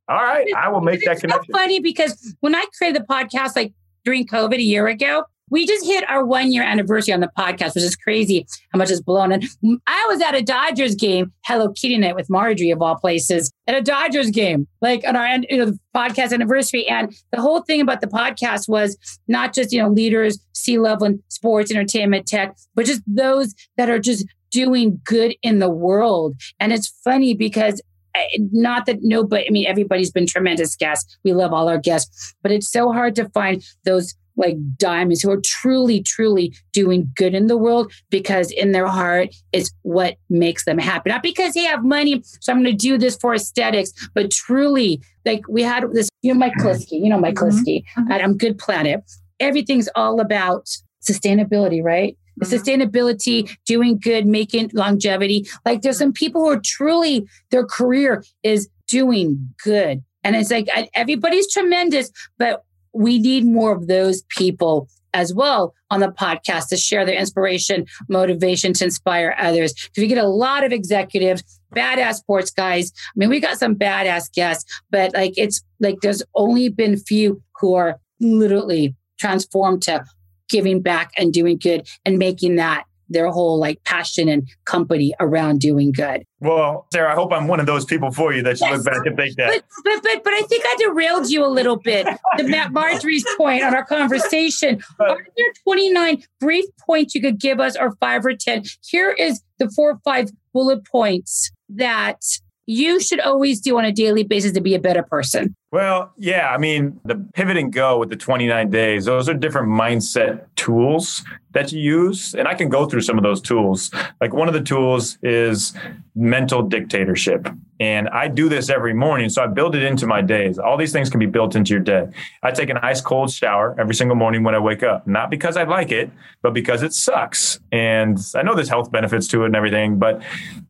All 0.09 0.17
right, 0.17 0.47
I 0.57 0.69
will 0.69 0.81
make 0.81 0.99
that 1.05 1.11
it's 1.13 1.21
so 1.21 1.27
connection. 1.27 1.53
funny 1.53 1.79
because 1.79 2.35
when 2.41 2.55
I 2.55 2.65
created 2.77 3.01
the 3.01 3.05
podcast 3.05 3.55
like 3.55 3.73
during 4.05 4.25
COVID 4.25 4.55
a 4.55 4.61
year 4.61 4.87
ago, 4.87 5.23
we 5.49 5.65
just 5.65 5.85
hit 5.85 6.09
our 6.09 6.25
one 6.25 6.51
year 6.51 6.63
anniversary 6.63 7.13
on 7.13 7.19
the 7.19 7.31
podcast, 7.37 7.75
which 7.75 7.83
is 7.83 7.95
crazy 7.95 8.45
how 8.71 8.77
much 8.77 8.91
it's 8.91 9.01
blown. 9.01 9.31
And 9.31 9.43
I 9.87 10.07
was 10.09 10.21
at 10.21 10.35
a 10.35 10.41
Dodgers 10.41 10.95
game, 10.95 11.31
Hello 11.45 11.71
Kitty 11.71 11.97
night 11.97 12.15
with 12.15 12.29
Marjorie 12.29 12.71
of 12.71 12.81
all 12.81 12.95
places, 12.95 13.51
at 13.67 13.75
a 13.75 13.81
Dodgers 13.81 14.29
game, 14.29 14.67
like 14.81 15.05
on 15.07 15.15
our 15.15 15.27
you 15.49 15.57
know 15.57 15.73
podcast 15.95 16.33
anniversary. 16.33 16.87
And 16.87 17.15
the 17.31 17.41
whole 17.41 17.61
thing 17.61 17.81
about 17.81 18.01
the 18.01 18.07
podcast 18.07 18.67
was 18.67 18.97
not 19.27 19.53
just 19.53 19.71
you 19.71 19.81
know 19.81 19.89
leaders, 19.89 20.39
C 20.53 20.77
level 20.77 21.07
in 21.07 21.23
sports, 21.29 21.71
entertainment, 21.71 22.27
tech, 22.27 22.55
but 22.75 22.85
just 22.85 23.01
those 23.07 23.53
that 23.77 23.89
are 23.89 23.99
just 23.99 24.25
doing 24.51 25.01
good 25.03 25.35
in 25.41 25.59
the 25.59 25.69
world. 25.69 26.35
And 26.59 26.71
it's 26.71 26.87
funny 27.03 27.33
because 27.33 27.81
eh, 28.15 28.25
not 28.51 28.85
that 28.85 28.99
nobody, 29.01 29.45
I 29.47 29.51
mean, 29.51 29.67
everybody's 29.67 30.11
been 30.11 30.25
tremendous 30.25 30.75
guests. 30.75 31.17
We 31.23 31.33
love 31.33 31.53
all 31.53 31.67
our 31.67 31.77
guests, 31.77 32.33
but 32.41 32.51
it's 32.51 32.71
so 32.71 32.91
hard 32.91 33.15
to 33.15 33.29
find 33.29 33.63
those 33.83 34.15
like 34.37 34.55
diamonds 34.77 35.21
who 35.21 35.31
are 35.31 35.41
truly, 35.43 36.01
truly 36.01 36.53
doing 36.71 37.11
good 37.15 37.33
in 37.33 37.47
the 37.47 37.57
world 37.57 37.91
because 38.09 38.51
in 38.51 38.71
their 38.71 38.87
heart, 38.87 39.29
it's 39.51 39.71
what 39.81 40.15
makes 40.29 40.63
them 40.65 40.77
happy. 40.77 41.09
Not 41.09 41.23
because 41.23 41.53
they 41.53 41.63
have 41.63 41.83
money, 41.83 42.21
so 42.39 42.53
I'm 42.53 42.63
going 42.63 42.71
to 42.71 42.77
do 42.77 42.97
this 42.97 43.17
for 43.17 43.33
aesthetics, 43.33 43.91
but 44.13 44.31
truly, 44.31 45.01
like 45.25 45.41
we 45.49 45.63
had 45.63 45.83
this, 45.91 46.07
you 46.21 46.33
know, 46.33 46.39
Mike 46.39 46.53
Kliskey, 46.59 46.91
you 47.03 47.09
know, 47.09 47.19
Mike 47.19 47.35
Mhm. 47.35 47.49
Kliskey 47.51 47.83
Mhm. 47.97 48.11
at 48.11 48.21
um, 48.21 48.37
Good 48.37 48.57
Planet. 48.57 49.01
Everything's 49.39 49.89
all 49.95 50.19
about 50.21 50.69
sustainability, 51.05 51.83
right? 51.83 52.15
Mhm. 52.43 52.53
sustainability, 52.55 53.49
doing 53.65 53.97
good, 53.97 54.27
making 54.27 54.69
longevity. 54.73 55.47
Like 55.65 55.81
there's 55.81 55.97
some 55.97 56.13
people 56.13 56.41
who 56.41 56.49
are 56.49 56.59
truly 56.63 57.25
their 57.49 57.65
career 57.65 58.23
is 58.43 58.69
doing 58.87 59.49
good. 59.63 60.03
And 60.23 60.35
it's 60.35 60.51
like 60.51 60.67
everybody's 60.93 61.51
tremendous, 61.51 62.11
but 62.37 62.63
we 62.97 63.19
need 63.19 63.45
more 63.45 63.71
of 63.71 63.87
those 63.87 64.23
people 64.23 64.89
as 65.13 65.33
well 65.33 65.73
on 65.89 65.99
the 65.99 66.09
podcast 66.09 66.67
to 66.69 66.77
share 66.77 67.05
their 67.05 67.17
inspiration, 67.17 67.85
motivation 68.09 68.73
to 68.73 68.83
inspire 68.83 69.35
others. 69.39 69.73
Because 69.73 70.01
we 70.01 70.07
get 70.07 70.17
a 70.17 70.27
lot 70.27 70.63
of 70.63 70.71
executives, 70.71 71.43
badass 71.75 72.15
sports 72.15 72.51
guys. 72.51 72.91
I 72.95 73.13
mean, 73.15 73.29
we 73.29 73.39
got 73.39 73.57
some 73.57 73.75
badass 73.75 74.31
guests, 74.33 74.81
but 74.91 75.13
like 75.13 75.33
it's 75.37 75.63
like 75.79 75.97
there's 76.01 76.23
only 76.35 76.69
been 76.69 76.97
few 76.97 77.41
who 77.59 77.75
are 77.75 77.99
literally 78.19 78.95
transformed 79.19 79.83
to 79.83 80.03
giving 80.49 80.81
back 80.81 81.11
and 81.17 81.33
doing 81.33 81.57
good 81.57 81.87
and 82.05 82.17
making 82.17 82.55
that 82.55 82.85
their 83.09 83.29
whole 83.29 83.59
like 83.59 83.83
passion 83.83 84.27
and 84.27 84.47
company 84.65 85.13
around 85.19 85.59
doing 85.59 85.91
good. 85.91 86.23
Well, 86.39 86.85
Sarah, 86.93 87.11
I 87.11 87.15
hope 87.15 87.31
I'm 87.33 87.47
one 87.47 87.59
of 87.59 87.65
those 87.65 87.83
people 87.85 88.11
for 88.11 88.33
you 88.33 88.43
that 88.43 88.59
you 88.59 88.67
Yes. 88.67 88.77
look 88.77 88.85
back 88.85 89.05
and 89.05 89.15
think 89.17 89.35
that. 89.37 89.47
But 89.49 89.63
but 89.83 90.03
but 90.03 90.23
but 90.23 90.33
I 90.33 90.41
think 90.43 90.63
I 90.65 90.75
derailed 90.79 91.29
you 91.29 91.45
a 91.45 91.47
little 91.47 91.77
bit 91.77 92.05
to 92.37 92.43
Matt 92.43 92.71
Marjorie's 92.73 93.25
point 93.37 93.63
on 93.63 93.73
our 93.75 93.85
conversation. 93.85 94.81
Are 94.99 95.17
there 95.37 95.53
29 95.63 96.23
brief 96.39 96.65
points 96.85 97.15
you 97.15 97.21
could 97.21 97.39
give 97.39 97.59
us 97.59 97.75
or 97.75 97.95
five 97.99 98.25
or 98.25 98.33
10? 98.35 98.63
Here 98.87 99.11
is 99.11 99.41
the 99.59 99.69
four 99.75 99.91
or 99.91 99.99
five 100.03 100.29
bullet 100.53 100.85
points 100.85 101.51
that 101.69 102.21
you 102.67 102.99
should 102.99 103.21
always 103.21 103.61
do 103.61 103.77
on 103.77 103.85
a 103.85 103.91
daily 103.91 104.23
basis 104.23 104.51
to 104.51 104.61
be 104.61 104.75
a 104.75 104.79
better 104.79 105.01
person. 105.01 105.55
Well, 105.71 106.11
yeah, 106.17 106.49
I 106.49 106.57
mean, 106.57 106.99
the 107.05 107.15
pivot 107.33 107.57
and 107.57 107.71
go 107.71 107.97
with 107.97 108.09
the 108.09 108.17
29 108.17 108.69
days, 108.69 109.05
those 109.05 109.27
are 109.29 109.33
different 109.33 109.69
mindset 109.69 110.45
tools 110.55 111.23
that 111.51 111.71
you 111.71 111.79
use. 111.79 112.35
And 112.35 112.47
I 112.47 112.53
can 112.53 112.67
go 112.67 112.85
through 112.85 113.01
some 113.01 113.17
of 113.17 113.23
those 113.23 113.41
tools. 113.41 113.89
Like 114.19 114.33
one 114.33 114.49
of 114.49 114.53
the 114.53 114.61
tools 114.61 115.17
is 115.23 115.73
mental 116.17 116.63
dictatorship. 116.63 117.47
And 117.79 118.09
I 118.09 118.27
do 118.27 118.49
this 118.49 118.69
every 118.69 118.93
morning. 118.93 119.29
So 119.29 119.43
I 119.43 119.47
build 119.47 119.75
it 119.75 119.83
into 119.83 120.07
my 120.07 120.21
days. 120.21 120.57
All 120.57 120.77
these 120.77 120.91
things 120.91 121.11
can 121.11 121.19
be 121.19 121.27
built 121.27 121.55
into 121.55 121.71
your 121.71 121.79
day. 121.79 122.07
I 122.41 122.49
take 122.49 122.69
an 122.69 122.77
ice 122.77 123.01
cold 123.01 123.31
shower 123.31 123.75
every 123.79 123.93
single 123.93 124.15
morning 124.15 124.43
when 124.43 124.55
I 124.55 124.59
wake 124.59 124.81
up, 124.81 125.05
not 125.05 125.29
because 125.29 125.57
I 125.57 125.63
like 125.63 125.91
it, 125.91 126.09
but 126.41 126.53
because 126.53 126.81
it 126.81 126.93
sucks. 126.93 127.59
And 127.71 128.17
I 128.33 128.41
know 128.41 128.55
there's 128.55 128.69
health 128.69 128.91
benefits 128.91 129.27
to 129.27 129.43
it 129.43 129.47
and 129.47 129.55
everything, 129.55 129.99
but 129.99 130.23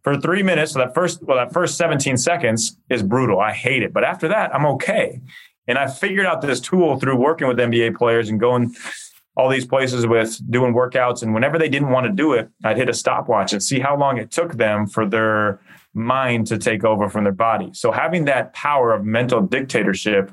for 0.04 0.20
three 0.20 0.44
minutes, 0.44 0.74
so 0.74 0.80
that 0.80 0.94
first, 0.94 1.24
well, 1.24 1.38
that 1.38 1.54
first 1.54 1.78
17 1.78 2.18
seconds 2.18 2.78
is 2.90 3.02
brutal. 3.02 3.40
I 3.40 3.54
hate 3.54 3.84
it. 3.84 3.94
But 3.94 4.04
after 4.04 4.28
that, 4.28 4.54
I'm 4.54 4.66
okay. 4.66 5.22
And 5.70 5.78
I 5.78 5.88
figured 5.88 6.26
out 6.26 6.42
this 6.42 6.60
tool 6.60 7.00
through 7.00 7.16
working 7.16 7.48
with 7.48 7.58
NBA 7.58 7.96
players 7.96 8.30
and 8.30 8.40
going 8.40 8.74
all 9.38 9.50
these 9.50 9.66
places 9.66 10.08
with 10.08 10.42
doing 10.52 10.74
workouts. 10.74 11.22
And 11.22 11.34
whenever 11.34 11.60
they 11.60 11.70
didn't 11.70 11.92
want 11.92 12.08
to 12.08 12.12
do 12.12 12.34
it, 12.34 12.50
I'd 12.64 12.76
hit 12.76 12.90
a 12.90 12.94
stopwatch 12.94 13.54
and 13.54 13.62
see 13.62 13.80
how 13.80 13.96
long 13.96 14.18
it 14.18 14.32
took 14.32 14.54
them 14.54 14.88
for 14.88 15.08
their 15.08 15.60
mind 15.94 16.48
to 16.48 16.58
take 16.58 16.84
over 16.84 17.08
from 17.08 17.24
their 17.24 17.34
body. 17.34 17.70
So 17.74 17.92
having 17.92 18.26
that 18.26 18.54
power 18.54 18.94
of 18.94 19.06
mental 19.06 19.42
dictatorship 19.42 20.32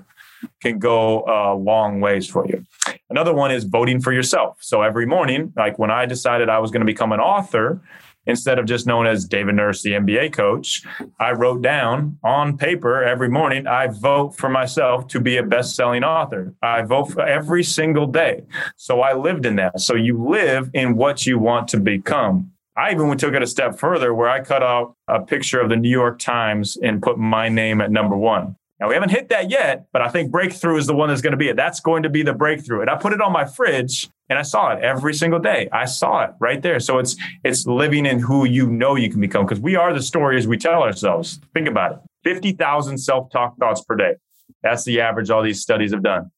can 0.62 0.78
go 0.78 1.24
a 1.24 1.54
long 1.54 2.00
ways 2.00 2.28
for 2.28 2.46
you. 2.46 2.64
Another 3.10 3.34
one 3.34 3.50
is 3.50 3.64
voting 3.64 4.00
for 4.00 4.12
yourself. 4.12 4.56
So 4.60 4.80
every 4.80 5.06
morning, 5.06 5.52
like 5.54 5.78
when 5.78 5.90
I 5.90 6.06
decided 6.06 6.48
I 6.48 6.58
was 6.58 6.70
going 6.70 6.80
to 6.80 6.86
become 6.86 7.12
an 7.12 7.20
author, 7.20 7.80
instead 8.26 8.58
of 8.58 8.66
just 8.66 8.86
known 8.86 9.06
as 9.06 9.24
David 9.24 9.54
Nurse, 9.54 9.82
the 9.82 9.92
NBA 9.92 10.32
coach, 10.32 10.82
I 11.20 11.32
wrote 11.32 11.62
down 11.62 12.18
on 12.22 12.56
paper 12.56 13.02
every 13.02 13.28
morning, 13.28 13.66
I 13.66 13.88
vote 13.88 14.36
for 14.36 14.48
myself 14.48 15.08
to 15.08 15.20
be 15.20 15.36
a 15.36 15.42
best 15.42 15.76
selling 15.76 16.04
author. 16.04 16.54
I 16.62 16.82
vote 16.82 17.12
for 17.12 17.22
every 17.22 17.64
single 17.64 18.06
day. 18.06 18.42
So 18.76 19.00
I 19.00 19.14
lived 19.14 19.46
in 19.46 19.56
that. 19.56 19.80
So 19.80 19.94
you 19.94 20.22
live 20.22 20.70
in 20.74 20.96
what 20.96 21.26
you 21.26 21.38
want 21.38 21.68
to 21.68 21.80
become. 21.80 22.50
I 22.76 22.92
even 22.92 23.16
took 23.16 23.34
it 23.34 23.42
a 23.42 23.46
step 23.46 23.78
further 23.78 24.12
where 24.12 24.28
I 24.28 24.40
cut 24.40 24.62
out 24.62 24.96
a 25.06 25.20
picture 25.20 25.60
of 25.60 25.68
the 25.68 25.76
New 25.76 25.90
York 25.90 26.18
Times 26.18 26.76
and 26.82 27.00
put 27.00 27.18
my 27.18 27.48
name 27.48 27.80
at 27.80 27.92
number 27.92 28.16
one. 28.16 28.56
Now 28.80 28.88
we 28.88 28.94
haven't 28.94 29.10
hit 29.10 29.28
that 29.28 29.50
yet, 29.50 29.86
but 29.92 30.02
I 30.02 30.08
think 30.08 30.32
breakthrough 30.32 30.76
is 30.76 30.86
the 30.86 30.94
one 30.94 31.08
that's 31.08 31.20
going 31.20 31.30
to 31.30 31.36
be 31.36 31.48
it. 31.48 31.56
That's 31.56 31.78
going 31.78 32.02
to 32.02 32.10
be 32.10 32.22
the 32.22 32.34
breakthrough. 32.34 32.80
And 32.80 32.90
I 32.90 32.96
put 32.96 33.12
it 33.12 33.20
on 33.20 33.32
my 33.32 33.44
fridge 33.44 34.08
and 34.28 34.38
I 34.38 34.42
saw 34.42 34.72
it 34.72 34.82
every 34.82 35.14
single 35.14 35.38
day. 35.38 35.68
I 35.72 35.84
saw 35.84 36.24
it 36.24 36.30
right 36.40 36.62
there. 36.62 36.80
So 36.80 36.98
it's 36.98 37.16
it's 37.44 37.66
living 37.66 38.06
in 38.06 38.18
who 38.18 38.44
you 38.44 38.70
know 38.70 38.94
you 38.94 39.10
can 39.10 39.20
become 39.20 39.44
because 39.44 39.60
we 39.60 39.76
are 39.76 39.92
the 39.92 40.02
stories 40.02 40.46
we 40.46 40.56
tell 40.56 40.82
ourselves. 40.82 41.40
Think 41.52 41.68
about 41.68 41.92
it. 41.92 41.98
50,000 42.24 42.96
self-talk 42.98 43.58
thoughts 43.58 43.82
per 43.82 43.96
day. 43.96 44.14
That's 44.62 44.84
the 44.84 45.00
average 45.00 45.30
all 45.30 45.42
these 45.42 45.60
studies 45.60 45.92
have 45.92 46.02
done. 46.02 46.30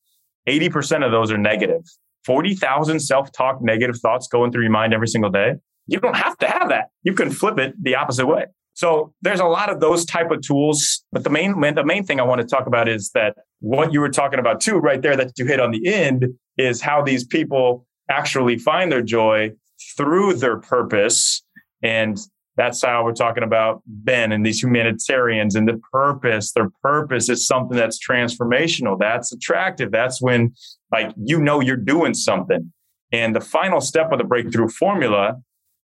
80% 0.49 1.05
of 1.05 1.13
those 1.13 1.31
are 1.31 1.39
negative. 1.39 1.83
40,000 2.25 2.99
self-talk 2.99 3.63
negative 3.63 3.99
thoughts 3.99 4.27
going 4.27 4.51
through 4.51 4.63
your 4.63 4.73
mind 4.73 4.93
every 4.93 5.07
single 5.07 5.31
day. 5.31 5.55
You 5.87 6.01
don't 6.01 6.17
have 6.17 6.37
to 6.39 6.49
have 6.49 6.69
that. 6.71 6.91
You 7.05 7.15
can 7.15 7.31
flip 7.31 7.59
it 7.59 7.75
the 7.81 7.95
opposite 7.95 8.27
way. 8.27 8.47
So 8.77 9.15
there's 9.23 9.41
a 9.41 9.47
lot 9.47 9.71
of 9.71 9.81
those 9.81 10.05
type 10.05 10.31
of 10.31 10.43
tools, 10.43 11.03
but 11.11 11.25
the 11.25 11.31
main 11.31 11.59
the 11.75 11.85
main 11.85 12.05
thing 12.05 12.21
I 12.21 12.25
want 12.25 12.43
to 12.43 12.47
talk 12.47 12.67
about 12.67 12.89
is 12.89 13.11
that 13.15 13.35
what 13.61 13.93
you 13.93 14.01
were 14.01 14.11
talking 14.11 14.39
about 14.39 14.61
too, 14.61 14.77
right 14.77 15.01
there, 15.01 15.17
that 15.17 15.33
you 15.39 15.47
hit 15.47 15.61
on 15.61 15.71
the 15.71 15.83
end, 15.89 16.27
is 16.59 16.83
how 16.83 17.03
these 17.03 17.25
people 17.25 17.87
actually 18.11 18.59
find 18.59 18.93
their 18.93 19.03
joy 19.03 19.51
through 19.97 20.35
their 20.35 20.59
purpose 20.61 21.43
and 21.83 22.19
That's 22.57 22.83
how 22.83 23.05
we're 23.05 23.13
talking 23.13 23.43
about 23.43 23.83
Ben 23.87 24.33
and 24.33 24.45
these 24.45 24.63
humanitarians 24.63 25.55
and 25.55 25.69
the 25.69 25.79
purpose. 25.93 26.53
Their 26.53 26.71
purpose 26.83 27.29
is 27.29 27.47
something 27.47 27.77
that's 27.77 27.99
transformational. 28.05 28.99
That's 28.99 29.33
attractive. 29.33 29.93
That's 29.93 30.23
when 30.23 30.55
like 30.91 31.13
you 31.23 31.41
know 31.41 31.61
you're 31.61 31.77
doing 31.77 32.15
something. 32.15 32.73
And 33.13 33.37
the 33.37 33.41
final 33.41 33.81
step 33.81 34.11
of 34.11 34.19
the 34.19 34.25
breakthrough 34.25 34.69
formula 34.69 35.37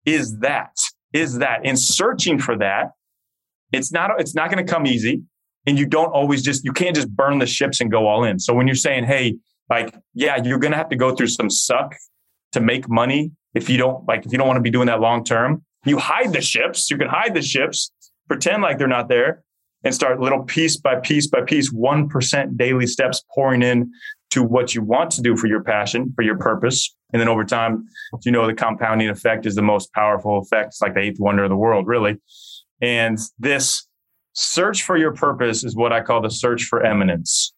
is 0.05 0.37
that, 0.39 0.71
is 1.13 1.39
that 1.39 1.65
in 1.65 1.75
searching 1.75 2.39
for 2.39 2.57
that, 2.57 2.91
it's 3.71 3.91
not, 3.91 4.19
it's 4.19 4.35
not 4.35 4.51
going 4.51 4.65
to 4.65 4.71
come 4.71 4.85
easy. 4.87 5.21
And 5.65 5.77
you 5.77 5.85
don't 5.85 6.11
always 6.11 6.41
just, 6.41 6.63
you 6.63 6.71
can't 6.71 6.95
just 6.95 7.09
burn 7.09 7.39
the 7.39 7.45
ships 7.45 7.81
and 7.81 7.91
go 7.91 8.07
all 8.07 8.23
in. 8.23 8.39
So 8.39 8.53
when 8.53 8.67
you're 8.67 8.75
saying, 8.75 9.05
Hey, 9.05 9.37
like, 9.69 9.93
yeah, 10.13 10.41
you're 10.43 10.57
going 10.57 10.71
to 10.71 10.77
have 10.77 10.89
to 10.89 10.95
go 10.95 11.15
through 11.15 11.27
some 11.27 11.49
suck 11.49 11.95
to 12.53 12.59
make 12.59 12.89
money. 12.89 13.31
If 13.53 13.69
you 13.69 13.77
don't 13.77 14.07
like, 14.07 14.25
if 14.25 14.31
you 14.31 14.37
don't 14.37 14.47
want 14.47 14.57
to 14.57 14.61
be 14.61 14.71
doing 14.71 14.87
that 14.87 14.99
long 14.99 15.23
term, 15.23 15.63
you 15.85 15.97
hide 15.97 16.33
the 16.33 16.41
ships. 16.41 16.89
You 16.89 16.97
can 16.97 17.07
hide 17.07 17.33
the 17.33 17.41
ships, 17.41 17.91
pretend 18.27 18.61
like 18.61 18.77
they're 18.77 18.87
not 18.87 19.09
there, 19.09 19.43
and 19.83 19.93
start 19.93 20.19
little 20.19 20.43
piece 20.43 20.77
by 20.77 20.95
piece 20.95 21.27
by 21.27 21.41
piece, 21.41 21.71
1% 21.73 22.57
daily 22.57 22.87
steps 22.87 23.23
pouring 23.33 23.61
in 23.61 23.91
to 24.31 24.43
what 24.43 24.75
you 24.75 24.83
want 24.83 25.11
to 25.11 25.21
do 25.21 25.35
for 25.35 25.47
your 25.47 25.63
passion, 25.63 26.13
for 26.15 26.21
your 26.21 26.37
purpose. 26.37 26.95
And 27.11 27.19
then 27.19 27.27
over 27.27 27.43
time, 27.43 27.87
you 28.23 28.31
know, 28.31 28.45
the 28.45 28.53
compounding 28.53 29.09
effect 29.09 29.45
is 29.45 29.55
the 29.55 29.61
most 29.61 29.91
powerful 29.93 30.39
effect. 30.39 30.67
It's 30.67 30.81
like 30.81 30.93
the 30.93 31.01
eighth 31.01 31.19
wonder 31.19 31.43
of 31.43 31.49
the 31.49 31.57
world, 31.57 31.87
really. 31.87 32.17
And 32.81 33.17
this 33.39 33.87
search 34.33 34.83
for 34.83 34.95
your 34.95 35.13
purpose 35.13 35.63
is 35.63 35.75
what 35.75 35.91
I 35.91 36.01
call 36.01 36.21
the 36.21 36.29
search 36.29 36.63
for 36.63 36.85
eminence. 36.85 37.53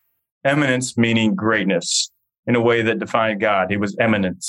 Eminence 0.45 0.97
meaning 0.97 1.35
greatness 1.35 2.11
in 2.47 2.55
a 2.55 2.61
way 2.61 2.81
that 2.81 2.99
defined 2.99 3.41
God. 3.41 3.69
He 3.69 3.77
was 3.77 3.95
eminent. 3.99 4.43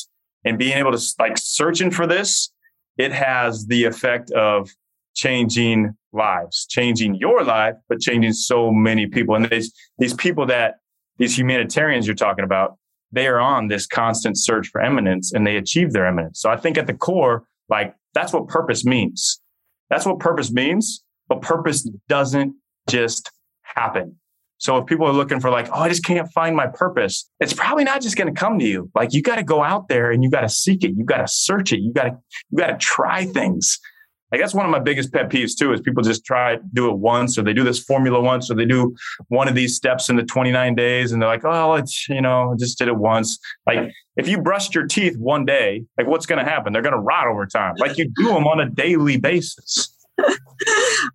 And 0.45 0.59
being 0.59 0.79
able 0.79 0.93
to 0.93 1.15
like 1.19 1.37
searching 1.37 1.91
for 1.91 2.07
this 2.07 2.53
it 2.99 3.13
has 3.13 3.67
the 3.67 3.85
effect 3.85 4.31
of 4.33 4.71
changing 5.15 5.97
lives, 6.13 6.67
changing 6.67 7.15
your 7.15 7.43
life, 7.45 7.75
but 7.89 8.01
changing 8.01 8.33
so 8.33 8.71
many 8.71 9.07
people. 9.07 9.35
And 9.35 9.47
these, 9.47 9.73
these 9.99 10.15
people 10.15 10.47
that 10.47 10.77
these 11.19 11.37
humanitarians 11.37 12.07
you're 12.07 12.15
talking 12.15 12.45
about, 12.45 12.79
they 13.13 13.27
are 13.27 13.39
on 13.39 13.69
this 13.69 13.87
constant 13.87 14.39
search 14.39 14.69
for 14.69 14.81
eminence 14.81 15.33
and 15.33 15.47
they 15.47 15.57
achieve 15.57 15.93
their 15.93 16.07
eminence. 16.07 16.41
So 16.41 16.51
I 16.51 16.57
think 16.57 16.79
at 16.79 16.87
the 16.87 16.95
core, 16.95 17.45
like 17.69 17.95
that's 18.15 18.33
what 18.33 18.49
purpose 18.49 18.85
means. 18.85 19.41
That's 19.91 20.07
what 20.07 20.19
purpose 20.19 20.51
means, 20.51 21.05
but 21.29 21.43
purpose 21.43 21.89
doesn't 22.09 22.55
just 22.89 23.31
happen. 23.63 24.17
So 24.59 24.77
if 24.79 24.87
people 24.87 25.07
are 25.07 25.13
looking 25.13 25.41
for 25.41 25.51
like, 25.51 25.69
oh, 25.71 25.81
I 25.81 25.89
just 25.89 26.05
can't 26.05 26.31
find 26.33 26.55
my 26.55 26.69
purpose, 26.69 27.29
it's 27.41 27.53
probably 27.53 27.83
not 27.83 28.01
just 28.01 28.17
going 28.17 28.33
to 28.33 28.41
come 28.41 28.61
to 28.61 28.65
you. 28.65 28.91
Like 28.95 29.13
you 29.13 29.21
got 29.21 29.37
to 29.37 29.43
go 29.43 29.63
out 29.63 29.89
there 29.89 30.13
and 30.13 30.23
you 30.23 30.31
got 30.31 30.43
to 30.43 30.49
seek 30.49 30.85
it. 30.85 30.93
You 30.97 31.05
got 31.05 31.19
to 31.19 31.27
search 31.27 31.73
it. 31.73 31.81
You 31.81 31.93
got 31.93 32.05
to, 32.05 32.17
you 32.51 32.59
got 32.59 32.69
to 32.69 32.77
try 32.77 33.25
things. 33.25 33.81
Like 34.33 34.41
that's 34.41 34.55
one 34.55 34.65
of 34.65 34.73
my 34.73 34.79
biggest 34.79 35.13
pet 35.13 35.29
peeves 35.29 35.53
too, 35.57 35.75
is 35.75 35.81
people 35.83 36.03
just 36.03 36.25
try 36.25 36.57
do 36.73 36.91
it 36.91 36.97
once 36.97 37.37
or 37.37 37.43
they 37.43 37.53
do 37.53 37.65
this 37.65 37.79
formula 37.79 38.19
once 38.19 38.51
or 38.51 38.55
they 38.55 38.65
do 38.65 38.97
one 39.29 39.47
of 39.47 39.55
these 39.55 39.77
steps 39.77 40.09
in 40.09 40.17
the 40.17 40.23
29 40.23 40.75
days 40.75 41.13
and 41.13 41.21
they're 41.21 41.29
like, 41.29 41.45
oh, 41.45 41.75
it's, 41.75 42.09
you 42.09 42.23
know, 42.23 42.53
I 42.53 42.57
just 42.57 42.79
did 42.79 42.89
it 42.89 42.97
once. 42.97 43.39
Like 43.67 43.93
if 44.17 44.27
you 44.29 44.41
brushed 44.41 44.75
your 44.75 44.87
teeth 44.87 45.19
one 45.19 45.45
day, 45.45 45.85
like 45.99 46.07
what's 46.07 46.25
going 46.25 46.43
to 46.43 46.51
happen? 46.51 46.73
They're 46.73 46.83
going 46.83 46.95
to 46.95 46.99
rot 47.01 47.27
over 47.27 47.45
time. 47.45 47.75
Like 47.79 47.99
you 47.99 48.11
do 48.17 48.29
them 48.29 48.47
on 48.47 48.61
a 48.61 48.71
daily 48.71 49.19
basis. 49.19 49.92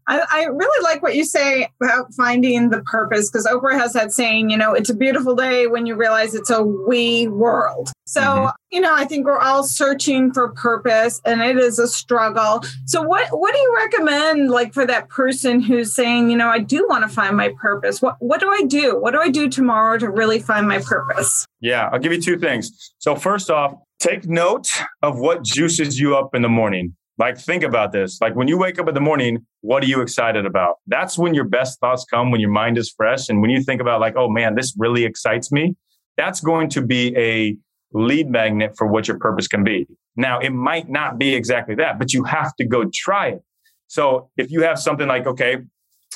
I, 0.08 0.26
I, 0.32 0.44
really 0.46 0.84
like 0.84 1.02
what 1.04 1.16
you 1.16 1.24
say 1.24 1.70
about 1.82 2.14
finding 2.16 2.70
the 2.70 2.82
purpose 2.82 3.30
because 3.30 3.46
Oprah 3.46 3.74
has 3.74 3.94
that 3.94 4.12
saying, 4.12 4.50
you 4.50 4.58
know, 4.58 4.74
it's 4.74 4.90
a 4.90 4.96
beautiful 4.96 5.36
day 5.36 5.68
when 5.68 5.86
you 5.86 5.96
realize 5.96 6.34
it's 6.34 6.50
a 6.50 6.64
we 6.64 7.28
world. 7.28 7.92
So, 8.06 8.22
mm-hmm. 8.22 8.48
you 8.72 8.82
know, 8.82 8.94
I 8.94 9.06
think 9.06 9.26
we're 9.26 9.40
all 9.40 9.64
searching 9.64 10.34
for 10.34 10.50
purpose 10.50 11.22
and 11.26 11.42
it 11.42 11.58
is 11.58 11.80
a 11.80 11.88
struggle. 11.88 12.64
So 12.86 13.02
what 13.02 13.28
what 13.32 13.54
do 13.54 13.60
you 13.60 13.76
recommend 13.78 14.50
like 14.50 14.74
for 14.74 14.86
that 14.86 15.10
person 15.10 15.62
who's 15.62 15.94
saying, 15.94 16.30
you 16.30 16.38
know, 16.38 16.50
I 16.50 16.60
do 16.60 16.86
want 16.90 17.04
to 17.04 17.10
find 17.10 17.38
my 17.38 17.54
purpose. 17.62 18.02
What 18.02 18.16
what 18.20 18.40
do 18.40 18.50
I 18.50 18.64
do? 18.64 19.00
What 19.00 19.12
do 19.12 19.20
I 19.20 19.30
do 19.30 19.48
tomorrow 19.48 19.98
to 20.00 20.10
really 20.10 20.40
find 20.40 20.68
my 20.68 20.80
purpose? 20.80 21.46
Yeah, 21.62 21.90
I'll 21.92 22.00
give 22.00 22.12
you 22.12 22.22
two 22.22 22.38
things. 22.38 22.94
So 22.98 23.16
first 23.16 23.50
off, 23.50 23.76
take 24.00 24.28
note 24.28 24.70
of 25.02 25.20
what 25.20 25.44
juices 25.44 26.00
you 26.00 26.18
up 26.18 26.34
in 26.34 26.42
the 26.42 26.50
morning. 26.50 26.96
Like, 27.18 27.38
think 27.38 27.64
about 27.64 27.92
this. 27.92 28.22
Like, 28.22 28.36
when 28.36 28.48
you 28.48 28.58
wake 28.58 28.78
up 28.80 28.88
in 28.88 28.94
the 28.94 29.02
morning, 29.02 29.46
what 29.62 29.84
are 29.84 29.88
you 29.88 30.02
excited 30.02 30.46
about? 30.46 30.76
That's 30.86 31.18
when 31.18 31.34
your 31.34 31.46
best 31.46 31.80
thoughts 31.80 32.06
come, 32.06 32.30
when 32.30 32.40
your 32.40 32.52
mind 32.52 32.78
is 32.78 32.94
fresh. 32.96 33.30
And 33.30 33.42
when 33.42 33.50
you 33.50 33.62
think 33.62 33.82
about, 33.82 34.00
like, 34.00 34.16
oh 34.16 34.30
man, 34.30 34.56
this 34.56 34.76
really 34.78 35.04
excites 35.04 35.52
me, 35.52 35.76
that's 36.16 36.42
going 36.42 36.70
to 36.70 36.82
be 36.82 37.16
a 37.18 37.58
lead 37.92 38.30
magnet 38.30 38.76
for 38.78 38.86
what 38.86 39.08
your 39.08 39.18
purpose 39.18 39.48
can 39.48 39.64
be. 39.64 39.88
Now, 40.16 40.40
it 40.40 40.52
might 40.52 40.90
not 40.90 41.18
be 41.18 41.34
exactly 41.34 41.76
that, 41.76 41.98
but 41.98 42.14
you 42.14 42.24
have 42.24 42.56
to 42.58 42.66
go 42.66 42.90
try 42.94 43.30
it. 43.30 43.42
So 43.88 44.30
if 44.38 44.52
you 44.52 44.62
have 44.64 44.78
something 44.80 45.08
like, 45.08 45.26
okay, 45.26 45.58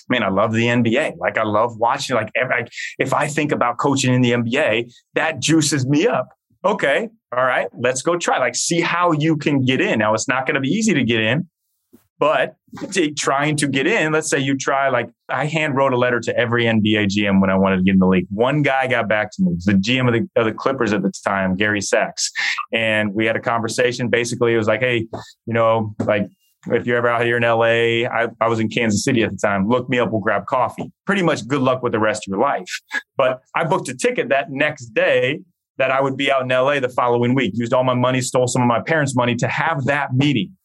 man, 0.09 0.23
I 0.23 0.29
love 0.29 0.53
the 0.53 0.65
NBA. 0.65 1.17
Like 1.17 1.37
I 1.37 1.43
love 1.43 1.77
watching. 1.77 2.15
Like 2.15 2.31
if 2.99 3.13
I 3.13 3.27
think 3.27 3.51
about 3.51 3.77
coaching 3.77 4.13
in 4.13 4.21
the 4.21 4.31
NBA, 4.31 4.91
that 5.15 5.39
juices 5.39 5.87
me 5.87 6.07
up 6.07 6.29
okay, 6.63 7.09
all 7.35 7.45
right, 7.45 7.67
let's 7.77 8.01
go 8.01 8.17
try. 8.17 8.39
Like, 8.39 8.55
see 8.55 8.81
how 8.81 9.11
you 9.11 9.37
can 9.37 9.63
get 9.63 9.81
in. 9.81 9.99
Now, 9.99 10.13
it's 10.13 10.27
not 10.27 10.45
going 10.45 10.55
to 10.55 10.61
be 10.61 10.69
easy 10.69 10.93
to 10.93 11.03
get 11.03 11.21
in, 11.21 11.49
but 12.19 12.55
trying 13.17 13.57
to 13.57 13.67
get 13.67 13.87
in, 13.87 14.11
let's 14.11 14.29
say 14.29 14.39
you 14.39 14.55
try, 14.55 14.89
like, 14.89 15.09
I 15.29 15.45
hand 15.45 15.75
wrote 15.75 15.93
a 15.93 15.97
letter 15.97 16.19
to 16.19 16.37
every 16.37 16.65
NBA 16.65 17.07
GM 17.07 17.41
when 17.41 17.49
I 17.49 17.57
wanted 17.57 17.77
to 17.77 17.83
get 17.83 17.93
in 17.93 17.99
the 17.99 18.07
league. 18.07 18.27
One 18.29 18.61
guy 18.61 18.87
got 18.87 19.07
back 19.07 19.31
to 19.31 19.43
me, 19.43 19.55
the 19.65 19.73
GM 19.73 20.07
of 20.07 20.13
the, 20.13 20.39
of 20.39 20.45
the 20.45 20.53
Clippers 20.53 20.93
at 20.93 21.01
the 21.01 21.11
time, 21.25 21.55
Gary 21.55 21.81
Sacks. 21.81 22.31
And 22.71 23.13
we 23.13 23.25
had 23.25 23.35
a 23.35 23.39
conversation. 23.39 24.09
Basically, 24.09 24.53
it 24.53 24.57
was 24.57 24.67
like, 24.67 24.81
hey, 24.81 25.07
you 25.45 25.53
know, 25.53 25.95
like, 26.05 26.27
if 26.67 26.85
you're 26.85 26.97
ever 26.97 27.07
out 27.07 27.25
here 27.25 27.37
in 27.37 27.43
LA, 27.43 28.07
I, 28.07 28.27
I 28.39 28.47
was 28.47 28.59
in 28.59 28.69
Kansas 28.69 29.03
City 29.03 29.23
at 29.23 29.31
the 29.31 29.37
time. 29.37 29.67
Look 29.67 29.89
me 29.89 29.97
up, 29.97 30.11
we'll 30.11 30.21
grab 30.21 30.45
coffee. 30.45 30.91
Pretty 31.07 31.23
much 31.23 31.47
good 31.47 31.61
luck 31.61 31.81
with 31.81 31.91
the 31.91 31.99
rest 31.99 32.27
of 32.27 32.31
your 32.31 32.39
life. 32.39 32.69
But 33.17 33.39
I 33.55 33.63
booked 33.63 33.89
a 33.89 33.95
ticket 33.95 34.29
that 34.29 34.51
next 34.51 34.93
day 34.93 35.39
that 35.77 35.91
I 35.91 36.01
would 36.01 36.17
be 36.17 36.31
out 36.31 36.43
in 36.43 36.49
LA 36.49 36.79
the 36.79 36.89
following 36.89 37.33
week. 37.33 37.53
Used 37.55 37.73
all 37.73 37.83
my 37.83 37.93
money, 37.93 38.21
stole 38.21 38.47
some 38.47 38.61
of 38.61 38.67
my 38.67 38.81
parents' 38.81 39.15
money 39.15 39.35
to 39.35 39.47
have 39.47 39.85
that 39.85 40.13
meeting. 40.13 40.55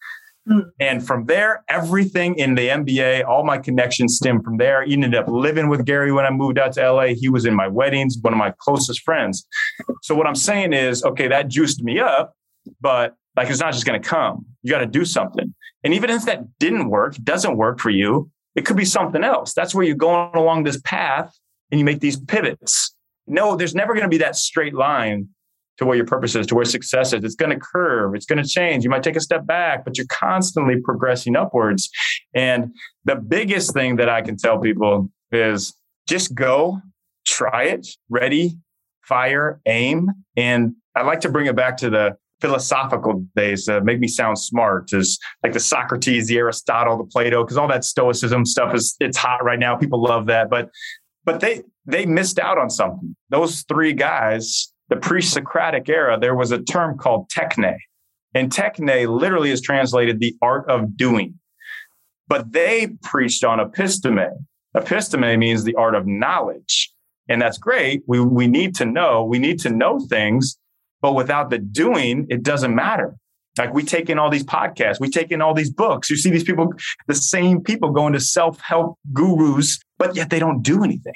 Mm. 0.48 0.64
And 0.78 1.06
from 1.06 1.26
there, 1.26 1.64
everything 1.68 2.38
in 2.38 2.54
the 2.54 2.68
NBA, 2.68 3.26
all 3.26 3.44
my 3.44 3.58
connections 3.58 4.16
stem 4.16 4.42
from 4.42 4.58
there. 4.58 4.84
He 4.84 4.92
ended 4.92 5.14
up 5.14 5.26
living 5.28 5.68
with 5.68 5.84
Gary 5.84 6.12
when 6.12 6.24
I 6.24 6.30
moved 6.30 6.58
out 6.58 6.72
to 6.74 6.92
LA. 6.92 7.06
He 7.08 7.28
was 7.28 7.46
in 7.46 7.54
my 7.54 7.66
weddings, 7.66 8.16
one 8.20 8.32
of 8.32 8.38
my 8.38 8.52
closest 8.58 9.02
friends. 9.02 9.46
So 10.02 10.14
what 10.14 10.26
I'm 10.26 10.36
saying 10.36 10.72
is, 10.72 11.04
okay, 11.04 11.28
that 11.28 11.48
juiced 11.48 11.82
me 11.82 11.98
up, 11.98 12.34
but 12.80 13.14
like 13.36 13.50
it's 13.50 13.60
not 13.60 13.72
just 13.72 13.86
going 13.86 14.00
to 14.00 14.08
come. 14.08 14.46
You 14.62 14.70
got 14.70 14.78
to 14.78 14.86
do 14.86 15.04
something. 15.04 15.54
And 15.82 15.94
even 15.94 16.10
if 16.10 16.24
that 16.26 16.58
didn't 16.58 16.90
work, 16.90 17.16
doesn't 17.16 17.56
work 17.56 17.80
for 17.80 17.90
you, 17.90 18.30
it 18.54 18.64
could 18.64 18.76
be 18.76 18.84
something 18.84 19.22
else. 19.22 19.52
That's 19.52 19.74
where 19.74 19.84
you're 19.84 19.96
going 19.96 20.34
along 20.34 20.64
this 20.64 20.80
path 20.80 21.36
and 21.70 21.78
you 21.78 21.84
make 21.84 22.00
these 22.00 22.18
pivots 22.18 22.95
no, 23.26 23.56
there's 23.56 23.74
never 23.74 23.94
going 23.94 24.04
to 24.04 24.08
be 24.08 24.18
that 24.18 24.36
straight 24.36 24.74
line 24.74 25.28
to 25.78 25.84
where 25.84 25.96
your 25.96 26.06
purpose 26.06 26.34
is, 26.34 26.46
to 26.46 26.54
where 26.54 26.64
success 26.64 27.12
is. 27.12 27.22
It's 27.22 27.34
going 27.34 27.50
to 27.50 27.58
curve, 27.58 28.14
it's 28.14 28.26
going 28.26 28.42
to 28.42 28.48
change. 28.48 28.84
You 28.84 28.90
might 28.90 29.02
take 29.02 29.16
a 29.16 29.20
step 29.20 29.46
back, 29.46 29.84
but 29.84 29.98
you're 29.98 30.06
constantly 30.08 30.80
progressing 30.80 31.36
upwards. 31.36 31.90
And 32.34 32.74
the 33.04 33.16
biggest 33.16 33.72
thing 33.72 33.96
that 33.96 34.08
I 34.08 34.22
can 34.22 34.36
tell 34.36 34.58
people 34.58 35.10
is 35.32 35.74
just 36.08 36.34
go, 36.34 36.80
try 37.26 37.64
it, 37.64 37.86
ready, 38.08 38.56
fire, 39.02 39.60
aim. 39.66 40.10
And 40.36 40.74
I 40.94 41.02
like 41.02 41.20
to 41.20 41.28
bring 41.28 41.46
it 41.46 41.56
back 41.56 41.76
to 41.78 41.90
the 41.90 42.16
philosophical 42.40 43.26
days 43.34 43.66
uh, 43.66 43.80
make 43.80 43.98
me 43.98 44.06
sound 44.06 44.38
smart 44.38 44.92
is 44.92 45.18
like 45.42 45.54
the 45.54 45.60
socrates 45.60 46.26
the 46.26 46.36
aristotle 46.36 46.98
the 46.98 47.04
plato 47.04 47.42
because 47.42 47.56
all 47.56 47.66
that 47.66 47.82
stoicism 47.82 48.44
stuff 48.44 48.74
is 48.74 48.94
it's 49.00 49.16
hot 49.16 49.42
right 49.42 49.58
now 49.58 49.74
people 49.74 50.02
love 50.02 50.26
that 50.26 50.50
but 50.50 50.68
but 51.26 51.40
they 51.40 51.62
they 51.84 52.06
missed 52.06 52.38
out 52.38 52.56
on 52.56 52.70
something. 52.70 53.14
Those 53.28 53.62
three 53.68 53.92
guys, 53.92 54.72
the 54.88 54.96
pre-Socratic 54.96 55.88
era, 55.88 56.18
there 56.18 56.34
was 56.34 56.52
a 56.52 56.62
term 56.62 56.96
called 56.96 57.28
techne. 57.28 57.76
And 58.34 58.50
techne 58.50 59.08
literally 59.08 59.50
is 59.50 59.60
translated 59.60 60.18
the 60.18 60.34
art 60.42 60.68
of 60.68 60.96
doing. 60.96 61.38
But 62.28 62.52
they 62.52 62.88
preached 63.02 63.44
on 63.44 63.58
episteme. 63.58 64.30
Episteme 64.76 65.38
means 65.38 65.64
the 65.64 65.74
art 65.76 65.94
of 65.94 66.06
knowledge. 66.06 66.92
And 67.28 67.40
that's 67.40 67.58
great. 67.58 68.02
We, 68.06 68.20
we 68.20 68.46
need 68.46 68.74
to 68.76 68.84
know, 68.84 69.24
we 69.24 69.38
need 69.38 69.60
to 69.60 69.70
know 69.70 70.00
things, 70.00 70.58
but 71.00 71.14
without 71.14 71.50
the 71.50 71.58
doing, 71.58 72.26
it 72.30 72.42
doesn't 72.42 72.74
matter. 72.74 73.16
Like 73.58 73.72
we 73.72 73.82
take 73.82 74.10
in 74.10 74.18
all 74.18 74.30
these 74.30 74.44
podcasts, 74.44 75.00
we 75.00 75.08
take 75.08 75.30
in 75.30 75.40
all 75.40 75.54
these 75.54 75.70
books. 75.70 76.10
You 76.10 76.16
see 76.16 76.30
these 76.30 76.44
people, 76.44 76.72
the 77.06 77.14
same 77.14 77.62
people 77.62 77.90
going 77.90 78.12
to 78.12 78.20
self-help 78.20 78.98
gurus, 79.12 79.78
but 79.98 80.14
yet 80.14 80.30
they 80.30 80.38
don't 80.38 80.62
do 80.62 80.84
anything. 80.84 81.14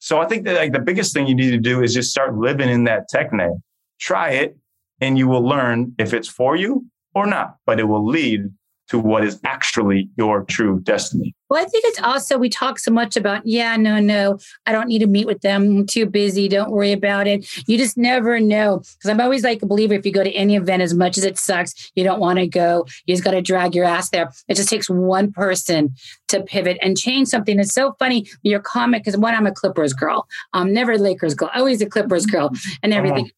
So 0.00 0.20
I 0.20 0.26
think 0.26 0.44
that 0.44 0.56
like 0.56 0.72
the 0.72 0.80
biggest 0.80 1.12
thing 1.12 1.26
you 1.26 1.34
need 1.34 1.50
to 1.50 1.58
do 1.58 1.82
is 1.82 1.94
just 1.94 2.10
start 2.10 2.36
living 2.36 2.68
in 2.68 2.84
that 2.84 3.08
technique. 3.08 3.58
Try 4.00 4.30
it 4.30 4.56
and 5.00 5.18
you 5.18 5.28
will 5.28 5.42
learn 5.42 5.94
if 5.98 6.12
it's 6.12 6.28
for 6.28 6.56
you 6.56 6.86
or 7.14 7.26
not, 7.26 7.56
but 7.66 7.80
it 7.80 7.84
will 7.84 8.06
lead 8.06 8.48
to 8.88 8.98
what 8.98 9.24
is 9.24 9.38
actually 9.44 10.08
your 10.16 10.44
true 10.44 10.80
destiny. 10.80 11.34
Well, 11.50 11.62
I 11.62 11.66
think 11.66 11.84
it's 11.86 12.00
also, 12.00 12.36
we 12.36 12.48
talk 12.48 12.78
so 12.78 12.90
much 12.90 13.16
about, 13.16 13.46
yeah, 13.46 13.76
no, 13.76 14.00
no, 14.00 14.38
I 14.66 14.72
don't 14.72 14.88
need 14.88 14.98
to 14.98 15.06
meet 15.06 15.26
with 15.26 15.40
them. 15.40 15.62
I'm 15.62 15.86
too 15.86 16.04
busy. 16.04 16.48
Don't 16.48 16.70
worry 16.70 16.92
about 16.92 17.26
it. 17.26 17.48
You 17.66 17.78
just 17.78 17.96
never 17.96 18.38
know. 18.38 18.78
Because 18.78 19.10
I'm 19.10 19.20
always 19.20 19.44
like 19.44 19.62
a 19.62 19.66
believer 19.66 19.94
if 19.94 20.04
you 20.04 20.12
go 20.12 20.24
to 20.24 20.32
any 20.32 20.56
event, 20.56 20.82
as 20.82 20.92
much 20.94 21.16
as 21.16 21.24
it 21.24 21.38
sucks, 21.38 21.90
you 21.94 22.04
don't 22.04 22.20
want 22.20 22.38
to 22.38 22.46
go. 22.46 22.86
You 23.06 23.14
just 23.14 23.24
got 23.24 23.30
to 23.30 23.42
drag 23.42 23.74
your 23.74 23.86
ass 23.86 24.10
there. 24.10 24.30
It 24.48 24.54
just 24.54 24.68
takes 24.68 24.90
one 24.90 25.32
person 25.32 25.94
to 26.28 26.42
pivot 26.42 26.78
and 26.82 26.98
change 26.98 27.28
something. 27.28 27.58
It's 27.58 27.72
so 27.72 27.94
funny. 27.98 28.26
Your 28.42 28.60
comment, 28.60 29.04
because 29.04 29.18
one, 29.18 29.34
I'm 29.34 29.46
a 29.46 29.52
Clippers 29.52 29.94
girl. 29.94 30.26
I'm 30.52 30.72
never 30.72 30.92
a 30.92 30.98
Lakers 30.98 31.34
girl, 31.34 31.50
always 31.54 31.80
a 31.80 31.86
Clippers 31.86 32.26
girl 32.26 32.50
and 32.82 32.92
everything. 32.92 33.24
Uh-huh. 33.24 33.32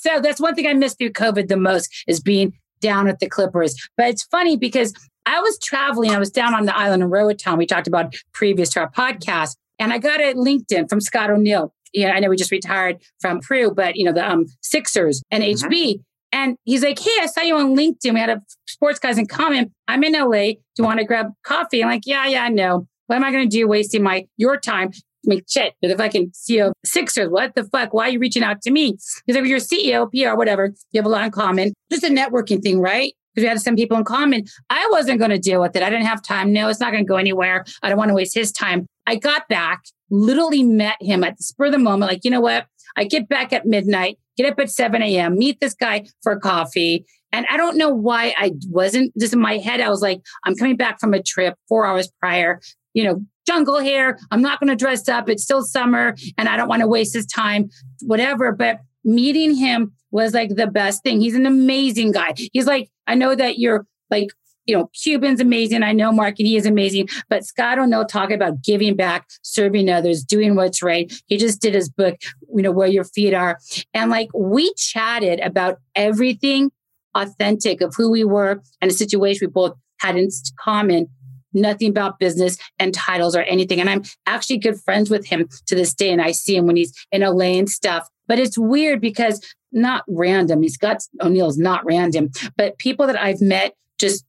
So 0.00 0.20
that's 0.20 0.40
one 0.40 0.54
thing 0.54 0.66
I 0.66 0.74
missed 0.74 0.98
through 0.98 1.10
COVID 1.10 1.48
the 1.48 1.56
most 1.56 1.92
is 2.08 2.20
being 2.20 2.54
down 2.82 3.08
at 3.08 3.20
the 3.20 3.28
Clippers. 3.28 3.74
But 3.96 4.08
it's 4.08 4.24
funny 4.24 4.58
because 4.58 4.92
I 5.24 5.40
was 5.40 5.58
traveling. 5.60 6.10
I 6.10 6.18
was 6.18 6.30
down 6.30 6.54
on 6.54 6.66
the 6.66 6.76
island 6.76 7.02
of 7.02 7.10
Roatan. 7.10 7.56
We 7.56 7.66
talked 7.66 7.86
about 7.86 8.14
previous 8.34 8.68
to 8.70 8.80
our 8.80 8.90
podcast. 8.90 9.56
And 9.78 9.92
I 9.92 9.98
got 9.98 10.20
a 10.20 10.34
LinkedIn 10.34 10.88
from 10.90 11.00
Scott 11.00 11.30
O'Neill. 11.30 11.72
Yeah, 11.94 12.12
I 12.12 12.20
know 12.20 12.28
we 12.28 12.36
just 12.36 12.50
retired 12.50 13.02
from 13.20 13.40
Pru, 13.40 13.74
but 13.74 13.96
you 13.96 14.04
know, 14.04 14.12
the 14.12 14.28
um, 14.28 14.46
Sixers 14.62 15.22
and 15.30 15.42
mm-hmm. 15.42 15.68
HB. 15.68 16.02
And 16.32 16.56
he's 16.64 16.82
like, 16.82 16.98
Hey, 16.98 17.10
I 17.20 17.26
saw 17.26 17.42
you 17.42 17.56
on 17.56 17.76
LinkedIn. 17.76 18.14
We 18.14 18.20
had 18.20 18.30
a 18.30 18.42
sports 18.66 18.98
guys 18.98 19.18
in 19.18 19.26
common. 19.26 19.72
I'm 19.88 20.02
in 20.02 20.12
LA. 20.12 20.52
Do 20.52 20.78
you 20.78 20.84
want 20.84 21.00
to 21.00 21.04
grab 21.04 21.26
coffee? 21.44 21.82
I'm 21.82 21.90
like, 21.90 22.06
Yeah, 22.06 22.26
yeah, 22.26 22.44
I 22.44 22.48
know. 22.48 22.86
What 23.06 23.16
am 23.16 23.24
I 23.24 23.32
going 23.32 23.48
to 23.48 23.56
do 23.56 23.68
wasting 23.68 24.02
my 24.02 24.26
your 24.36 24.56
time? 24.56 24.92
Mean, 25.24 25.42
shit, 25.48 25.74
you're 25.80 25.92
the 25.92 26.02
fucking 26.02 26.30
CEO 26.30 26.72
Sixers. 26.84 27.28
What 27.28 27.54
the 27.54 27.64
fuck? 27.64 27.94
Why 27.94 28.08
are 28.08 28.10
you 28.10 28.18
reaching 28.18 28.42
out 28.42 28.60
to 28.62 28.70
me? 28.70 28.96
Because 29.26 29.40
if 29.40 29.46
you're 29.46 29.58
CEO, 29.58 30.10
PR, 30.10 30.36
whatever, 30.36 30.72
you 30.90 30.98
have 30.98 31.06
a 31.06 31.08
lot 31.08 31.24
in 31.24 31.30
common. 31.30 31.72
Just 31.90 32.04
a 32.04 32.08
networking 32.08 32.62
thing, 32.62 32.80
right? 32.80 33.12
because 33.34 33.44
we 33.44 33.48
had 33.48 33.60
some 33.60 33.76
people 33.76 33.96
in 33.96 34.04
common. 34.04 34.44
I 34.70 34.86
wasn't 34.90 35.18
going 35.18 35.30
to 35.30 35.38
deal 35.38 35.60
with 35.60 35.74
it. 35.76 35.82
I 35.82 35.90
didn't 35.90 36.06
have 36.06 36.22
time. 36.22 36.52
No, 36.52 36.68
it's 36.68 36.80
not 36.80 36.92
going 36.92 37.04
to 37.04 37.08
go 37.08 37.16
anywhere. 37.16 37.64
I 37.82 37.88
don't 37.88 37.98
want 37.98 38.08
to 38.10 38.14
waste 38.14 38.34
his 38.34 38.52
time. 38.52 38.86
I 39.06 39.16
got 39.16 39.48
back, 39.48 39.84
literally 40.10 40.62
met 40.62 40.96
him 41.00 41.24
at 41.24 41.36
the 41.36 41.42
spur 41.42 41.66
of 41.66 41.72
the 41.72 41.78
moment. 41.78 42.10
Like, 42.10 42.24
you 42.24 42.30
know 42.30 42.40
what? 42.40 42.66
I 42.96 43.04
get 43.04 43.28
back 43.28 43.52
at 43.52 43.66
midnight, 43.66 44.18
get 44.36 44.50
up 44.50 44.58
at 44.58 44.70
7 44.70 45.02
a.m., 45.02 45.38
meet 45.38 45.60
this 45.60 45.74
guy 45.74 46.04
for 46.22 46.38
coffee. 46.38 47.06
And 47.32 47.46
I 47.48 47.56
don't 47.56 47.78
know 47.78 47.88
why 47.88 48.34
I 48.36 48.52
wasn't 48.68 49.12
just 49.18 49.32
in 49.32 49.40
my 49.40 49.56
head. 49.56 49.80
I 49.80 49.88
was 49.88 50.02
like, 50.02 50.20
I'm 50.44 50.54
coming 50.54 50.76
back 50.76 51.00
from 51.00 51.14
a 51.14 51.22
trip 51.22 51.54
four 51.68 51.86
hours 51.86 52.10
prior, 52.20 52.60
you 52.92 53.04
know, 53.04 53.24
jungle 53.46 53.80
hair. 53.80 54.18
I'm 54.30 54.42
not 54.42 54.60
going 54.60 54.68
to 54.68 54.76
dress 54.76 55.08
up. 55.08 55.28
It's 55.28 55.42
still 55.42 55.62
summer 55.62 56.14
and 56.38 56.48
I 56.48 56.56
don't 56.56 56.68
want 56.68 56.80
to 56.80 56.88
waste 56.88 57.14
his 57.14 57.26
time, 57.26 57.70
whatever. 58.02 58.52
But 58.52 58.80
meeting 59.04 59.54
him 59.54 59.92
was 60.10 60.34
like 60.34 60.56
the 60.56 60.66
best 60.66 61.02
thing. 61.02 61.20
He's 61.20 61.34
an 61.34 61.46
amazing 61.46 62.12
guy. 62.12 62.34
He's 62.52 62.66
like, 62.66 62.90
I 63.06 63.14
know 63.14 63.34
that 63.34 63.58
you're 63.58 63.86
like, 64.10 64.28
you 64.66 64.76
know, 64.76 64.90
Cuban's 64.94 65.40
amazing. 65.40 65.82
I 65.82 65.92
know 65.92 66.12
Mark 66.12 66.38
and 66.38 66.46
he 66.46 66.56
is 66.56 66.66
amazing. 66.66 67.08
But 67.28 67.44
Scott 67.44 67.78
O'Neill 67.78 68.04
talking 68.04 68.36
about 68.36 68.62
giving 68.62 68.94
back, 68.94 69.26
serving 69.42 69.90
others, 69.90 70.22
doing 70.22 70.54
what's 70.54 70.82
right. 70.82 71.12
He 71.26 71.36
just 71.36 71.60
did 71.60 71.74
his 71.74 71.88
book, 71.88 72.16
you 72.54 72.62
know, 72.62 72.70
Where 72.70 72.86
Your 72.86 73.04
Feet 73.04 73.34
Are. 73.34 73.58
And 73.92 74.10
like 74.10 74.28
we 74.34 74.72
chatted 74.74 75.40
about 75.40 75.78
everything 75.96 76.70
authentic 77.14 77.80
of 77.80 77.94
who 77.96 78.10
we 78.10 78.24
were 78.24 78.62
and 78.80 78.90
a 78.90 78.94
situation 78.94 79.46
we 79.46 79.50
both 79.50 79.74
had 80.00 80.16
in 80.16 80.28
common 80.58 81.08
nothing 81.52 81.90
about 81.90 82.18
business 82.18 82.56
and 82.78 82.94
titles 82.94 83.36
or 83.36 83.42
anything. 83.42 83.80
And 83.80 83.90
I'm 83.90 84.02
actually 84.26 84.58
good 84.58 84.80
friends 84.80 85.10
with 85.10 85.26
him 85.26 85.48
to 85.66 85.74
this 85.74 85.94
day. 85.94 86.10
And 86.10 86.22
I 86.22 86.32
see 86.32 86.56
him 86.56 86.66
when 86.66 86.76
he's 86.76 86.92
in 87.10 87.22
LA 87.22 87.58
and 87.58 87.68
stuff. 87.68 88.08
But 88.26 88.38
it's 88.38 88.58
weird 88.58 89.00
because 89.00 89.40
not 89.72 90.04
random. 90.08 90.62
He's 90.62 90.76
got 90.76 91.02
O'Neill's 91.20 91.58
not 91.58 91.84
random, 91.84 92.30
but 92.56 92.78
people 92.78 93.06
that 93.06 93.20
I've 93.20 93.40
met 93.40 93.74
just 93.98 94.24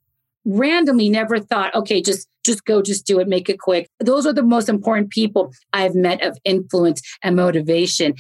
randomly 0.46 1.10
never 1.10 1.40
thought, 1.40 1.74
okay, 1.76 2.02
just 2.02 2.28
just 2.44 2.66
go, 2.66 2.82
just 2.82 3.06
do 3.06 3.20
it, 3.20 3.28
make 3.28 3.50
it 3.50 3.60
quick. 3.60 3.90
Those 4.00 4.26
are 4.26 4.34
the 4.34 4.44
most 4.44 4.68
important 4.68 5.12
people 5.12 5.54
I've 5.72 5.96
met 5.96 6.22
of 6.22 6.38
influence 6.44 7.02
and 7.22 7.36
motivation 7.36 8.16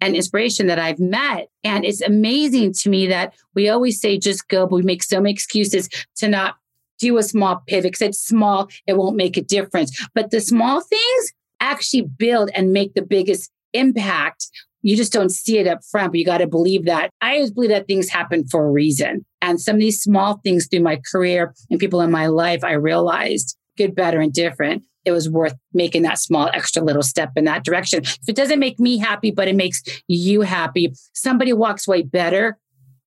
and 0.00 0.16
inspiration 0.16 0.66
that 0.66 0.78
I've 0.78 0.98
met. 0.98 1.48
And 1.64 1.84
it's 1.84 2.00
amazing 2.00 2.72
to 2.74 2.88
me 2.88 3.06
that 3.08 3.34
we 3.54 3.68
always 3.68 4.00
say 4.00 4.18
just 4.18 4.48
go, 4.48 4.66
but 4.66 4.76
we 4.76 4.82
make 4.82 5.02
so 5.02 5.20
many 5.20 5.32
excuses 5.32 5.88
to 6.16 6.28
not 6.28 6.56
do 6.98 7.18
a 7.18 7.22
small 7.22 7.62
pivot 7.66 7.92
because 7.92 8.02
it's 8.02 8.20
small, 8.20 8.68
it 8.86 8.96
won't 8.96 9.16
make 9.16 9.36
a 9.36 9.42
difference. 9.42 10.06
But 10.14 10.30
the 10.30 10.40
small 10.40 10.80
things 10.80 11.32
actually 11.60 12.02
build 12.02 12.50
and 12.54 12.72
make 12.72 12.94
the 12.94 13.02
biggest 13.02 13.50
impact 13.72 14.48
you 14.86 14.96
just 14.96 15.12
don't 15.12 15.32
see 15.32 15.58
it 15.58 15.66
up 15.66 15.80
front, 15.84 16.12
but 16.12 16.18
you 16.20 16.24
got 16.24 16.38
to 16.38 16.46
believe 16.46 16.84
that. 16.84 17.10
I 17.20 17.34
always 17.34 17.50
believe 17.50 17.70
that 17.70 17.88
things 17.88 18.08
happen 18.08 18.46
for 18.46 18.64
a 18.64 18.70
reason. 18.70 19.24
And 19.42 19.60
some 19.60 19.74
of 19.74 19.80
these 19.80 20.00
small 20.00 20.38
things 20.44 20.68
through 20.68 20.82
my 20.82 21.00
career 21.10 21.52
and 21.70 21.80
people 21.80 22.00
in 22.02 22.12
my 22.12 22.28
life, 22.28 22.62
I 22.62 22.74
realized 22.74 23.56
good, 23.76 23.96
better, 23.96 24.20
and 24.20 24.32
different. 24.32 24.84
It 25.04 25.10
was 25.10 25.28
worth 25.28 25.54
making 25.72 26.02
that 26.02 26.20
small 26.20 26.50
extra 26.54 26.82
little 26.82 27.02
step 27.02 27.32
in 27.34 27.46
that 27.46 27.64
direction. 27.64 28.04
If 28.04 28.28
it 28.28 28.36
doesn't 28.36 28.60
make 28.60 28.78
me 28.78 28.96
happy, 28.96 29.32
but 29.32 29.48
it 29.48 29.56
makes 29.56 29.82
you 30.06 30.42
happy, 30.42 30.92
somebody 31.14 31.52
walks 31.52 31.88
away 31.88 32.02
better 32.02 32.56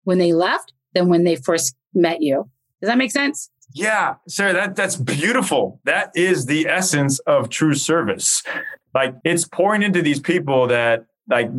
when 0.06 0.18
they 0.18 0.32
left 0.32 0.72
than 0.94 1.10
when 1.10 1.26
they 1.26 1.36
first 1.36 1.76
met 1.94 2.22
you. 2.22 2.50
Does 2.82 2.88
that 2.88 2.98
make 2.98 3.12
sense? 3.12 3.50
Yeah, 3.74 4.16
Sarah, 4.28 4.54
that 4.54 4.76
that's 4.76 4.96
beautiful. 4.96 5.80
That 5.84 6.12
is 6.16 6.46
the 6.46 6.68
essence 6.68 7.20
of 7.20 7.50
true 7.50 7.74
service. 7.74 8.44
Like 8.94 9.16
it's 9.24 9.46
pouring 9.46 9.84
into 9.84 10.02
these 10.02 10.20
people 10.20 10.68
that 10.68 11.06
like 11.30 11.50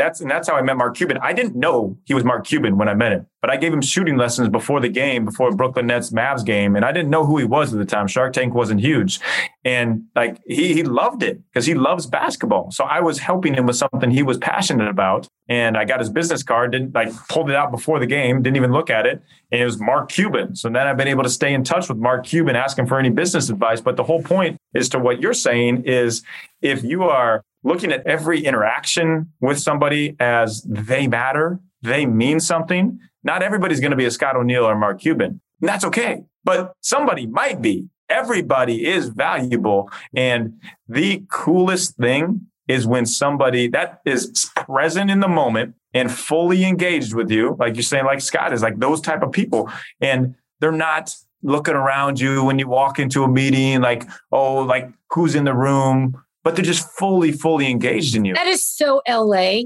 that's 0.00 0.20
and 0.20 0.30
that's 0.30 0.48
how 0.48 0.54
I 0.54 0.62
met 0.62 0.76
Mark 0.76 0.96
Cuban. 0.96 1.18
I 1.22 1.32
didn't 1.32 1.56
know 1.56 1.96
he 2.04 2.14
was 2.14 2.24
Mark 2.24 2.46
Cuban 2.46 2.78
when 2.78 2.88
I 2.88 2.94
met 2.94 3.12
him, 3.12 3.26
but 3.40 3.50
I 3.50 3.56
gave 3.56 3.72
him 3.72 3.82
shooting 3.82 4.16
lessons 4.16 4.48
before 4.48 4.80
the 4.80 4.88
game, 4.88 5.24
before 5.24 5.50
Brooklyn 5.52 5.86
Nets 5.86 6.10
Mavs 6.10 6.44
game, 6.44 6.76
and 6.76 6.84
I 6.84 6.92
didn't 6.92 7.10
know 7.10 7.24
who 7.24 7.38
he 7.38 7.44
was 7.44 7.72
at 7.72 7.78
the 7.78 7.84
time. 7.84 8.06
Shark 8.06 8.32
Tank 8.32 8.54
wasn't 8.54 8.80
huge, 8.80 9.20
and 9.64 10.04
like 10.16 10.40
he 10.46 10.72
he 10.74 10.82
loved 10.82 11.22
it 11.22 11.40
because 11.52 11.66
he 11.66 11.74
loves 11.74 12.06
basketball. 12.06 12.70
So 12.70 12.84
I 12.84 13.00
was 13.00 13.18
helping 13.18 13.54
him 13.54 13.66
with 13.66 13.76
something 13.76 14.10
he 14.10 14.22
was 14.22 14.38
passionate 14.38 14.88
about, 14.88 15.28
and 15.48 15.76
I 15.76 15.84
got 15.84 16.00
his 16.00 16.08
business 16.08 16.42
card, 16.42 16.72
didn't 16.72 16.94
like 16.94 17.12
pulled 17.28 17.50
it 17.50 17.56
out 17.56 17.70
before 17.70 17.98
the 17.98 18.06
game, 18.06 18.42
didn't 18.42 18.56
even 18.56 18.72
look 18.72 18.90
at 18.90 19.06
it, 19.06 19.22
and 19.52 19.60
it 19.60 19.64
was 19.64 19.78
Mark 19.80 20.10
Cuban. 20.10 20.56
So 20.56 20.68
then 20.68 20.86
I've 20.86 20.96
been 20.96 21.08
able 21.08 21.24
to 21.24 21.30
stay 21.30 21.52
in 21.52 21.64
touch 21.64 21.88
with 21.88 21.98
Mark 21.98 22.24
Cuban, 22.24 22.56
asking 22.56 22.86
for 22.86 22.98
any 22.98 23.10
business 23.10 23.50
advice. 23.50 23.80
But 23.80 23.96
the 23.96 24.04
whole 24.04 24.22
point 24.22 24.56
is 24.74 24.88
to 24.90 24.98
what 24.98 25.20
you're 25.20 25.34
saying 25.34 25.84
is 25.84 26.22
if 26.62 26.82
you 26.82 27.04
are 27.04 27.42
looking 27.62 27.92
at 27.92 28.06
every 28.06 28.44
interaction 28.44 29.32
with 29.40 29.58
somebody 29.58 30.16
as 30.18 30.62
they 30.62 31.06
matter, 31.06 31.60
they 31.82 32.06
mean 32.06 32.40
something. 32.40 32.98
Not 33.22 33.42
everybody's 33.42 33.80
going 33.80 33.90
to 33.90 33.96
be 33.96 34.06
a 34.06 34.10
Scott 34.10 34.36
O'Neill 34.36 34.64
or 34.64 34.74
Mark 34.76 35.00
Cuban. 35.00 35.40
And 35.60 35.68
that's 35.68 35.84
okay. 35.84 36.24
But 36.44 36.72
somebody 36.80 37.26
might 37.26 37.60
be. 37.60 37.88
Everybody 38.08 38.86
is 38.86 39.08
valuable. 39.08 39.90
And 40.14 40.60
the 40.88 41.24
coolest 41.30 41.96
thing 41.96 42.46
is 42.66 42.86
when 42.86 43.04
somebody 43.04 43.68
that 43.68 44.00
is 44.04 44.50
present 44.54 45.10
in 45.10 45.20
the 45.20 45.28
moment 45.28 45.74
and 45.92 46.10
fully 46.10 46.64
engaged 46.64 47.14
with 47.14 47.30
you, 47.30 47.56
like 47.58 47.74
you're 47.74 47.82
saying, 47.82 48.04
like 48.04 48.20
Scott 48.20 48.52
is 48.52 48.62
like 48.62 48.78
those 48.78 49.00
type 49.00 49.22
of 49.22 49.32
people. 49.32 49.70
And 50.00 50.34
they're 50.60 50.72
not 50.72 51.14
looking 51.42 51.74
around 51.74 52.20
you 52.20 52.44
when 52.44 52.58
you 52.58 52.68
walk 52.68 52.98
into 52.98 53.24
a 53.24 53.28
meeting, 53.28 53.80
like, 53.80 54.04
oh, 54.30 54.58
like 54.58 54.90
who's 55.10 55.34
in 55.34 55.44
the 55.44 55.54
room? 55.54 56.22
But 56.44 56.56
they're 56.56 56.64
just 56.64 56.88
fully, 56.98 57.32
fully 57.32 57.70
engaged 57.70 58.14
in 58.14 58.24
you. 58.24 58.34
That 58.34 58.46
is 58.46 58.64
so 58.64 59.02
LA. 59.08 59.62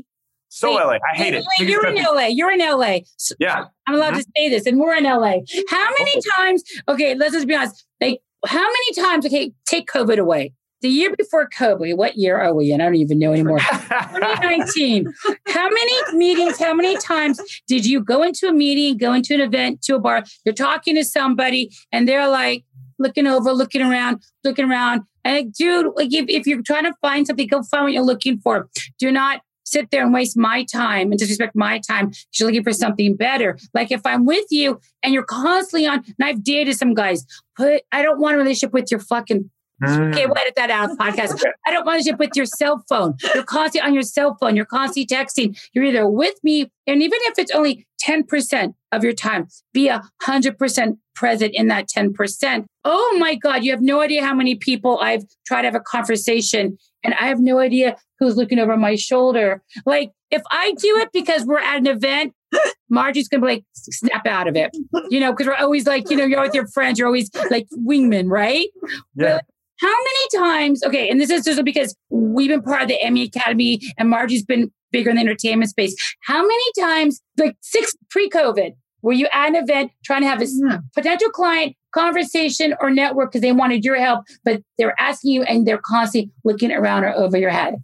So 0.48 0.76
Wait, 0.76 0.84
LA. 0.84 0.92
I 1.12 1.16
hate 1.16 1.34
LA, 1.34 1.40
it. 1.58 1.68
You're 1.68 1.86
in 1.86 2.02
LA. 2.02 2.26
You're 2.26 2.52
in 2.52 2.60
LA. 2.60 2.98
So 3.16 3.34
yeah. 3.38 3.66
I'm 3.86 3.94
allowed 3.94 4.10
mm-hmm. 4.10 4.18
to 4.18 4.26
say 4.36 4.48
this, 4.48 4.66
and 4.66 4.78
we're 4.78 4.94
in 4.94 5.04
LA. 5.04 5.38
How 5.68 5.90
many 5.98 6.20
times? 6.36 6.62
Okay, 6.88 7.14
let's 7.14 7.32
just 7.32 7.46
be 7.46 7.54
honest. 7.54 7.84
Like, 8.00 8.20
how 8.46 8.62
many 8.62 8.92
times? 8.94 9.26
Okay, 9.26 9.52
take 9.66 9.88
COVID 9.88 10.18
away. 10.18 10.52
The 10.80 10.90
year 10.90 11.16
before 11.16 11.48
COVID, 11.48 11.96
what 11.96 12.16
year 12.18 12.38
are 12.38 12.54
we 12.54 12.70
in? 12.70 12.82
I 12.82 12.84
don't 12.84 12.96
even 12.96 13.18
know 13.18 13.32
anymore. 13.32 13.58
2019. 13.88 15.12
How 15.46 15.68
many 15.70 16.16
meetings, 16.16 16.58
how 16.58 16.74
many 16.74 16.98
times 16.98 17.40
did 17.66 17.86
you 17.86 18.00
go 18.00 18.22
into 18.22 18.48
a 18.48 18.52
meeting, 18.52 18.98
go 18.98 19.14
into 19.14 19.32
an 19.32 19.40
event, 19.40 19.80
to 19.84 19.94
a 19.94 19.98
bar? 19.98 20.24
You're 20.44 20.54
talking 20.54 20.94
to 20.96 21.04
somebody, 21.04 21.70
and 21.90 22.06
they're 22.06 22.28
like, 22.28 22.64
looking 22.98 23.26
over, 23.26 23.52
looking 23.52 23.82
around, 23.82 24.22
looking 24.42 24.70
around. 24.70 25.02
And 25.24 25.36
like, 25.36 25.52
dude, 25.52 25.86
like 25.96 26.12
if, 26.12 26.26
if 26.28 26.46
you're 26.46 26.62
trying 26.62 26.84
to 26.84 26.94
find 27.00 27.26
something, 27.26 27.46
go 27.46 27.62
find 27.62 27.84
what 27.84 27.92
you're 27.92 28.02
looking 28.02 28.38
for. 28.38 28.68
Do 28.98 29.10
not 29.10 29.40
sit 29.64 29.90
there 29.90 30.02
and 30.02 30.12
waste 30.12 30.36
my 30.36 30.64
time 30.64 31.10
and 31.10 31.18
disrespect 31.18 31.56
my 31.56 31.80
time. 31.80 32.12
You're 32.38 32.48
looking 32.48 32.62
for 32.62 32.72
something 32.72 33.16
better. 33.16 33.58
Like 33.72 33.90
if 33.90 34.02
I'm 34.04 34.24
with 34.24 34.44
you 34.50 34.80
and 35.02 35.12
you're 35.12 35.24
constantly 35.24 35.86
on, 35.86 36.04
and 36.06 36.28
I've 36.28 36.44
dated 36.44 36.76
some 36.76 36.94
guys, 36.94 37.24
put 37.56 37.82
I 37.92 38.02
don't 38.02 38.20
want 38.20 38.34
a 38.34 38.38
relationship 38.38 38.72
with 38.72 38.90
your 38.90 39.00
fucking 39.00 39.50
mm. 39.82 40.10
Okay, 40.10 40.26
we'll 40.26 40.38
edit 40.38 40.54
that 40.56 40.70
out 40.70 40.90
of 40.90 40.96
the 40.96 41.02
podcast. 41.02 41.40
I 41.66 41.72
don't 41.72 41.86
want 41.86 42.02
to 42.04 42.12
with 42.12 42.30
your 42.34 42.46
cell 42.46 42.84
phone. 42.88 43.14
You're 43.34 43.44
constantly 43.44 43.88
on 43.88 43.94
your 43.94 44.02
cell 44.02 44.36
phone. 44.40 44.56
You're 44.56 44.66
constantly 44.66 45.06
texting. 45.06 45.58
You're 45.72 45.84
either 45.84 46.08
with 46.08 46.34
me, 46.42 46.70
and 46.86 47.02
even 47.02 47.18
if 47.22 47.38
it's 47.38 47.50
only 47.52 47.86
10% 48.06 48.74
of 48.92 49.04
your 49.04 49.12
time, 49.12 49.46
be 49.72 49.88
a 49.88 50.02
100% 50.22 50.98
present 51.14 51.54
in 51.54 51.68
that 51.68 51.88
10%. 51.88 52.64
Oh 52.84 53.16
my 53.18 53.34
God, 53.34 53.64
you 53.64 53.70
have 53.70 53.82
no 53.82 54.00
idea 54.00 54.24
how 54.24 54.34
many 54.34 54.56
people 54.56 54.98
I've 55.00 55.24
tried 55.46 55.62
to 55.62 55.68
have 55.68 55.74
a 55.74 55.80
conversation 55.80 56.76
and 57.02 57.14
I 57.14 57.26
have 57.26 57.40
no 57.40 57.58
idea 57.58 57.96
who's 58.18 58.36
looking 58.36 58.58
over 58.58 58.76
my 58.76 58.94
shoulder. 58.96 59.62
Like, 59.86 60.10
if 60.30 60.42
I 60.50 60.72
do 60.72 60.96
it 60.98 61.10
because 61.12 61.44
we're 61.44 61.58
at 61.58 61.78
an 61.78 61.86
event 61.86 62.32
Margie's 62.90 63.28
gonna 63.28 63.42
be 63.42 63.54
like, 63.54 63.64
snap 63.74 64.26
out 64.26 64.48
of 64.48 64.56
it. 64.56 64.70
You 65.10 65.20
know, 65.20 65.32
because 65.32 65.46
we're 65.46 65.56
always 65.56 65.86
like, 65.86 66.10
you 66.10 66.16
know, 66.16 66.24
you're 66.24 66.40
with 66.40 66.54
your 66.54 66.68
friends, 66.68 66.98
you're 66.98 67.08
always 67.08 67.30
like 67.50 67.66
wingman, 67.86 68.30
right? 68.30 68.68
Yeah. 69.14 69.36
But 69.36 69.44
how 69.80 69.88
many 69.88 70.46
times, 70.46 70.82
okay, 70.84 71.10
and 71.10 71.20
this 71.20 71.30
is 71.30 71.44
just 71.44 71.64
because 71.64 71.96
we've 72.08 72.48
been 72.48 72.62
part 72.62 72.82
of 72.82 72.88
the 72.88 73.02
Emmy 73.02 73.22
Academy 73.22 73.80
and 73.98 74.08
Margie's 74.08 74.44
been 74.44 74.72
bigger 74.94 75.10
in 75.10 75.16
the 75.16 75.22
entertainment 75.22 75.68
space. 75.70 75.94
How 76.22 76.40
many 76.40 76.64
times, 76.78 77.20
like 77.38 77.56
six 77.60 77.94
pre-COVID, 78.10 78.72
were 79.02 79.12
you 79.12 79.28
at 79.32 79.48
an 79.48 79.56
event 79.56 79.90
trying 80.04 80.22
to 80.22 80.28
have 80.28 80.40
a 80.40 80.46
Yeah. 80.46 80.78
potential 80.94 81.28
client 81.30 81.76
conversation 81.92 82.74
or 82.80 82.90
network 82.90 83.30
because 83.32 83.42
they 83.42 83.52
wanted 83.52 83.84
your 83.84 83.96
help, 83.96 84.24
but 84.44 84.62
they're 84.78 84.94
asking 85.00 85.32
you 85.32 85.42
and 85.42 85.66
they're 85.66 85.80
constantly 85.84 86.30
looking 86.44 86.72
around 86.72 87.04
or 87.04 87.12
over 87.14 87.36
your 87.36 87.50
head? 87.50 87.74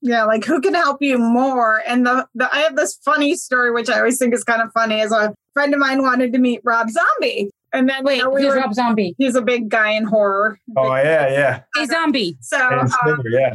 Yeah, 0.00 0.24
like 0.24 0.44
who 0.44 0.60
can 0.60 0.74
help 0.74 0.98
you 1.02 1.18
more? 1.18 1.82
And 1.86 2.06
the, 2.06 2.26
the 2.34 2.48
I 2.54 2.58
have 2.60 2.76
this 2.76 2.96
funny 3.04 3.34
story, 3.34 3.72
which 3.72 3.88
I 3.90 3.98
always 3.98 4.18
think 4.18 4.32
is 4.32 4.44
kind 4.44 4.62
of 4.62 4.70
funny. 4.72 5.00
Is 5.00 5.10
a 5.10 5.34
friend 5.54 5.74
of 5.74 5.80
mine 5.80 6.02
wanted 6.02 6.32
to 6.34 6.38
meet 6.38 6.60
Rob 6.62 6.88
Zombie, 6.88 7.50
and 7.72 7.88
then 7.88 8.04
Wait, 8.04 8.18
you 8.18 8.22
know, 8.22 8.30
we 8.30 8.42
who's 8.42 8.54
were- 8.54 8.60
Rob 8.60 8.74
Zombie? 8.74 9.16
he's 9.18 9.34
a 9.34 9.42
big 9.42 9.68
guy 9.68 9.90
in 9.90 10.04
horror. 10.04 10.60
Oh 10.76 10.94
yeah, 10.94 11.28
yeah. 11.30 11.60
Hey, 11.74 11.86
Zombie. 11.86 12.36
So, 12.40 12.56
um, 12.64 12.86
Sliver, 12.86 13.22
yeah. 13.28 13.54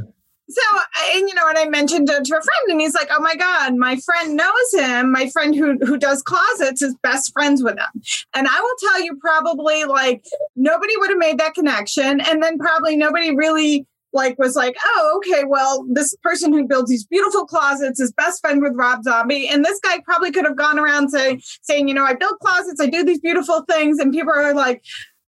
So 0.54 0.80
and 1.16 1.28
you 1.28 1.36
know, 1.36 1.48
and 1.50 1.58
I 1.58 1.66
mentioned 1.66 2.10
it 2.10 2.24
to 2.26 2.38
a 2.38 2.42
friend, 2.42 2.70
and 2.70 2.82
he's 2.82 2.94
like, 2.94 3.10
"Oh 3.12 3.22
my 3.22 3.36
god, 3.36 3.76
my 3.76 3.98
friend 3.98 4.36
knows 4.36 4.74
him. 4.74 5.12
My 5.12 5.30
friend 5.30 5.56
who 5.56 5.78
who 5.86 5.98
does 5.98 6.22
closets 6.22 6.82
is 6.82 6.96
best 7.04 7.32
friends 7.34 7.64
with 7.64 7.78
him." 7.78 8.02
And 8.34 8.48
I 8.48 8.60
will 8.60 8.90
tell 8.90 9.02
you, 9.02 9.16
probably 9.18 9.86
like 9.86 10.26
nobody 10.56 10.94
would 10.98 11.10
have 11.10 11.20
made 11.20 11.40
that 11.40 11.54
connection, 11.54 12.22
and 12.22 12.42
then 12.42 12.58
probably 12.58 12.96
nobody 12.96 13.36
really 13.36 13.86
like 14.14 14.38
was 14.38 14.56
like, 14.56 14.76
"Oh, 14.86 15.14
okay, 15.18 15.44
well, 15.44 15.86
this 15.90 16.16
person 16.24 16.54
who 16.54 16.68
builds 16.68 16.90
these 16.90 17.06
beautiful 17.06 17.46
closets 17.46 18.00
is 18.00 18.12
best 18.14 18.42
friend 18.42 18.62
with 18.62 18.74
Rob 18.76 19.04
Zombie," 19.04 19.48
and 19.48 19.66
this 19.66 19.80
guy 19.80 20.00
probably 20.06 20.32
could 20.32 20.46
have 20.46 20.56
gone 20.56 20.80
around 20.80 21.10
saying, 21.10 21.42
saying, 21.64 21.88
you 21.88 21.94
know, 21.94 22.06
I 22.06 22.14
build 22.14 22.40
closets, 22.40 22.80
I 22.80 22.88
do 22.88 23.04
these 23.04 23.20
beautiful 23.20 23.64
things, 23.70 24.00
and 24.00 24.14
people 24.14 24.34
are 24.34 24.54
like. 24.54 24.84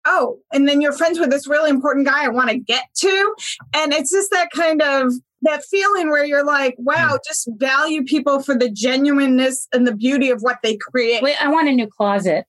Oh, 0.06 0.40
and 0.52 0.68
then 0.68 0.82
you're 0.82 0.94
friends 0.94 1.20
with 1.20 1.30
this 1.30 1.48
really 1.48 1.70
important 1.70 2.08
guy 2.08 2.26
I 2.26 2.30
want 2.30 2.50
to 2.50 2.58
get 2.58 2.86
to. 2.98 3.36
And 3.76 3.94
it's 3.94 4.12
just 4.12 4.32
that 4.32 4.50
kind 4.56 4.82
of 4.82 5.14
that 5.44 5.64
feeling 5.66 6.10
where 6.10 6.24
you're 6.24 6.46
like, 6.46 6.76
wow, 6.78 7.16
mm. 7.16 7.20
just 7.28 7.50
value 7.58 8.04
people 8.04 8.42
for 8.42 8.56
the 8.56 8.70
genuineness 8.70 9.68
and 9.74 9.88
the 9.88 9.96
beauty 9.96 10.30
of 10.30 10.42
what 10.42 10.58
they 10.64 10.78
create. 10.78 11.24
Wait, 11.24 11.42
I 11.44 11.50
want 11.50 11.68
a 11.68 11.72
new 11.72 11.88
closet. 11.88 12.46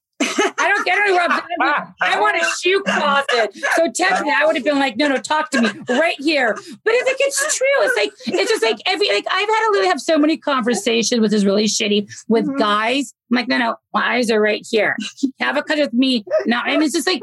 I 0.59 0.69
don't 0.69 0.85
get 0.85 0.99
any 0.99 1.17
Rob 1.17 1.31
I 2.01 2.21
want 2.21 2.37
a 2.37 2.45
shoe 2.61 2.83
closet. 2.85 3.57
So 3.77 3.91
technically, 3.95 4.33
I 4.37 4.45
would 4.47 4.57
have 4.57 4.65
been 4.65 4.79
like, 4.79 4.97
no, 4.97 5.09
no, 5.09 5.17
talk 5.19 5.51
to 5.51 5.63
me 5.63 5.71
right 5.89 6.17
here. 6.19 6.55
But 6.55 6.95
it's 6.95 7.07
like 7.07 7.17
it's 7.21 7.57
true. 7.57 7.67
It's 7.81 7.97
like 7.97 8.13
it's 8.39 8.51
just 8.51 8.63
like 8.63 8.79
every 8.87 9.09
like 9.09 9.27
I've 9.31 9.49
had 9.49 9.61
to 9.67 9.69
literally 9.71 9.89
have 9.89 10.01
so 10.01 10.19
many 10.19 10.37
conversations, 10.37 11.21
which 11.21 11.33
is 11.33 11.45
really 11.45 11.65
shitty 11.67 12.09
with 12.29 12.47
Mhm. 12.47 12.59
guys. 12.59 13.13
I'm 13.31 13.37
like, 13.37 13.49
no, 13.49 13.57
no, 13.59 13.77
my 13.95 14.17
eyes 14.17 14.31
are 14.31 14.41
right 14.41 14.67
here. 14.69 14.95
Have 15.41 15.57
a 15.57 15.63
cut 15.63 15.79
with 15.79 15.95
me 15.95 16.23
now. 16.45 16.63
And 16.67 16.83
it's 16.83 16.93
just 16.93 17.07
like 17.07 17.23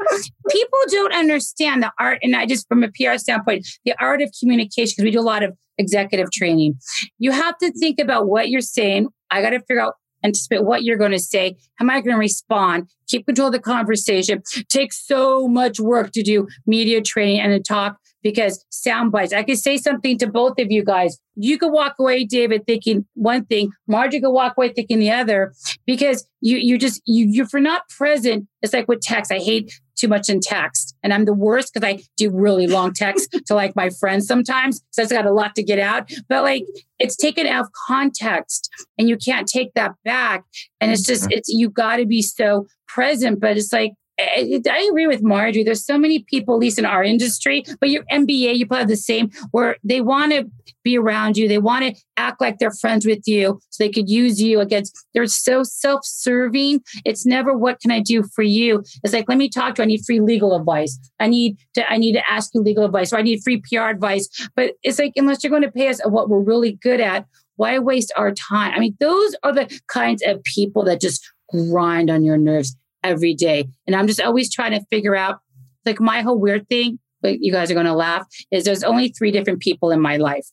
people 0.50 0.78
don't 0.90 1.14
understand 1.14 1.82
the 1.84 1.92
art. 2.00 2.18
And 2.22 2.34
I 2.34 2.46
just 2.46 2.66
from 2.68 2.82
a 2.82 2.88
PR 2.88 3.16
standpoint, 3.16 3.68
the 3.84 3.94
art 4.00 4.20
of 4.20 4.30
communication, 4.40 4.94
because 4.96 5.04
we 5.04 5.10
do 5.12 5.20
a 5.20 5.22
lot 5.22 5.42
of 5.44 5.56
executive 5.78 6.30
training. 6.32 6.78
You 7.18 7.30
have 7.32 7.56
to 7.58 7.70
think 7.72 8.00
about 8.00 8.26
what 8.28 8.50
you're 8.50 8.60
saying. 8.60 9.08
I 9.30 9.40
got 9.40 9.50
to 9.50 9.60
figure 9.60 9.80
out 9.80 9.94
anticipate 10.24 10.64
what 10.64 10.82
you're 10.84 10.98
going 10.98 11.12
to 11.12 11.18
say. 11.18 11.56
How 11.76 11.84
am 11.84 11.90
I 11.90 12.00
going 12.00 12.14
to 12.14 12.18
respond? 12.18 12.88
Keep 13.08 13.26
control 13.26 13.48
of 13.48 13.52
the 13.52 13.60
conversation. 13.60 14.42
Takes 14.68 15.04
so 15.04 15.48
much 15.48 15.80
work 15.80 16.12
to 16.12 16.22
do 16.22 16.46
media 16.66 17.00
training 17.00 17.40
and 17.40 17.52
to 17.52 17.60
talk 17.60 17.96
because 18.22 18.64
sound 18.70 19.12
bites. 19.12 19.32
I 19.32 19.42
could 19.42 19.58
say 19.58 19.76
something 19.76 20.18
to 20.18 20.26
both 20.26 20.58
of 20.58 20.70
you 20.70 20.84
guys. 20.84 21.18
You 21.36 21.58
could 21.58 21.72
walk 21.72 21.94
away, 21.98 22.24
David, 22.24 22.66
thinking 22.66 23.06
one 23.14 23.44
thing. 23.46 23.70
Margie 23.86 24.20
could 24.20 24.32
walk 24.32 24.54
away 24.56 24.70
thinking 24.70 24.98
the 24.98 25.10
other 25.10 25.54
because 25.86 26.26
you 26.40 26.58
you 26.58 26.78
just 26.78 27.00
you 27.06 27.26
you 27.26 27.44
if 27.44 27.52
you're 27.52 27.60
not 27.60 27.88
present. 27.88 28.46
It's 28.62 28.74
like 28.74 28.88
with 28.88 29.00
text. 29.00 29.32
I 29.32 29.38
hate 29.38 29.72
too 29.96 30.08
much 30.08 30.28
in 30.28 30.40
text, 30.40 30.94
and 31.02 31.12
I'm 31.12 31.24
the 31.24 31.34
worst 31.34 31.72
because 31.72 31.86
I 31.86 32.02
do 32.16 32.30
really 32.30 32.66
long 32.66 32.92
text 32.92 33.36
to 33.46 33.54
like 33.54 33.74
my 33.74 33.90
friends 33.90 34.26
sometimes. 34.26 34.82
So 34.90 35.02
it's 35.02 35.12
got 35.12 35.26
a 35.26 35.32
lot 35.32 35.54
to 35.56 35.62
get 35.62 35.78
out, 35.78 36.10
but 36.28 36.42
like 36.42 36.64
it's 36.98 37.16
taken 37.16 37.46
out 37.46 37.66
of 37.66 37.72
context, 37.86 38.70
and 38.98 39.08
you 39.08 39.16
can't 39.16 39.46
take 39.46 39.72
that 39.74 39.92
back. 40.04 40.44
And 40.80 40.90
it's 40.90 41.04
just 41.04 41.24
mm-hmm. 41.24 41.38
it's 41.38 41.48
you 41.48 41.70
got 41.70 41.96
to 41.96 42.06
be 42.06 42.22
so 42.22 42.66
present. 42.86 43.40
But 43.40 43.56
it's 43.56 43.72
like 43.72 43.92
I, 44.20 44.88
agree 44.88 45.06
with 45.06 45.22
Marjorie. 45.22 45.64
There's 45.64 45.84
so 45.84 45.98
many 45.98 46.20
people, 46.20 46.54
at 46.54 46.60
least 46.60 46.78
in 46.78 46.84
our 46.84 47.02
industry, 47.02 47.64
but 47.80 47.90
your 47.90 48.04
NBA, 48.10 48.56
you 48.56 48.66
probably 48.66 48.82
have 48.82 48.88
the 48.88 48.96
same, 48.96 49.30
where 49.50 49.76
they 49.84 50.00
want 50.00 50.32
to 50.32 50.50
be 50.82 50.98
around 50.98 51.36
you. 51.36 51.48
They 51.48 51.58
want 51.58 51.84
to 51.84 52.02
act 52.16 52.40
like 52.40 52.58
they're 52.58 52.70
friends 52.70 53.06
with 53.06 53.26
you 53.26 53.60
so 53.70 53.84
they 53.84 53.90
could 53.90 54.08
use 54.08 54.40
you 54.40 54.60
against, 54.60 54.96
they're 55.14 55.26
so 55.26 55.62
self 55.62 56.04
serving. 56.04 56.80
It's 57.04 57.26
never, 57.26 57.56
what 57.56 57.80
can 57.80 57.90
I 57.90 58.00
do 58.00 58.22
for 58.34 58.42
you? 58.42 58.82
It's 59.04 59.12
like, 59.12 59.28
let 59.28 59.38
me 59.38 59.48
talk 59.48 59.74
to 59.76 59.82
you. 59.82 59.84
I 59.84 59.86
need 59.86 60.04
free 60.04 60.20
legal 60.20 60.56
advice. 60.56 60.98
I 61.18 61.28
need 61.28 61.58
to, 61.74 61.90
I 61.90 61.96
need 61.96 62.12
to 62.12 62.30
ask 62.30 62.50
you 62.54 62.62
legal 62.62 62.84
advice 62.84 63.12
or 63.12 63.18
I 63.18 63.22
need 63.22 63.42
free 63.42 63.62
PR 63.70 63.88
advice. 63.88 64.28
But 64.56 64.72
it's 64.82 64.98
like, 64.98 65.12
unless 65.16 65.42
you're 65.42 65.50
going 65.50 65.62
to 65.62 65.70
pay 65.70 65.88
us 65.88 66.00
what 66.04 66.28
we're 66.28 66.40
really 66.40 66.72
good 66.72 67.00
at, 67.00 67.26
why 67.56 67.78
waste 67.78 68.12
our 68.16 68.32
time? 68.32 68.72
I 68.74 68.78
mean, 68.78 68.96
those 69.00 69.36
are 69.42 69.52
the 69.52 69.80
kinds 69.88 70.22
of 70.26 70.42
people 70.44 70.84
that 70.84 71.00
just 71.00 71.22
grind 71.50 72.10
on 72.10 72.24
your 72.24 72.38
nerves 72.38 72.74
every 73.02 73.34
day. 73.34 73.68
And 73.86 73.96
I'm 73.96 74.06
just 74.06 74.20
always 74.20 74.52
trying 74.52 74.72
to 74.72 74.84
figure 74.90 75.16
out, 75.16 75.40
like 75.86 76.00
my 76.00 76.22
whole 76.22 76.38
weird 76.38 76.68
thing, 76.68 76.98
but 77.22 77.40
you 77.40 77.52
guys 77.52 77.70
are 77.70 77.74
going 77.74 77.86
to 77.86 77.92
laugh, 77.92 78.26
is 78.50 78.64
there's 78.64 78.82
only 78.82 79.08
three 79.08 79.30
different 79.30 79.60
people 79.60 79.90
in 79.90 80.00
my 80.00 80.16
life. 80.16 80.46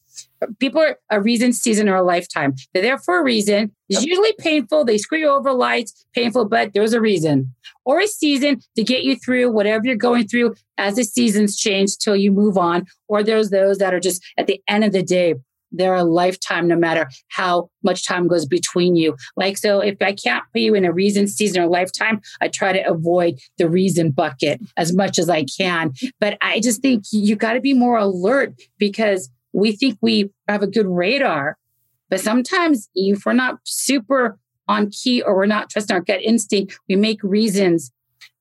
People 0.59 0.81
are 0.81 0.97
a 1.09 1.21
reason, 1.21 1.53
season, 1.53 1.87
or 1.87 1.95
a 1.95 2.03
lifetime. 2.03 2.55
They're 2.73 2.83
there 2.83 2.97
for 2.97 3.19
a 3.19 3.23
reason. 3.23 3.71
It's 3.87 4.03
usually 4.03 4.33
painful. 4.37 4.83
They 4.83 4.97
screw 4.97 5.19
you 5.19 5.29
over 5.29 5.53
lights, 5.53 6.05
painful, 6.13 6.49
but 6.49 6.73
there's 6.73 6.93
a 6.93 6.99
reason. 6.99 7.53
Or 7.85 8.01
a 8.01 8.07
season 8.07 8.61
to 8.75 8.83
get 8.83 9.03
you 9.03 9.15
through 9.15 9.51
whatever 9.51 9.85
you're 9.85 9.95
going 9.95 10.27
through 10.27 10.55
as 10.77 10.95
the 10.95 11.03
seasons 11.03 11.57
change 11.57 11.97
till 11.97 12.17
you 12.17 12.31
move 12.31 12.57
on. 12.57 12.85
Or 13.07 13.23
there's 13.23 13.49
those 13.49 13.77
that 13.77 13.93
are 13.93 13.99
just 14.01 14.21
at 14.37 14.47
the 14.47 14.61
end 14.67 14.83
of 14.83 14.91
the 14.91 15.03
day, 15.03 15.35
they're 15.71 15.95
a 15.95 16.03
lifetime 16.03 16.67
no 16.67 16.75
matter 16.75 17.09
how 17.29 17.69
much 17.83 18.05
time 18.05 18.27
goes 18.27 18.45
between 18.45 18.95
you. 18.95 19.15
Like, 19.35 19.57
so 19.57 19.79
if 19.79 20.01
I 20.01 20.13
can't 20.13 20.43
put 20.53 20.61
you 20.61 20.75
in 20.75 20.85
a 20.85 20.91
reason, 20.91 21.27
season, 21.27 21.61
or 21.61 21.67
lifetime, 21.67 22.21
I 22.41 22.47
try 22.47 22.73
to 22.73 22.87
avoid 22.87 23.39
the 23.57 23.69
reason 23.69 24.11
bucket 24.11 24.61
as 24.77 24.95
much 24.95 25.19
as 25.19 25.29
I 25.29 25.45
can. 25.45 25.93
But 26.19 26.37
I 26.41 26.59
just 26.59 26.81
think 26.81 27.03
you 27.11 27.35
got 27.35 27.53
to 27.53 27.61
be 27.61 27.73
more 27.73 27.97
alert 27.97 28.53
because 28.77 29.29
we 29.53 29.71
think 29.71 29.97
we 30.01 30.31
have 30.47 30.63
a 30.63 30.67
good 30.67 30.87
radar. 30.87 31.57
But 32.09 32.19
sometimes 32.19 32.89
if 32.95 33.25
we're 33.25 33.33
not 33.33 33.59
super 33.63 34.37
on 34.67 34.89
key 34.91 35.21
or 35.21 35.35
we're 35.35 35.45
not 35.45 35.69
trusting 35.69 35.93
our 35.93 36.01
gut 36.01 36.21
instinct, 36.21 36.79
we 36.87 36.95
make 36.95 37.21
reasons 37.23 37.91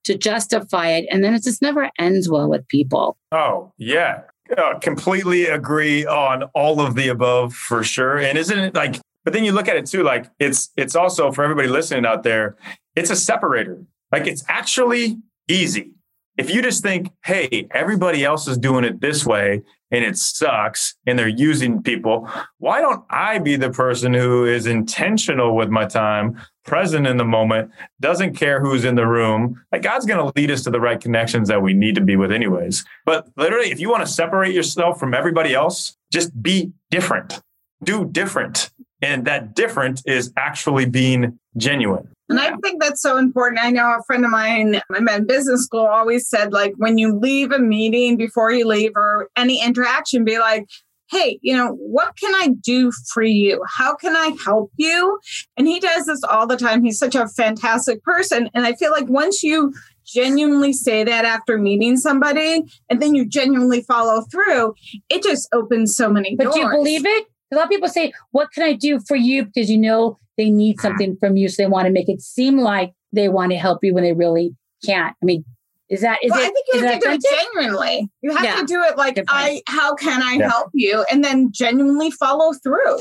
to 0.05 0.17
justify 0.17 0.91
it. 0.91 1.07
And 1.11 1.25
then 1.25 1.35
it 1.35 1.43
just 1.43 1.63
never 1.63 1.91
ends 1.99 2.29
well 2.29 2.49
with 2.49 2.67
people. 2.69 3.17
Oh, 3.33 3.73
yeah. 3.77 4.23
Uh, 4.57 4.79
completely 4.79 5.47
agree 5.47 6.07
on 6.07 6.45
all 6.55 6.81
of 6.81 6.95
the 6.95 7.09
above 7.09 7.53
for 7.55 7.83
sure. 7.83 8.19
And 8.19 8.39
isn't 8.39 8.59
it 8.59 8.75
like, 8.75 9.01
but 9.25 9.33
then 9.33 9.45
you 9.45 9.53
look 9.53 9.67
at 9.67 9.77
it 9.77 9.87
too, 9.87 10.05
like 10.05 10.31
it's, 10.39 10.71
it's 10.77 10.95
also 10.95 11.33
for 11.33 11.43
everybody 11.43 11.69
listening 11.69 12.07
out 12.07 12.23
there, 12.23 12.57
it's 12.95 13.11
a 13.11 13.17
separator. 13.17 13.83
Like 14.13 14.27
it's 14.27 14.45
actually 14.49 15.19
easy. 15.49 15.91
If 16.37 16.51
you 16.51 16.63
just 16.63 16.83
think, 16.83 17.11
hey, 17.25 17.67
everybody 17.71 18.25
else 18.25 18.47
is 18.47 18.59
doing 18.59 18.85
it 18.85 19.01
this 19.01 19.27
way 19.27 19.63
and 19.91 20.05
it 20.05 20.17
sucks 20.17 20.95
and 21.07 21.19
they're 21.19 21.29
using 21.29 21.83
people, 21.83 22.29
why 22.59 22.81
don't 22.81 23.05
I 23.11 23.39
be 23.39 23.57
the 23.57 23.71
person 23.71 24.15
who 24.15 24.45
is 24.45 24.67
intentional 24.67 25.57
with 25.57 25.71
my 25.71 25.87
time, 25.87 26.41
present 26.67 27.07
in 27.07 27.17
the 27.17 27.25
moment, 27.25 27.71
doesn't 28.01 28.37
care 28.37 28.61
who's 28.61 28.85
in 28.85 28.95
the 28.97 29.07
room? 29.07 29.63
Like 29.73 29.83
God's 29.83 30.05
going 30.05 30.25
to 30.25 30.33
lead 30.39 30.51
us 30.51 30.63
to 30.65 30.71
the 30.71 30.81
right 30.81 31.01
connections 31.01 31.49
that 31.49 31.63
we 31.63 31.73
need 31.73 31.95
to 31.95 32.01
be 32.01 32.17
with, 32.17 32.33
anyways. 32.33 32.85
But 33.05 33.29
literally, 33.37 33.71
if 33.71 33.81
you 33.81 33.91
want 33.91 34.05
to 34.07 34.13
separate 34.13 34.55
yourself 34.55 35.01
from 35.01 35.15
everybody 35.15 35.55
else, 35.55 35.97
just 36.13 36.43
be 36.43 36.73
different, 36.91 37.41
do 37.83 38.05
different. 38.05 38.71
And 39.03 39.27
that 39.27 39.55
different 39.55 40.03
is 40.07 40.33
actually 40.37 40.87
being 40.87 41.39
genuine. 41.57 42.09
And 42.29 42.41
I 42.41 42.57
think 42.57 42.83
that's 42.83 43.03
so 43.03 43.19
important. 43.19 43.61
I 43.63 43.71
know 43.71 43.87
a 43.87 44.03
friend 44.05 44.25
of 44.25 44.31
mine 44.31 44.81
I 44.93 45.01
met 45.01 45.21
in 45.21 45.27
business 45.27 45.65
school 45.65 45.87
always 45.87 46.29
said, 46.29 46.53
like, 46.53 46.75
when 46.77 46.99
you 46.99 47.15
leave 47.15 47.53
a 47.53 47.59
meeting 47.59 48.17
before 48.17 48.51
you 48.51 48.67
leave 48.67 48.93
or 48.97 49.29
any 49.37 49.63
interaction, 49.63 50.25
be 50.25 50.39
like, 50.39 50.67
hey, 51.11 51.39
you 51.43 51.57
know, 51.57 51.73
what 51.73 52.17
can 52.17 52.35
I 52.35 52.49
do 52.61 52.91
for 53.13 53.23
you? 53.23 53.63
How 53.77 53.95
can 53.95 54.17
I 54.17 54.37
help 54.45 54.73
you? 54.77 55.19
And 55.57 55.67
he 55.67 55.79
does 55.79 56.07
this 56.07 56.23
all 56.25 56.47
the 56.47 56.57
time. 56.57 56.83
He's 56.83 56.99
such 56.99 57.15
a 57.15 57.29
fantastic 57.29 58.03
person. 58.03 58.51
And 58.55 58.67
I 58.67 58.75
feel 58.75 58.91
like 58.91 59.09
once 59.09 59.43
you 59.43 59.73
genuinely 60.05 60.73
say 60.73 61.05
that 61.05 61.25
after 61.25 61.59
meeting 61.59 61.97
somebody 61.97 62.63
and 62.89 63.01
then 63.01 63.15
you 63.15 63.27
genuinely 63.27 63.83
follow 63.83 64.23
through, 64.31 64.75
it 65.09 65.23
just 65.23 65.49
opens 65.53 65.97
so 65.97 66.09
many 66.11 66.35
But 66.37 66.45
doors. 66.45 66.55
do 66.57 66.61
you 66.61 66.71
believe 66.71 67.07
it? 67.07 67.27
A 67.53 67.57
lot 67.57 67.65
of 67.65 67.71
people 67.71 67.89
say, 67.89 68.13
What 68.33 68.51
can 68.53 68.65
I 68.65 68.73
do 68.73 69.01
for 69.07 69.17
you? 69.17 69.45
Because 69.45 69.71
you 69.71 69.79
know 69.79 70.19
they 70.37 70.51
need 70.51 70.81
something 70.81 71.17
from 71.19 71.37
you. 71.37 71.49
So 71.49 71.63
they 71.63 71.69
want 71.69 71.87
to 71.87 71.93
make 71.93 72.09
it 72.09 72.21
seem 72.21 72.59
like 72.59 72.93
they 73.13 73.29
want 73.29 73.53
to 73.53 73.59
help 73.59 73.79
you 73.83 73.95
when 73.95 74.03
they 74.05 74.13
really 74.13 74.55
can't. 74.85 75.17
I 75.23 75.25
mean, 75.25 75.45
is 75.89 76.01
that 76.01 76.19
is 76.23 76.31
well, 76.31 76.41
it? 76.41 76.45
I 76.45 76.51
think 76.51 76.67
you 76.73 76.81
have 76.81 77.01
to 77.01 77.09
do 77.09 77.13
it 77.15 77.23
genuinely. 77.31 78.11
You 78.23 78.35
have 78.35 78.45
Yeah. 78.45 78.57
to 78.57 78.67
do 78.67 78.83
it 78.83 78.97
like, 78.97 79.23
I, 79.29 79.63
how 79.69 79.95
can 79.95 80.23
I 80.23 80.35
Yeah. 80.35 80.49
help 80.49 80.71
you? 80.75 81.05
And 81.11 81.23
then 81.23 81.51
genuinely 81.53 82.11
follow 82.11 82.53
through. 82.55 82.99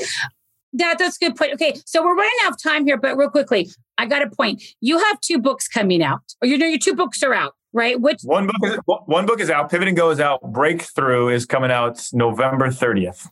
That 0.72 0.98
that's 0.98 1.16
a 1.16 1.24
good 1.24 1.36
point. 1.36 1.54
Okay, 1.54 1.74
so 1.86 2.04
we're 2.04 2.14
running 2.14 2.38
out 2.44 2.52
of 2.52 2.62
time 2.62 2.84
here, 2.84 2.98
but 2.98 3.16
real 3.16 3.30
quickly, 3.30 3.70
I 3.96 4.06
got 4.06 4.22
a 4.22 4.28
point. 4.28 4.62
You 4.80 4.98
have 4.98 5.20
two 5.20 5.38
books 5.38 5.68
coming 5.68 6.02
out, 6.02 6.20
or 6.42 6.48
you 6.48 6.58
know 6.58 6.66
your 6.66 6.78
two 6.78 6.94
books 6.94 7.22
are 7.22 7.32
out, 7.32 7.54
right? 7.72 7.98
Which 7.98 8.20
one 8.24 8.46
book 8.46 8.56
is 8.62 8.78
one 8.84 9.24
book 9.24 9.40
is 9.40 9.48
out. 9.48 9.70
Pivot 9.70 9.88
and 9.88 9.96
Go 9.96 10.10
is 10.10 10.20
out. 10.20 10.42
Breakthrough 10.52 11.28
is 11.28 11.46
coming 11.46 11.70
out 11.70 12.06
November 12.12 12.70
thirtieth 12.70 13.26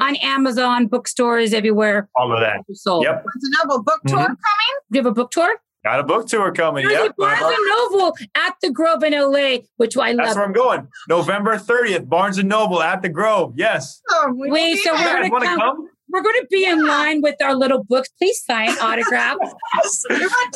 on 0.00 0.16
Amazon, 0.16 0.86
bookstores 0.86 1.52
everywhere. 1.52 2.08
All 2.16 2.32
of 2.32 2.40
that. 2.40 2.64
Sold. 2.72 3.04
Yep. 3.04 3.24
Barnes 3.24 3.44
and 3.44 3.54
Noble 3.62 3.82
book 3.82 4.00
tour 4.06 4.18
mm-hmm. 4.18 4.26
coming. 4.26 4.74
Do 4.90 4.98
you 4.98 5.00
have 5.00 5.06
a 5.06 5.12
book 5.12 5.30
tour? 5.30 5.54
Got 5.84 6.00
a 6.00 6.04
book 6.04 6.26
tour 6.26 6.52
coming. 6.52 6.86
There's 6.88 7.04
yep. 7.04 7.16
Barnes 7.16 7.40
and 7.40 7.90
Noble 7.90 8.16
at 8.34 8.54
the 8.60 8.70
Grove 8.70 9.02
in 9.04 9.12
LA, 9.12 9.58
which 9.76 9.96
I 9.96 10.12
love. 10.12 10.26
That's 10.26 10.36
where 10.36 10.44
I'm 10.44 10.52
going. 10.52 10.88
November 11.08 11.56
30th, 11.56 12.08
Barnes 12.08 12.38
and 12.38 12.48
Noble 12.48 12.82
at 12.82 13.00
the 13.02 13.08
Grove. 13.08 13.54
Yes. 13.56 14.02
Oh, 14.10 14.32
Wait, 14.36 14.78
so 14.78 14.92
we're 14.92 15.28
gonna 15.28 15.46
come, 15.46 15.58
come? 15.58 15.88
We're 16.10 16.22
going 16.22 16.40
to 16.40 16.46
be 16.50 16.64
in 16.64 16.86
line 16.86 17.20
with 17.20 17.34
our 17.42 17.54
little 17.54 17.84
books. 17.84 18.08
Please 18.18 18.42
sign 18.44 18.70
autograph. 18.80 19.36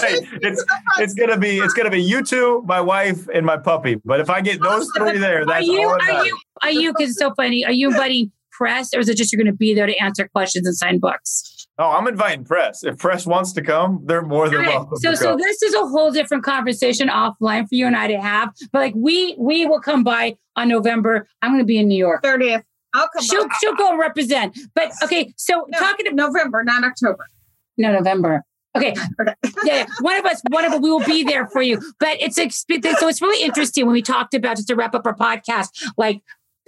hey, 0.01 0.19
it's 0.41 0.65
it's 0.99 1.15
gonna 1.15 1.39
be 1.39 1.59
it's 1.59 1.75
gonna 1.75 1.91
be 1.91 2.03
you 2.03 2.25
two, 2.25 2.63
my 2.67 2.81
wife, 2.81 3.29
and 3.33 3.45
my 3.45 3.59
puppy. 3.59 3.97
But 4.05 4.21
if 4.21 4.31
I 4.31 4.41
get 4.41 4.63
those 4.63 4.91
three 4.97 5.19
there, 5.19 5.45
that's 5.45 5.69
are 5.69 5.73
you, 5.73 5.89
all. 5.89 5.99
Are 6.01 6.25
you? 6.25 6.39
Are 6.63 6.71
you? 6.71 6.93
Because 6.93 7.11
it's 7.11 7.19
so 7.19 7.35
funny. 7.35 7.65
Are 7.65 7.73
you 7.73 7.89
inviting 7.91 8.33
press, 8.51 8.95
or 8.95 9.01
is 9.01 9.09
it 9.09 9.17
just 9.17 9.33
you're 9.33 9.39
going 9.43 9.53
to 9.53 9.57
be 9.57 9.75
there 9.75 9.87
to 9.87 9.97
answer 9.99 10.29
questions 10.29 10.67
and 10.67 10.77
sign 10.77 10.99
books? 10.99 11.62
Oh, 11.83 11.91
I'm 11.91 12.07
inviting 12.07 12.45
press. 12.45 12.85
If 12.85 12.99
press 12.99 13.27
wants 13.27 13.53
to 13.55 13.63
come, 13.63 14.03
they're 14.05 14.23
more 14.23 14.49
than 14.49 14.65
welcome. 14.65 14.97
So, 14.99 15.15
so 15.15 15.37
this 15.37 15.63
is 15.63 15.75
a 15.75 15.81
whole 15.81 16.13
different 16.13 16.45
conversation 16.45 17.09
offline 17.09 17.69
for 17.69 17.75
you 17.75 17.89
and 17.89 17.97
I 17.97 18.07
to 18.07 18.21
have. 18.21 18.51
But 18.73 18.79
like 18.79 18.95
we 18.95 19.35
we 19.37 19.67
will 19.67 19.81
come 19.81 20.05
by 20.05 20.37
on 20.55 20.69
November. 20.69 21.27
I'm 21.43 21.51
going 21.51 21.59
to 21.59 21.67
be 21.67 21.79
in 21.79 21.89
New 21.89 21.97
York. 21.97 22.23
30th. 22.23 22.63
I'll 22.95 23.09
come. 23.09 23.25
She'll 23.25 23.49
by. 23.49 23.55
she'll 23.61 23.75
go 23.75 23.91
and 23.91 23.99
represent. 23.99 24.57
But 24.77 24.93
okay, 25.03 25.35
so 25.37 25.67
no, 25.71 25.79
talking 25.81 26.07
to 26.07 26.15
November, 26.15 26.63
not 26.63 26.85
October. 26.85 27.27
No, 27.77 27.91
November. 27.91 28.45
Okay. 28.77 28.95
yeah, 29.65 29.87
one 30.03 30.19
of 30.19 30.25
us, 30.25 30.41
one 30.51 30.65
of 30.65 30.73
us, 30.73 30.81
we 30.81 30.89
will 30.89 31.05
be 31.05 31.25
there 31.25 31.49
for 31.49 31.63
you. 31.63 31.81
But 31.99 32.19
it's 32.21 32.37
so 32.37 33.09
it's 33.09 33.21
really 33.21 33.45
interesting 33.45 33.87
when 33.87 33.93
we 33.93 34.03
talked 34.03 34.35
about 34.35 34.57
just 34.57 34.69
to 34.69 34.77
wrap 34.77 34.95
up 34.95 35.05
our 35.05 35.17
podcast, 35.17 35.71
like 35.97 36.23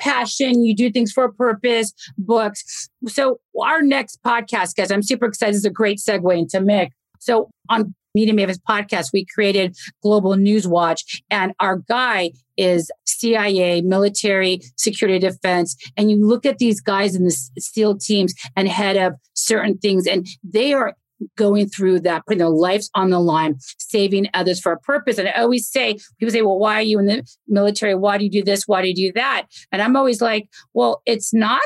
passion, 0.04 0.62
you 0.62 0.76
do 0.76 0.90
things 0.90 1.10
for 1.10 1.24
a 1.24 1.32
purpose, 1.32 1.94
books. 2.18 2.88
So 3.08 3.40
our 3.60 3.80
next 3.80 4.22
podcast, 4.22 4.76
guys, 4.76 4.90
I'm 4.90 5.02
super 5.02 5.24
excited. 5.24 5.54
Is 5.54 5.64
a 5.64 5.70
great 5.70 5.98
segue 5.98 6.38
into 6.38 6.60
Mick. 6.60 6.90
So 7.18 7.50
on 7.70 7.94
Media 8.14 8.34
Mavens 8.34 8.60
podcast, 8.68 9.08
we 9.12 9.24
created 9.24 9.74
Global 10.02 10.36
News 10.36 10.68
Watch, 10.68 11.22
and 11.30 11.52
our 11.58 11.78
guy 11.78 12.32
is 12.56 12.90
CIA, 13.06 13.80
military, 13.80 14.60
security, 14.76 15.18
defense. 15.18 15.74
And 15.96 16.10
you 16.10 16.24
look 16.24 16.44
at 16.44 16.58
these 16.58 16.80
guys 16.80 17.16
in 17.16 17.24
the 17.24 17.36
SEAL 17.58 17.98
teams 17.98 18.34
and 18.54 18.68
head 18.68 18.96
of 18.96 19.14
certain 19.32 19.78
things, 19.78 20.06
and 20.06 20.26
they 20.44 20.74
are 20.74 20.94
going 21.36 21.68
through 21.68 22.00
that, 22.00 22.24
putting 22.26 22.38
their 22.38 22.48
lives 22.48 22.90
on 22.94 23.10
the 23.10 23.20
line, 23.20 23.56
saving 23.78 24.28
others 24.34 24.60
for 24.60 24.72
a 24.72 24.78
purpose. 24.78 25.18
And 25.18 25.28
I 25.28 25.42
always 25.42 25.68
say, 25.68 25.98
people 26.18 26.32
say, 26.32 26.42
well, 26.42 26.58
why 26.58 26.74
are 26.74 26.82
you 26.82 26.98
in 26.98 27.06
the 27.06 27.26
military? 27.48 27.94
Why 27.94 28.18
do 28.18 28.24
you 28.24 28.30
do 28.30 28.42
this? 28.42 28.66
Why 28.66 28.82
do 28.82 28.88
you 28.88 28.94
do 28.94 29.12
that? 29.14 29.46
And 29.72 29.80
I'm 29.80 29.96
always 29.96 30.20
like, 30.20 30.48
well, 30.72 31.02
it's 31.06 31.32
not, 31.32 31.60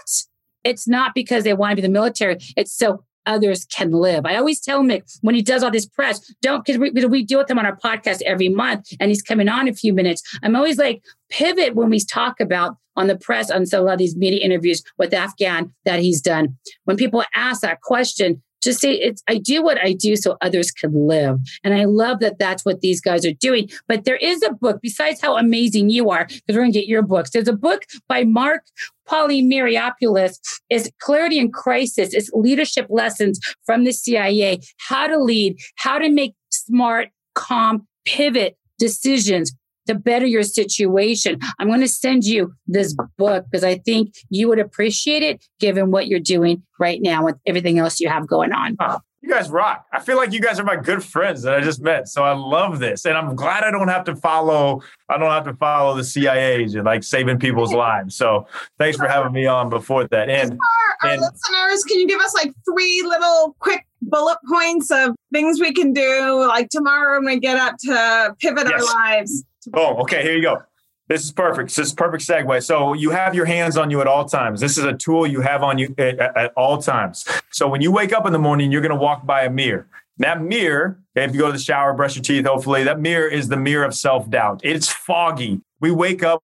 it's 0.65 0.87
not 0.87 1.15
because 1.15 1.45
they 1.45 1.55
want 1.55 1.73
to 1.73 1.77
be 1.77 1.83
the 1.83 1.89
military. 1.89 2.39
It's 2.57 2.73
so 2.77 3.05
others 3.27 3.67
can 3.67 3.93
live. 3.93 4.25
I 4.27 4.37
always 4.37 4.59
tell 4.59 4.83
Mick 4.83 5.03
when 5.21 5.35
he 5.35 5.43
does 5.43 5.63
all 5.63 5.71
this 5.71 5.87
press, 5.87 6.33
don't 6.41 6.65
because 6.65 6.79
we, 6.79 6.91
we 6.91 7.25
deal 7.25 7.39
with 7.39 7.51
him 7.51 7.59
on 7.59 7.67
our 7.67 7.77
podcast 7.77 8.23
every 8.23 8.49
month 8.49 8.89
and 8.99 9.11
he's 9.11 9.23
coming 9.23 9.49
on 9.49 9.69
a 9.69 9.75
few 9.75 9.93
minutes. 9.93 10.23
I'm 10.43 10.57
always 10.57 10.79
like, 10.79 11.03
pivot 11.29 11.75
when 11.75 11.91
we 11.91 12.01
talk 12.01 12.41
about 12.41 12.77
on 12.97 13.07
the 13.07 13.17
press 13.17 13.51
on 13.51 13.67
some 13.67 13.87
of 13.87 13.99
these 13.99 14.17
media 14.17 14.41
interviews 14.41 14.83
with 14.97 15.13
Afghan 15.13 15.73
that 15.85 16.01
he's 16.01 16.21
done. 16.21 16.57
When 16.85 16.97
people 16.97 17.23
ask 17.35 17.61
that 17.61 17.83
question, 17.83 18.43
just 18.63 18.81
say 18.81 18.93
it's 18.93 19.23
i 19.29 19.37
do 19.37 19.63
what 19.63 19.79
i 19.79 19.93
do 19.93 20.17
so 20.17 20.37
others 20.41 20.71
can 20.71 20.93
live. 21.07 21.39
And 21.65 21.75
i 21.75 21.85
love 21.85 22.21
that 22.21 22.39
that's 22.39 22.65
what 22.65 22.81
these 22.81 23.01
guys 23.01 23.25
are 23.27 23.33
doing. 23.33 23.69
But 23.87 24.05
there 24.05 24.17
is 24.17 24.43
a 24.43 24.53
book 24.53 24.81
besides 24.83 25.21
how 25.21 25.37
amazing 25.37 25.91
you 25.91 26.11
are 26.11 26.27
because 26.27 26.43
we're 26.49 26.63
going 26.63 26.73
to 26.73 26.79
get 26.79 26.89
your 26.89 27.03
books 27.03 27.31
there's 27.31 27.49
a 27.49 27.53
book 27.53 27.85
by 28.09 28.25
Marc 28.25 28.65
Polymeropoulos 29.09 30.39
is 30.69 30.91
clarity 31.01 31.39
in 31.39 31.51
crisis. 31.51 32.13
It's 32.13 32.31
leadership 32.33 32.87
lessons 32.91 33.41
from 33.65 33.85
the 33.85 33.93
cia 33.93 34.61
how 34.77 35.07
to 35.07 35.19
lead 35.19 35.59
how 35.77 35.99
to 35.99 36.11
make 36.11 36.35
smart 36.51 37.09
calm 37.35 37.87
pivot 38.05 38.57
decisions 38.79 39.53
to 39.89 39.95
better 39.95 40.26
your 40.26 40.43
situation. 40.43 41.39
I'm 41.59 41.68
going 41.68 41.80
to 41.80 41.89
send 41.89 42.24
you 42.24 42.55
this 42.66 42.95
book 43.16 43.47
because 43.51 43.64
I 43.64 43.78
think 43.78 44.14
you 44.30 44.49
would 44.49 44.59
appreciate 44.59 45.22
it 45.22 45.45
given 45.59 45.91
what 45.91 46.07
you're 46.07 46.20
doing 46.20 46.62
right 46.78 47.01
now 47.03 47.24
with 47.24 47.36
everything 47.47 47.78
else 47.78 48.01
you 48.01 48.09
have 48.09 48.26
going 48.26 48.53
on. 48.53 48.76
You 49.20 49.30
guys 49.30 49.51
rock. 49.51 49.84
I 49.93 49.99
feel 49.99 50.16
like 50.16 50.32
you 50.32 50.41
guys 50.41 50.61
are 50.61 50.64
my 50.64 50.76
good 50.76 51.03
friends 51.03 51.43
that 51.43 51.53
I 51.53 51.61
just 51.61 51.82
met. 51.82 52.07
So 52.07 52.22
I 52.22 52.32
love 52.32 52.78
this. 52.78 53.05
And 53.05 53.18
I'm 53.18 53.34
glad 53.34 53.64
I 53.64 53.72
don't 53.72 53.89
have 53.89 54.05
to 54.05 54.14
follow, 54.14 54.80
I 55.09 55.18
don't 55.18 55.30
have 55.30 55.45
to 55.47 55.55
follow 55.55 55.97
the 55.97 56.05
CIA 56.05 56.62
and 56.62 56.84
like 56.84 57.03
saving 57.03 57.41
people's 57.41 57.72
lives. 57.72 58.14
So 58.16 58.47
thanks 58.78 58.97
for 58.97 59.09
having 59.09 59.32
me 59.32 59.45
on 59.47 59.70
before 59.70 60.07
that. 60.07 60.30
And 60.30 60.53
our, 60.53 61.09
our 61.09 61.14
and, 61.14 61.20
listeners, 61.20 61.84
can 61.84 61.99
you 61.99 62.07
give 62.07 62.20
us 62.20 62.32
like 62.32 62.53
three 62.64 63.03
little 63.05 63.57
quick 63.59 63.84
bullet 64.03 64.39
points 64.49 64.91
of 64.93 65.16
things 65.32 65.61
we 65.61 65.72
can 65.72 65.93
do 65.93 66.47
like 66.47 66.68
tomorrow 66.68 67.18
when 67.18 67.26
we 67.26 67.41
get 67.41 67.57
up 67.57 67.76
to 67.80 68.36
pivot 68.39 68.68
yes. 68.70 68.82
our 68.82 68.95
lives? 68.95 69.45
Boom. 69.71 69.97
Okay, 70.01 70.23
here 70.23 70.35
you 70.35 70.43
go. 70.43 70.62
This 71.09 71.25
is 71.25 71.33
perfect. 71.33 71.75
This 71.75 71.87
is 71.87 71.95
perfect 71.95 72.23
segue. 72.23 72.62
So 72.62 72.93
you 72.93 73.11
have 73.11 73.35
your 73.35 73.47
hands 73.47 73.79
on 73.79 73.91
you 73.91 74.01
at 74.01 74.07
all 74.07 74.27
times. 74.27 74.61
This 74.61 74.77
is 74.77 74.85
a 74.85 74.93
tool 74.93 75.27
you 75.27 75.41
have 75.41 75.62
on 75.62 75.79
you 75.79 75.95
at, 75.97 76.19
at 76.21 76.53
all 76.55 76.79
times. 76.79 77.25
So 77.51 77.66
when 77.66 77.81
you 77.81 77.91
wake 77.91 78.12
up 78.12 78.27
in 78.27 78.33
the 78.33 78.39
morning, 78.39 78.71
you're 78.71 78.83
going 78.83 78.91
to 78.91 79.01
walk 79.01 79.25
by 79.25 79.45
a 79.45 79.51
mirror. 79.51 79.87
That 80.19 80.43
mirror, 80.43 81.01
if 81.14 81.33
you 81.33 81.41
go 81.41 81.47
to 81.47 81.53
the 81.53 81.59
shower, 81.59 81.95
brush 81.95 82.16
your 82.16 82.23
teeth, 82.23 82.45
hopefully, 82.45 82.85
that 82.85 83.01
mirror 83.01 83.29
is 83.29 83.49
the 83.49 83.57
mirror 83.57 83.85
of 83.85 83.95
self 83.95 84.29
doubt. 84.29 84.61
It's 84.64 84.91
foggy. 84.91 85.61
We 85.81 85.93
wake 85.93 86.23
up 86.23 86.43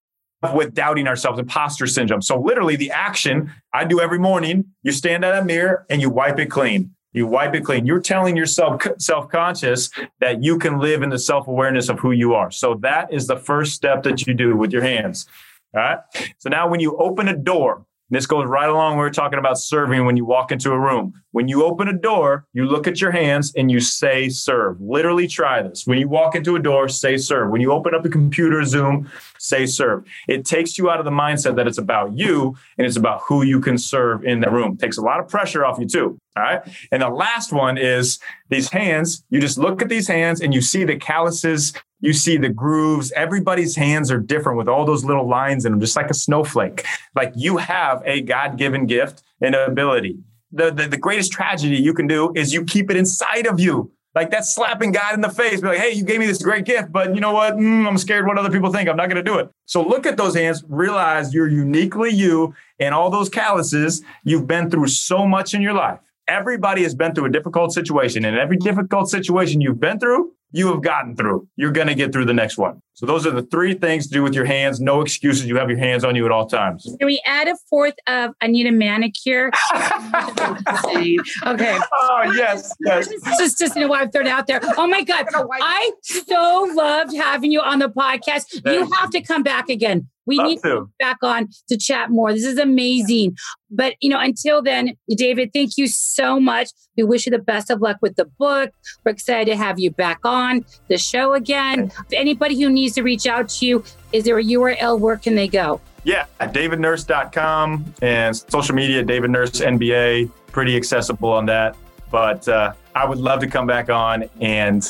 with 0.54 0.74
doubting 0.74 1.08
ourselves, 1.08 1.38
imposter 1.38 1.86
syndrome. 1.86 2.22
So 2.22 2.40
literally, 2.40 2.76
the 2.76 2.90
action 2.90 3.52
I 3.72 3.84
do 3.84 4.00
every 4.00 4.18
morning, 4.18 4.66
you 4.82 4.92
stand 4.92 5.24
at 5.24 5.42
a 5.42 5.44
mirror 5.44 5.86
and 5.90 6.00
you 6.00 6.08
wipe 6.08 6.38
it 6.38 6.46
clean. 6.46 6.94
You 7.14 7.26
wipe 7.26 7.54
it 7.54 7.64
clean. 7.64 7.86
You're 7.86 8.00
telling 8.00 8.36
yourself 8.36 8.82
self-conscious 8.98 9.90
that 10.20 10.42
you 10.42 10.58
can 10.58 10.78
live 10.78 11.02
in 11.02 11.08
the 11.08 11.18
self-awareness 11.18 11.88
of 11.88 11.98
who 12.00 12.10
you 12.10 12.34
are. 12.34 12.50
So 12.50 12.74
that 12.82 13.12
is 13.12 13.26
the 13.26 13.36
first 13.36 13.72
step 13.72 14.02
that 14.02 14.26
you 14.26 14.34
do 14.34 14.56
with 14.56 14.72
your 14.72 14.82
hands. 14.82 15.26
All 15.74 15.80
right. 15.80 15.98
So 16.38 16.50
now 16.50 16.68
when 16.68 16.80
you 16.80 16.96
open 16.98 17.28
a 17.28 17.36
door, 17.36 17.86
this 18.10 18.26
goes 18.26 18.46
right 18.46 18.68
along. 18.68 18.98
We 18.98 19.04
are 19.04 19.10
talking 19.10 19.38
about 19.38 19.58
serving 19.58 20.04
when 20.04 20.16
you 20.16 20.26
walk 20.26 20.52
into 20.52 20.70
a 20.72 20.78
room. 20.78 21.14
When 21.32 21.48
you 21.48 21.64
open 21.64 21.88
a 21.88 21.92
door, 21.92 22.46
you 22.52 22.66
look 22.66 22.86
at 22.86 23.00
your 23.00 23.10
hands 23.10 23.52
and 23.56 23.70
you 23.70 23.80
say 23.80 24.28
serve. 24.28 24.80
Literally 24.80 25.26
try 25.26 25.62
this. 25.62 25.86
When 25.86 25.98
you 25.98 26.06
walk 26.08 26.34
into 26.34 26.54
a 26.54 26.60
door, 26.60 26.88
say 26.88 27.16
serve. 27.16 27.50
When 27.50 27.62
you 27.62 27.72
open 27.72 27.94
up 27.94 28.04
a 28.04 28.10
computer, 28.10 28.62
Zoom, 28.64 29.10
say 29.38 29.66
serve. 29.66 30.04
It 30.28 30.44
takes 30.44 30.76
you 30.76 30.90
out 30.90 30.98
of 30.98 31.06
the 31.06 31.10
mindset 31.10 31.56
that 31.56 31.66
it's 31.66 31.78
about 31.78 32.16
you 32.16 32.54
and 32.76 32.86
it's 32.86 32.96
about 32.96 33.22
who 33.26 33.42
you 33.42 33.58
can 33.58 33.78
serve 33.78 34.24
in 34.24 34.40
the 34.40 34.50
room. 34.50 34.74
It 34.74 34.80
takes 34.80 34.98
a 34.98 35.02
lot 35.02 35.18
of 35.18 35.26
pressure 35.26 35.64
off 35.64 35.78
you 35.78 35.86
too. 35.86 36.18
All 36.36 36.42
right. 36.42 36.62
And 36.90 37.02
the 37.02 37.08
last 37.08 37.52
one 37.52 37.78
is 37.78 38.18
these 38.48 38.70
hands. 38.70 39.24
You 39.30 39.40
just 39.40 39.56
look 39.56 39.82
at 39.82 39.88
these 39.88 40.08
hands 40.08 40.40
and 40.40 40.52
you 40.52 40.60
see 40.60 40.84
the 40.84 40.96
calluses 40.96 41.72
you 42.04 42.12
see 42.12 42.36
the 42.36 42.50
grooves. 42.50 43.12
Everybody's 43.12 43.76
hands 43.76 44.10
are 44.10 44.20
different 44.20 44.58
with 44.58 44.68
all 44.68 44.84
those 44.84 45.06
little 45.06 45.26
lines 45.26 45.64
in 45.64 45.72
them, 45.72 45.80
just 45.80 45.96
like 45.96 46.10
a 46.10 46.14
snowflake. 46.14 46.84
Like 47.16 47.32
you 47.34 47.56
have 47.56 48.02
a 48.04 48.20
God 48.20 48.58
given 48.58 48.84
gift 48.84 49.22
and 49.40 49.54
ability. 49.54 50.18
The, 50.52 50.70
the, 50.70 50.86
the, 50.86 50.98
greatest 50.98 51.32
tragedy 51.32 51.76
you 51.76 51.94
can 51.94 52.06
do 52.06 52.30
is 52.36 52.52
you 52.52 52.62
keep 52.62 52.90
it 52.90 52.98
inside 52.98 53.46
of 53.46 53.58
you. 53.58 53.90
Like 54.14 54.30
that's 54.30 54.54
slapping 54.54 54.92
God 54.92 55.14
in 55.14 55.22
the 55.22 55.30
face. 55.30 55.62
Be 55.62 55.68
like, 55.68 55.78
hey, 55.78 55.92
you 55.92 56.04
gave 56.04 56.20
me 56.20 56.26
this 56.26 56.42
great 56.42 56.66
gift, 56.66 56.92
but 56.92 57.14
you 57.14 57.22
know 57.22 57.32
what? 57.32 57.54
Mm, 57.54 57.88
I'm 57.88 57.96
scared 57.96 58.26
what 58.26 58.36
other 58.36 58.50
people 58.50 58.70
think. 58.70 58.86
I'm 58.86 58.96
not 58.96 59.08
going 59.08 59.24
to 59.24 59.28
do 59.28 59.38
it. 59.38 59.48
So 59.64 59.82
look 59.82 60.04
at 60.04 60.18
those 60.18 60.36
hands, 60.36 60.62
realize 60.68 61.32
you're 61.32 61.48
uniquely 61.48 62.10
you 62.10 62.54
and 62.78 62.94
all 62.94 63.08
those 63.08 63.30
calluses. 63.30 64.02
You've 64.24 64.46
been 64.46 64.70
through 64.70 64.88
so 64.88 65.26
much 65.26 65.54
in 65.54 65.62
your 65.62 65.72
life. 65.72 66.00
Everybody 66.26 66.82
has 66.84 66.94
been 66.94 67.14
through 67.14 67.26
a 67.26 67.30
difficult 67.30 67.72
situation, 67.72 68.24
and 68.24 68.36
every 68.38 68.56
difficult 68.56 69.10
situation 69.10 69.60
you've 69.60 69.80
been 69.80 69.98
through, 69.98 70.32
you 70.52 70.68
have 70.68 70.82
gotten 70.82 71.16
through. 71.16 71.48
You're 71.56 71.72
going 71.72 71.88
to 71.88 71.94
get 71.94 72.12
through 72.12 72.24
the 72.24 72.34
next 72.34 72.56
one. 72.56 72.80
So 72.94 73.06
those 73.06 73.26
are 73.26 73.32
the 73.32 73.42
three 73.42 73.74
things 73.74 74.06
to 74.06 74.12
do 74.12 74.22
with 74.22 74.34
your 74.34 74.44
hands. 74.44 74.80
No 74.80 75.00
excuses. 75.00 75.46
You 75.46 75.56
have 75.56 75.68
your 75.68 75.78
hands 75.78 76.04
on 76.04 76.14
you 76.14 76.24
at 76.26 76.30
all 76.30 76.46
times. 76.46 76.84
Can 76.98 77.06
we 77.06 77.20
add 77.26 77.48
a 77.48 77.56
fourth 77.68 77.94
of 78.06 78.30
I 78.40 78.46
need 78.46 78.66
a 78.66 78.72
manicure? 78.72 79.50
okay. 79.74 81.18
Oh 81.44 82.32
yes, 82.36 82.72
yes. 82.80 83.08
Just 83.38 83.58
just 83.58 83.74
you 83.74 83.82
know 83.82 83.88
why 83.88 84.02
I've 84.02 84.12
thrown 84.12 84.26
it 84.26 84.30
out 84.30 84.46
there. 84.46 84.60
Oh 84.78 84.86
my 84.86 85.02
God. 85.02 85.26
I 85.34 85.92
so 86.02 86.70
loved 86.74 87.14
having 87.16 87.50
you 87.50 87.60
on 87.60 87.80
the 87.80 87.88
podcast. 87.88 88.62
You 88.64 88.88
have 88.92 89.10
to 89.10 89.20
come 89.20 89.42
back 89.42 89.68
again. 89.68 90.08
We 90.26 90.36
Love 90.36 90.46
need 90.46 90.56
to. 90.62 90.68
to 90.68 90.90
back 90.98 91.18
on 91.22 91.48
to 91.68 91.76
chat 91.76 92.10
more. 92.10 92.32
This 92.32 92.44
is 92.44 92.58
amazing. 92.58 93.36
But 93.70 93.94
you 94.00 94.08
know, 94.08 94.18
until 94.18 94.62
then, 94.62 94.96
David, 95.16 95.50
thank 95.52 95.76
you 95.76 95.88
so 95.88 96.38
much. 96.38 96.70
We 96.96 97.02
wish 97.02 97.26
you 97.26 97.32
the 97.32 97.38
best 97.38 97.70
of 97.70 97.80
luck 97.80 97.98
with 98.00 98.16
the 98.16 98.24
book. 98.24 98.70
We're 99.04 99.12
excited 99.12 99.50
to 99.50 99.56
have 99.56 99.78
you 99.78 99.90
back 99.90 100.20
on 100.24 100.64
the 100.88 100.96
show 100.96 101.34
again. 101.34 101.90
If 102.08 102.12
anybody 102.12 102.60
who 102.60 102.70
needs 102.70 102.83
to 102.92 103.02
reach 103.02 103.26
out 103.26 103.48
to 103.50 103.66
you, 103.66 103.84
is 104.12 104.24
there 104.24 104.38
a 104.38 104.44
URL? 104.44 104.98
Where 105.00 105.16
can 105.16 105.34
they 105.34 105.48
go? 105.48 105.80
Yeah, 106.04 106.26
at 106.40 106.52
davidnurse.com 106.52 107.94
and 108.02 108.36
social 108.36 108.74
media, 108.74 109.02
David 109.02 109.30
Nurse 109.30 109.52
NBA, 109.52 110.30
pretty 110.52 110.76
accessible 110.76 111.30
on 111.32 111.46
that. 111.46 111.76
But 112.10 112.46
uh, 112.46 112.74
I 112.94 113.06
would 113.08 113.18
love 113.18 113.40
to 113.40 113.46
come 113.46 113.66
back 113.66 113.88
on 113.90 114.28
and 114.40 114.88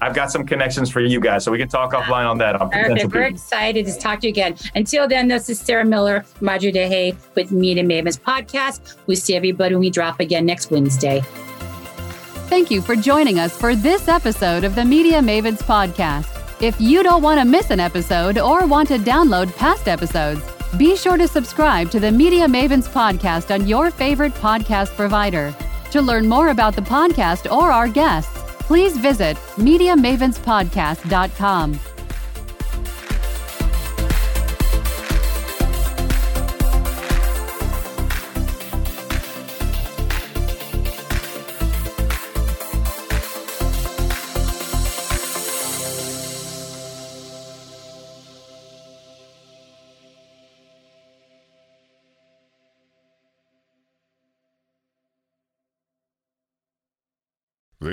I've 0.00 0.14
got 0.14 0.30
some 0.30 0.44
connections 0.44 0.90
for 0.90 1.00
you 1.00 1.20
guys, 1.20 1.42
so 1.42 1.50
we 1.50 1.56
can 1.56 1.68
talk 1.68 1.92
offline 1.92 2.28
on 2.28 2.36
that. 2.38 2.54
On 2.60 2.68
Perfect. 2.68 2.82
potential 2.88 3.08
We're 3.08 3.24
people. 3.28 3.36
excited 3.36 3.86
to 3.86 3.98
talk 3.98 4.20
to 4.20 4.26
you 4.26 4.30
again. 4.30 4.54
Until 4.74 5.08
then, 5.08 5.26
this 5.26 5.48
is 5.48 5.58
Sarah 5.58 5.86
Miller, 5.86 6.26
Marjorie 6.42 6.72
DeHay 6.72 7.16
with 7.34 7.50
Media 7.50 7.82
Mavens 7.82 8.20
podcast. 8.20 8.96
We 9.06 9.16
see 9.16 9.34
everybody 9.36 9.74
when 9.74 9.80
we 9.80 9.88
drop 9.88 10.20
again 10.20 10.44
next 10.44 10.70
Wednesday. 10.70 11.22
Thank 12.48 12.70
you 12.70 12.82
for 12.82 12.94
joining 12.94 13.38
us 13.38 13.56
for 13.58 13.74
this 13.74 14.06
episode 14.06 14.64
of 14.64 14.74
the 14.74 14.84
Media 14.84 15.20
Mavens 15.20 15.62
podcast. 15.62 16.35
If 16.60 16.80
you 16.80 17.02
don't 17.02 17.22
want 17.22 17.38
to 17.38 17.44
miss 17.44 17.68
an 17.70 17.80
episode 17.80 18.38
or 18.38 18.66
want 18.66 18.88
to 18.88 18.96
download 18.96 19.54
past 19.56 19.88
episodes, 19.88 20.40
be 20.78 20.96
sure 20.96 21.18
to 21.18 21.28
subscribe 21.28 21.90
to 21.90 22.00
the 22.00 22.10
Media 22.10 22.46
Mavens 22.46 22.88
podcast 22.88 23.54
on 23.54 23.68
your 23.68 23.90
favorite 23.90 24.32
podcast 24.34 24.96
provider. 24.96 25.54
To 25.90 26.00
learn 26.00 26.26
more 26.26 26.48
about 26.48 26.74
the 26.74 26.80
podcast 26.80 27.52
or 27.52 27.70
our 27.70 27.88
guests, 27.88 28.32
please 28.60 28.96
visit 28.96 29.36
MediaMavensPodcast.com. 29.56 31.95